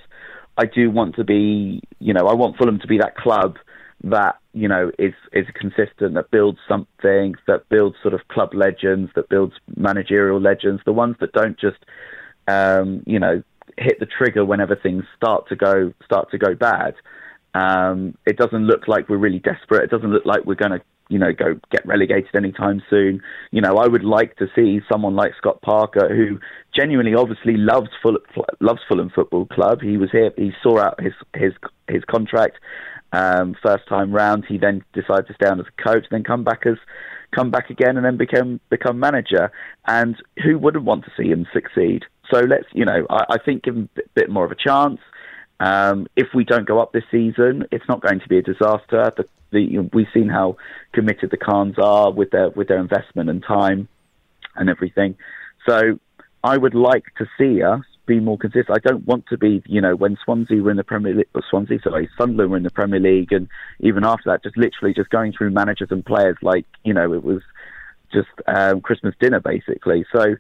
I 0.58 0.66
do 0.66 0.92
want 0.92 1.16
to 1.16 1.24
be, 1.24 1.82
you 2.00 2.14
know, 2.14 2.28
I 2.28 2.34
want 2.34 2.58
Fulham 2.58 2.80
to 2.80 2.88
be 2.88 2.98
that 3.00 3.16
club 3.16 3.56
that 4.04 4.36
you 4.54 4.68
know 4.68 4.92
is 5.00 5.14
is 5.34 5.46
consistent, 5.56 6.14
that 6.14 6.32
builds 6.32 6.60
something, 6.68 7.36
that 7.48 7.68
builds 7.70 7.96
sort 8.02 8.14
of 8.14 8.28
club 8.28 8.54
legends, 8.54 9.12
that 9.16 9.30
builds 9.30 9.54
managerial 9.76 10.40
legends, 10.40 10.82
the 10.86 10.94
ones 10.94 11.16
that 11.20 11.32
don't 11.32 11.60
just, 11.60 11.78
um, 12.48 13.04
you 13.06 13.20
know, 13.20 13.42
hit 13.78 14.00
the 14.00 14.06
trigger 14.06 14.46
whenever 14.46 14.76
things 14.76 15.04
start 15.16 15.48
to 15.50 15.56
go 15.56 15.94
start 16.04 16.30
to 16.32 16.38
go 16.38 16.56
bad. 16.56 16.96
Um, 17.56 18.18
it 18.26 18.38
doesn't 18.38 18.68
look 18.68 18.88
like 18.88 19.08
we're 19.08 19.18
really 19.18 19.40
desperate. 19.40 19.86
It 19.86 19.90
doesn't 19.90 20.12
look 20.12 20.26
like 20.26 20.46
we're 20.46 20.56
going 20.56 20.74
to, 20.78 20.82
you 21.08 21.18
know, 21.18 21.32
go 21.32 21.58
get 21.72 21.86
relegated 21.86 22.36
anytime 22.36 22.84
soon. 22.90 23.22
You 23.52 23.62
know, 23.62 23.78
I 23.78 23.88
would 23.88 24.04
like 24.04 24.36
to 24.38 24.48
see 24.54 24.82
someone 24.92 25.16
like 25.16 25.32
Scott 25.38 25.62
Parker, 25.62 26.14
who 26.14 26.40
genuinely, 26.78 27.16
obviously 27.16 27.56
loves 27.56 27.88
Fulham, 28.04 28.22
loves 28.60 28.82
Fulham 28.90 29.10
Football 29.10 29.46
Club. 29.46 29.80
He 29.82 29.96
was 29.96 30.12
here. 30.12 30.32
He 30.36 30.52
saw 30.62 30.80
out 30.80 31.02
his 31.02 31.14
his 31.34 31.54
his 31.88 32.04
contract 32.04 32.58
um, 33.14 33.56
first 33.64 33.88
time 33.88 34.12
round. 34.12 34.44
He 34.48 34.58
then 34.58 34.84
decided 34.94 35.28
to 35.28 35.34
stay 35.36 35.48
on 35.48 35.60
as 35.60 35.66
a 35.68 35.84
coach, 35.84 36.06
then 36.12 36.24
come 36.24 36.44
back 36.44 36.66
as 36.66 36.78
come 37.34 37.52
back 37.52 37.70
again, 37.70 37.96
and 37.96 38.06
then 38.06 38.18
become 38.18 38.60
become 38.70 39.00
manager. 39.00 39.52
And 39.88 40.16
who 40.44 40.60
wouldn't 40.60 40.84
want 40.84 41.06
to 41.06 41.12
see 41.16 41.30
him 41.30 41.48
succeed? 41.54 42.04
So 42.34 42.40
let's, 42.40 42.66
you 42.74 42.84
know, 42.84 43.06
I, 43.10 43.26
I 43.30 43.38
think 43.38 43.64
give 43.64 43.76
him 43.76 43.90
a 43.98 44.02
bit 44.14 44.30
more 44.30 44.46
of 44.46 44.52
a 44.52 44.56
chance. 44.56 45.00
Um, 45.60 46.08
if 46.16 46.28
we 46.34 46.44
don't 46.44 46.68
go 46.68 46.80
up 46.80 46.92
this 46.92 47.04
season, 47.12 47.66
it's 47.72 47.88
not 47.88 48.02
going 48.02 48.20
to 48.20 48.28
be 48.28 48.38
a 48.38 48.42
disaster. 48.42 49.14
The, 49.16 49.26
the, 49.52 49.62
you 49.62 49.82
know, 49.84 49.90
we've 49.94 50.08
seen 50.14 50.28
how 50.28 50.58
committed 50.94 51.32
the 51.32 51.38
Khans 51.38 51.76
are 51.78 52.12
with 52.12 52.32
their 52.32 52.50
with 52.50 52.68
their 52.68 52.80
investment 52.80 53.30
and 53.30 53.44
time 53.44 53.88
and 54.56 54.70
everything. 54.70 55.16
So 55.68 56.00
I 56.44 56.58
would 56.58 56.76
like 56.76 57.06
to 57.18 57.26
see 57.38 57.64
us 57.64 57.82
be 58.06 58.20
more 58.20 58.38
consistent. 58.38 58.70
I 58.70 58.88
don't 58.88 59.06
want 59.06 59.26
to 59.28 59.38
be, 59.38 59.64
you 59.66 59.82
know, 59.82 59.96
when 59.96 60.18
Swansea 60.24 60.62
were 60.62 60.72
in 60.72 60.78
the 60.78 60.84
Premier 60.84 61.16
League, 61.16 61.28
Swansea, 61.50 61.80
sorry, 61.84 62.10
Sunderland 62.18 62.52
were 62.52 62.58
in 62.58 62.64
the 62.64 62.70
Premier 62.70 63.00
League, 63.00 63.32
and 63.32 63.48
even 63.80 64.04
after 64.06 64.30
that, 64.30 64.44
just 64.44 64.58
literally 64.58 64.94
just 64.94 65.10
going 65.10 65.34
through 65.34 65.52
managers 65.52 65.88
and 65.90 66.06
players 66.06 66.38
like, 66.42 66.66
you 66.84 66.94
know, 66.94 67.14
it 67.14 67.24
was 67.24 67.42
just 68.14 68.30
um, 68.48 68.82
Christmas 68.82 69.16
dinner 69.20 69.40
basically. 69.40 70.06
So 70.12 70.36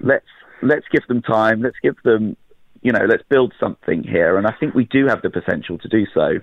let's 0.00 0.26
let's 0.62 0.86
give 0.90 1.06
them 1.06 1.22
time. 1.22 1.62
Let's 1.62 1.78
give 1.82 1.96
them 2.02 2.36
you 2.84 2.92
know, 2.92 3.06
let's 3.08 3.22
build 3.30 3.52
something 3.58 4.04
here. 4.04 4.36
And 4.36 4.46
I 4.46 4.52
think 4.60 4.74
we 4.74 4.84
do 4.84 5.06
have 5.06 5.22
the 5.22 5.30
potential 5.30 5.78
to 5.78 5.88
do 5.88 6.06
so. 6.12 6.38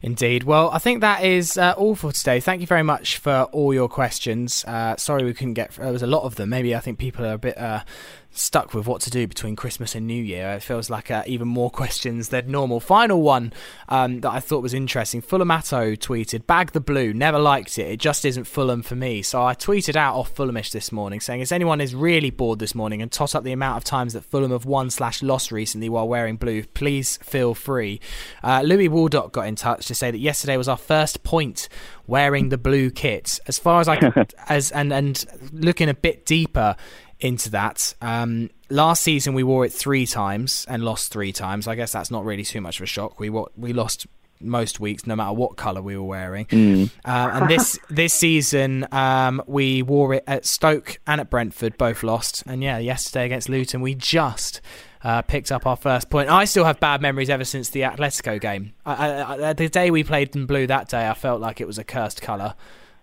Indeed. 0.00 0.44
Well, 0.44 0.70
I 0.70 0.78
think 0.78 1.00
that 1.00 1.24
is 1.24 1.58
uh, 1.58 1.74
all 1.76 1.96
for 1.96 2.12
today. 2.12 2.38
Thank 2.38 2.60
you 2.60 2.68
very 2.68 2.84
much 2.84 3.18
for 3.18 3.48
all 3.52 3.74
your 3.74 3.88
questions. 3.88 4.64
Uh, 4.64 4.96
sorry 4.96 5.24
we 5.24 5.34
couldn't 5.34 5.54
get. 5.54 5.72
There 5.72 5.92
was 5.92 6.02
a 6.02 6.06
lot 6.06 6.22
of 6.22 6.36
them. 6.36 6.50
Maybe 6.50 6.74
I 6.74 6.78
think 6.78 6.98
people 6.98 7.26
are 7.26 7.34
a 7.34 7.38
bit 7.38 7.58
uh, 7.58 7.82
stuck 8.32 8.74
with 8.74 8.86
what 8.86 9.00
to 9.02 9.10
do 9.10 9.26
between 9.26 9.54
Christmas 9.56 9.94
and 9.94 10.06
New 10.06 10.22
Year. 10.22 10.50
It 10.52 10.62
feels 10.62 10.90
like 10.90 11.10
uh, 11.10 11.22
even 11.26 11.48
more 11.48 11.70
questions 11.82 12.30
than 12.30 12.50
normal. 12.50 12.80
Final 12.80 13.22
one 13.22 13.52
um, 13.88 14.20
that 14.20 14.30
I 14.30 14.40
thought 14.40 14.62
was 14.62 14.74
interesting. 14.74 15.22
Fulhamato 15.22 15.96
tweeted, 15.96 16.46
"Bag 16.46 16.72
the 16.72 16.80
blue. 16.80 17.12
Never 17.12 17.38
liked 17.38 17.78
it. 17.78 17.90
It 17.90 18.00
just 18.00 18.24
isn't 18.24 18.44
Fulham 18.44 18.82
for 18.82 18.96
me." 18.96 19.22
So 19.22 19.44
I 19.44 19.54
tweeted 19.54 19.96
out 19.96 20.16
off 20.16 20.34
Fulhamish 20.34 20.70
this 20.70 20.90
morning, 20.90 21.20
saying, 21.20 21.40
"If 21.40 21.52
anyone 21.52 21.80
is 21.80 21.94
really 21.94 22.30
bored 22.30 22.58
this 22.58 22.74
morning 22.74 23.02
and 23.02 23.12
tot 23.12 23.34
up 23.34 23.44
the 23.44 23.52
amount 23.52 23.76
of 23.76 23.84
times 23.84 24.14
that 24.14 24.24
Fulham 24.24 24.50
have 24.50 24.64
won 24.64 24.90
slash 24.90 25.22
lost 25.22 25.52
recently 25.52 25.88
while 25.88 26.08
wearing 26.08 26.36
blue, 26.36 26.64
please 26.64 27.18
feel 27.18 27.54
free." 27.54 28.00
Uh, 28.42 28.62
Louis 28.64 28.88
Waldock 28.88 29.32
got 29.32 29.46
in 29.46 29.56
touch 29.56 29.86
to 29.86 29.94
say 29.94 30.10
that 30.10 30.18
yesterday 30.18 30.56
was 30.56 30.68
our 30.68 30.76
first 30.76 31.22
point 31.22 31.68
wearing 32.06 32.48
the 32.48 32.58
blue 32.58 32.90
kit. 32.90 33.38
As 33.46 33.58
far 33.58 33.80
as 33.80 33.88
I 33.88 33.98
as 34.48 34.70
and 34.72 34.92
and 34.92 35.24
looking 35.52 35.88
a 35.88 35.94
bit 35.94 36.24
deeper 36.26 36.76
into 37.22 37.50
that. 37.50 37.94
Um, 38.00 38.50
last 38.68 39.02
season 39.02 39.34
we 39.34 39.42
wore 39.42 39.64
it 39.64 39.72
three 39.72 40.06
times 40.06 40.66
and 40.68 40.84
lost 40.84 41.12
three 41.12 41.32
times. 41.32 41.66
I 41.66 41.74
guess 41.74 41.92
that's 41.92 42.10
not 42.10 42.24
really 42.24 42.44
too 42.44 42.60
much 42.60 42.78
of 42.80 42.84
a 42.84 42.86
shock. 42.86 43.20
We 43.20 43.30
we 43.30 43.72
lost 43.72 44.06
most 44.40 44.80
weeks, 44.80 45.06
no 45.06 45.14
matter 45.14 45.32
what 45.32 45.56
color 45.56 45.80
we 45.80 45.96
were 45.96 46.02
wearing. 46.02 46.46
Mm. 46.46 46.90
Uh, 47.04 47.30
and 47.34 47.48
this 47.48 47.78
this 47.90 48.12
season, 48.12 48.86
um, 48.92 49.42
we 49.46 49.82
wore 49.82 50.14
it 50.14 50.24
at 50.26 50.44
Stoke 50.44 50.98
and 51.06 51.20
at 51.20 51.30
Brentford, 51.30 51.78
both 51.78 52.02
lost. 52.02 52.42
And 52.46 52.62
yeah, 52.62 52.78
yesterday 52.78 53.26
against 53.26 53.48
Luton, 53.48 53.80
we 53.80 53.94
just. 53.94 54.60
Uh, 55.04 55.20
picked 55.20 55.50
up 55.50 55.66
our 55.66 55.74
first 55.74 56.10
point. 56.10 56.30
I 56.30 56.44
still 56.44 56.64
have 56.64 56.78
bad 56.78 57.02
memories 57.02 57.28
ever 57.28 57.44
since 57.44 57.70
the 57.70 57.80
Atletico 57.80 58.40
game. 58.40 58.72
I, 58.86 59.10
I, 59.10 59.48
I, 59.48 59.52
the 59.52 59.68
day 59.68 59.90
we 59.90 60.04
played 60.04 60.36
in 60.36 60.46
blue 60.46 60.68
that 60.68 60.88
day, 60.88 61.08
I 61.08 61.14
felt 61.14 61.40
like 61.40 61.60
it 61.60 61.66
was 61.66 61.76
a 61.76 61.82
cursed 61.82 62.22
colour. 62.22 62.54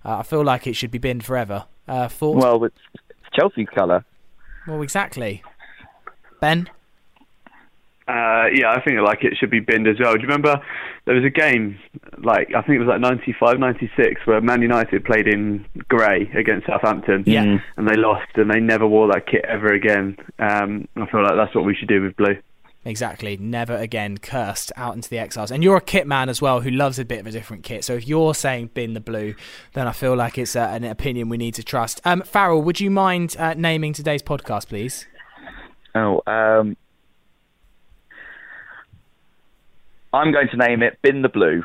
Uh, 0.05 0.19
I 0.19 0.23
feel 0.23 0.41
like 0.41 0.65
it 0.65 0.77
should 0.77 0.91
be 0.91 0.97
binned 0.97 1.25
forever. 1.25 1.65
Uh, 1.89 2.07
Well, 2.37 2.63
it's 2.63 2.77
Chelsea's 3.39 3.67
colour. 3.73 4.03
Well, 4.67 4.81
exactly. 4.81 5.43
Ben? 6.41 6.69
Uh, 8.07 8.47
yeah, 8.51 8.71
I 8.71 8.81
think 8.83 8.99
like 9.01 9.23
it 9.23 9.37
should 9.39 9.51
be 9.51 9.59
binned 9.59 9.87
as 9.87 9.99
well. 9.99 10.13
Do 10.13 10.21
you 10.21 10.27
remember 10.27 10.59
there 11.05 11.13
was 11.13 11.23
a 11.23 11.29
game 11.29 11.77
like 12.17 12.49
I 12.55 12.61
think 12.63 12.75
it 12.75 12.79
was 12.79 12.87
like 12.87 13.01
95, 13.01 13.59
96 13.59 14.21
where 14.25 14.41
Man 14.41 14.63
United 14.63 15.05
played 15.05 15.27
in 15.27 15.65
grey 15.89 16.29
against 16.35 16.65
Southampton, 16.65 17.23
yeah. 17.27 17.59
and 17.77 17.87
they 17.87 17.95
lost, 17.95 18.29
and 18.35 18.49
they 18.49 18.59
never 18.59 18.87
wore 18.87 19.07
that 19.09 19.27
kit 19.27 19.45
ever 19.47 19.67
again. 19.73 20.17
Um, 20.39 20.87
I 20.95 21.05
feel 21.05 21.21
like 21.21 21.35
that's 21.35 21.53
what 21.53 21.65
we 21.65 21.75
should 21.75 21.87
do 21.87 22.01
with 22.01 22.17
blue. 22.17 22.37
Exactly. 22.85 23.35
Never 23.37 23.75
again 23.75 24.17
cursed 24.17 24.71
out 24.77 24.95
into 24.95 25.09
the 25.09 25.19
exiles. 25.19 25.51
And 25.51 25.63
you're 25.63 25.77
a 25.77 25.81
kit 25.81 26.07
man 26.07 26.29
as 26.29 26.41
well 26.41 26.61
who 26.61 26.71
loves 26.71 26.97
a 26.97 27.05
bit 27.05 27.19
of 27.19 27.27
a 27.27 27.31
different 27.31 27.63
kit. 27.63 27.83
So 27.83 27.95
if 27.95 28.07
you're 28.07 28.33
saying 28.33 28.71
bin 28.73 28.93
the 28.93 29.01
blue, 29.01 29.35
then 29.73 29.87
I 29.87 29.91
feel 29.91 30.15
like 30.15 30.37
it's 30.37 30.55
uh, 30.55 30.69
an 30.71 30.85
opinion 30.85 31.29
we 31.29 31.37
need 31.37 31.55
to 31.55 31.63
trust. 31.63 31.99
Um, 32.05 32.21
Farrell, 32.21 32.61
would 32.61 32.79
you 32.79 32.89
mind 32.89 33.35
uh, 33.37 33.53
naming 33.55 33.93
today's 33.93 34.23
podcast, 34.23 34.67
please? 34.69 35.05
Oh, 35.93 36.21
um, 36.25 36.77
I'm 40.13 40.31
going 40.31 40.47
to 40.49 40.57
name 40.57 40.81
it 40.81 40.99
Bin 41.01 41.21
the 41.21 41.29
Blue. 41.29 41.63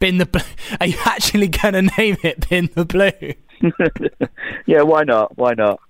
Bin 0.00 0.18
the 0.18 0.26
blue. 0.26 0.42
Are 0.80 0.86
you 0.86 0.98
actually 1.04 1.48
going 1.48 1.74
to 1.74 1.82
name 1.96 2.16
it 2.22 2.48
Bin 2.48 2.68
the 2.74 2.84
blue? 2.84 3.34
yeah, 4.66 4.82
why 4.82 5.04
not? 5.04 5.36
Why 5.36 5.54
not? 5.54 5.80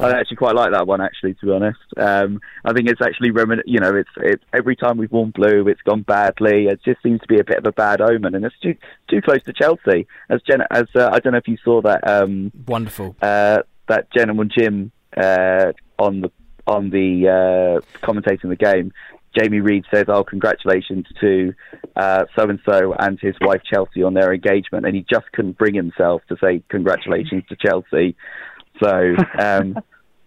I 0.00 0.10
actually 0.10 0.36
quite 0.36 0.54
like 0.54 0.72
that 0.72 0.86
one, 0.86 1.00
actually, 1.00 1.34
to 1.34 1.46
be 1.46 1.52
honest. 1.52 1.78
Um, 1.96 2.40
I 2.64 2.72
think 2.72 2.88
it's 2.88 3.00
actually, 3.00 3.30
remin- 3.30 3.62
you 3.66 3.78
know, 3.78 3.94
it's, 3.94 4.10
it's 4.16 4.42
every 4.52 4.76
time 4.76 4.96
we've 4.96 5.12
worn 5.12 5.30
blue, 5.30 5.68
it's 5.68 5.82
gone 5.82 6.02
badly. 6.02 6.66
It 6.66 6.80
just 6.84 7.02
seems 7.02 7.20
to 7.20 7.28
be 7.28 7.38
a 7.38 7.44
bit 7.44 7.58
of 7.58 7.66
a 7.66 7.72
bad 7.72 8.00
omen, 8.00 8.34
and 8.34 8.44
it's 8.44 8.58
too 8.60 8.76
too 9.08 9.22
close 9.22 9.42
to 9.44 9.52
Chelsea. 9.52 10.06
As 10.28 10.42
Jen, 10.42 10.62
as 10.70 10.86
uh, 10.96 11.10
I 11.12 11.20
don't 11.20 11.32
know 11.32 11.38
if 11.38 11.48
you 11.48 11.58
saw 11.64 11.80
that. 11.82 12.06
Um, 12.08 12.50
Wonderful. 12.66 13.16
Uh, 13.22 13.58
that 13.88 14.10
gentleman 14.12 14.50
Jim 14.56 14.90
uh, 15.16 15.72
on 15.98 16.22
the 16.22 16.32
on 16.66 16.90
the 16.90 17.28
uh, 17.28 18.04
commentating 18.06 18.48
the 18.48 18.56
game. 18.56 18.92
Jamie 19.38 19.60
Reed 19.60 19.84
says, 19.92 20.04
"Oh, 20.08 20.24
congratulations 20.24 21.06
to 21.20 21.54
so 21.96 22.24
and 22.36 22.60
so 22.64 22.94
and 22.98 23.18
his 23.20 23.34
wife 23.40 23.62
Chelsea 23.68 24.02
on 24.02 24.14
their 24.14 24.32
engagement," 24.32 24.86
and 24.86 24.94
he 24.94 25.04
just 25.08 25.30
couldn't 25.32 25.58
bring 25.58 25.74
himself 25.74 26.22
to 26.28 26.36
say 26.42 26.62
congratulations 26.68 27.44
to 27.48 27.56
Chelsea. 27.56 28.16
So, 28.82 29.14
um, 29.38 29.78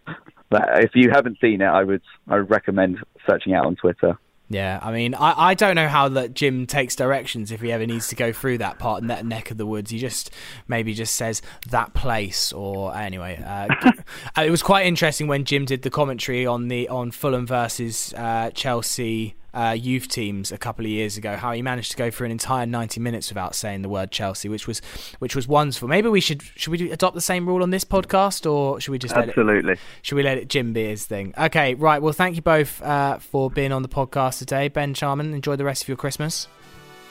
if 0.51 0.91
you 0.95 1.09
haven't 1.11 1.37
seen 1.39 1.61
it, 1.61 1.65
I 1.65 1.83
would 1.83 2.01
I 2.27 2.37
would 2.37 2.49
recommend 2.49 2.99
searching 3.27 3.53
out 3.53 3.65
on 3.65 3.75
Twitter. 3.75 4.17
Yeah, 4.49 4.79
I 4.81 4.93
mean, 4.93 5.13
I, 5.13 5.49
I 5.49 5.53
don't 5.55 5.75
know 5.75 5.89
how 5.89 6.07
that 6.09 6.33
Jim 6.33 6.67
takes 6.67 6.95
directions 6.95 7.51
if 7.51 7.59
he 7.59 7.69
ever 7.69 7.85
needs 7.85 8.07
to 8.09 8.15
go 8.15 8.31
through 8.31 8.59
that 8.59 8.79
part 8.79 9.01
in 9.01 9.07
that 9.09 9.25
neck 9.25 9.51
of 9.51 9.57
the 9.57 9.65
woods. 9.65 9.91
He 9.91 9.99
just 9.99 10.31
maybe 10.69 10.93
just 10.93 11.17
says 11.17 11.41
that 11.69 11.93
place 11.93 12.53
or 12.53 12.95
anyway. 12.95 13.43
Uh, 13.45 13.91
it 14.41 14.49
was 14.49 14.63
quite 14.63 14.85
interesting 14.85 15.27
when 15.27 15.43
Jim 15.43 15.65
did 15.65 15.81
the 15.81 15.89
commentary 15.89 16.45
on 16.45 16.69
the 16.69 16.87
on 16.87 17.11
Fulham 17.11 17.45
versus 17.45 18.13
uh, 18.15 18.51
Chelsea 18.51 19.35
uh, 19.57 19.71
youth 19.71 20.07
teams 20.07 20.51
a 20.51 20.57
couple 20.57 20.85
of 20.85 20.91
years 20.91 21.17
ago. 21.17 21.35
How 21.35 21.51
he 21.51 21.61
managed 21.61 21.91
to 21.91 21.97
go 21.97 22.11
for 22.11 22.25
an 22.25 22.31
entire 22.31 22.65
ninety 22.65 22.99
minutes 22.99 23.29
without 23.29 23.55
saying 23.55 23.81
the 23.81 23.89
word 23.89 24.11
Chelsea, 24.11 24.47
which 24.47 24.67
was 24.67 24.81
which 25.19 25.35
was 25.35 25.47
wonderful. 25.47 25.87
Maybe 25.87 26.09
we 26.09 26.21
should 26.21 26.43
should 26.55 26.71
we 26.71 26.91
adopt 26.91 27.15
the 27.15 27.21
same 27.21 27.47
rule 27.47 27.63
on 27.63 27.71
this 27.71 27.83
podcast, 27.83 28.49
or 28.49 28.79
should 28.79 28.91
we 28.91 28.99
just 28.99 29.15
absolutely? 29.15 29.73
It, 29.73 29.79
should 30.03 30.15
we 30.15 30.23
let 30.23 30.37
it 30.37 30.47
Jim 30.47 30.73
be 30.73 30.85
his 30.85 31.05
thing? 31.05 31.33
Okay, 31.37 31.73
right. 31.73 32.01
Well, 32.01 32.13
thank 32.13 32.35
you 32.35 32.41
both 32.41 32.81
uh, 32.83 33.17
for 33.17 33.49
being 33.49 33.71
on 33.71 33.81
the 33.81 33.89
podcast 33.89 34.39
today, 34.39 34.67
Ben 34.67 34.93
Charman. 34.93 35.33
Enjoy 35.33 35.55
the 35.55 35.65
rest 35.65 35.81
of 35.81 35.87
your 35.87 35.97
Christmas. 35.97 36.47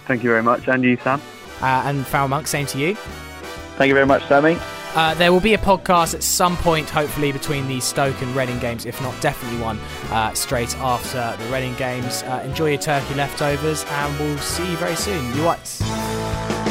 Thank 0.07 0.23
you 0.23 0.31
very 0.31 0.43
much, 0.43 0.69
and 0.69 0.85
you, 0.85 0.97
Sam. 0.99 1.21
Uh, 1.61 1.83
and 1.87 2.07
Farrell 2.07 2.29
Monk, 2.29 2.47
same 2.47 2.67
to 2.67 2.79
you. 2.79 2.97
Thank 3.77 3.89
you 3.89 3.95
very 3.95 4.07
much, 4.07 4.27
Sammy. 4.27 4.59
Uh, 4.95 5.13
there 5.15 5.31
will 5.31 5.41
be 5.41 5.53
a 5.53 5.59
podcast 5.59 6.15
at 6.15 6.23
some 6.23 6.57
point, 6.57 6.89
hopefully, 6.89 7.31
between 7.31 7.69
the 7.69 7.81
Stoke 7.81 8.23
and 8.23 8.35
Reading 8.35 8.59
games, 8.59 8.87
if 8.87 8.99
not 9.03 9.21
definitely 9.21 9.61
one 9.61 9.79
uh, 10.11 10.33
straight 10.33 10.75
after 10.79 11.37
the 11.43 11.53
Reading 11.53 11.75
games. 11.75 12.23
Uh, 12.23 12.43
enjoy 12.47 12.71
your 12.71 12.81
turkey 12.81 13.15
leftovers, 13.15 13.85
and 13.85 14.19
we'll 14.19 14.39
see 14.39 14.71
you 14.71 14.77
very 14.79 14.97
soon. 14.97 15.37
You 15.37 15.45
whites. 15.45 16.66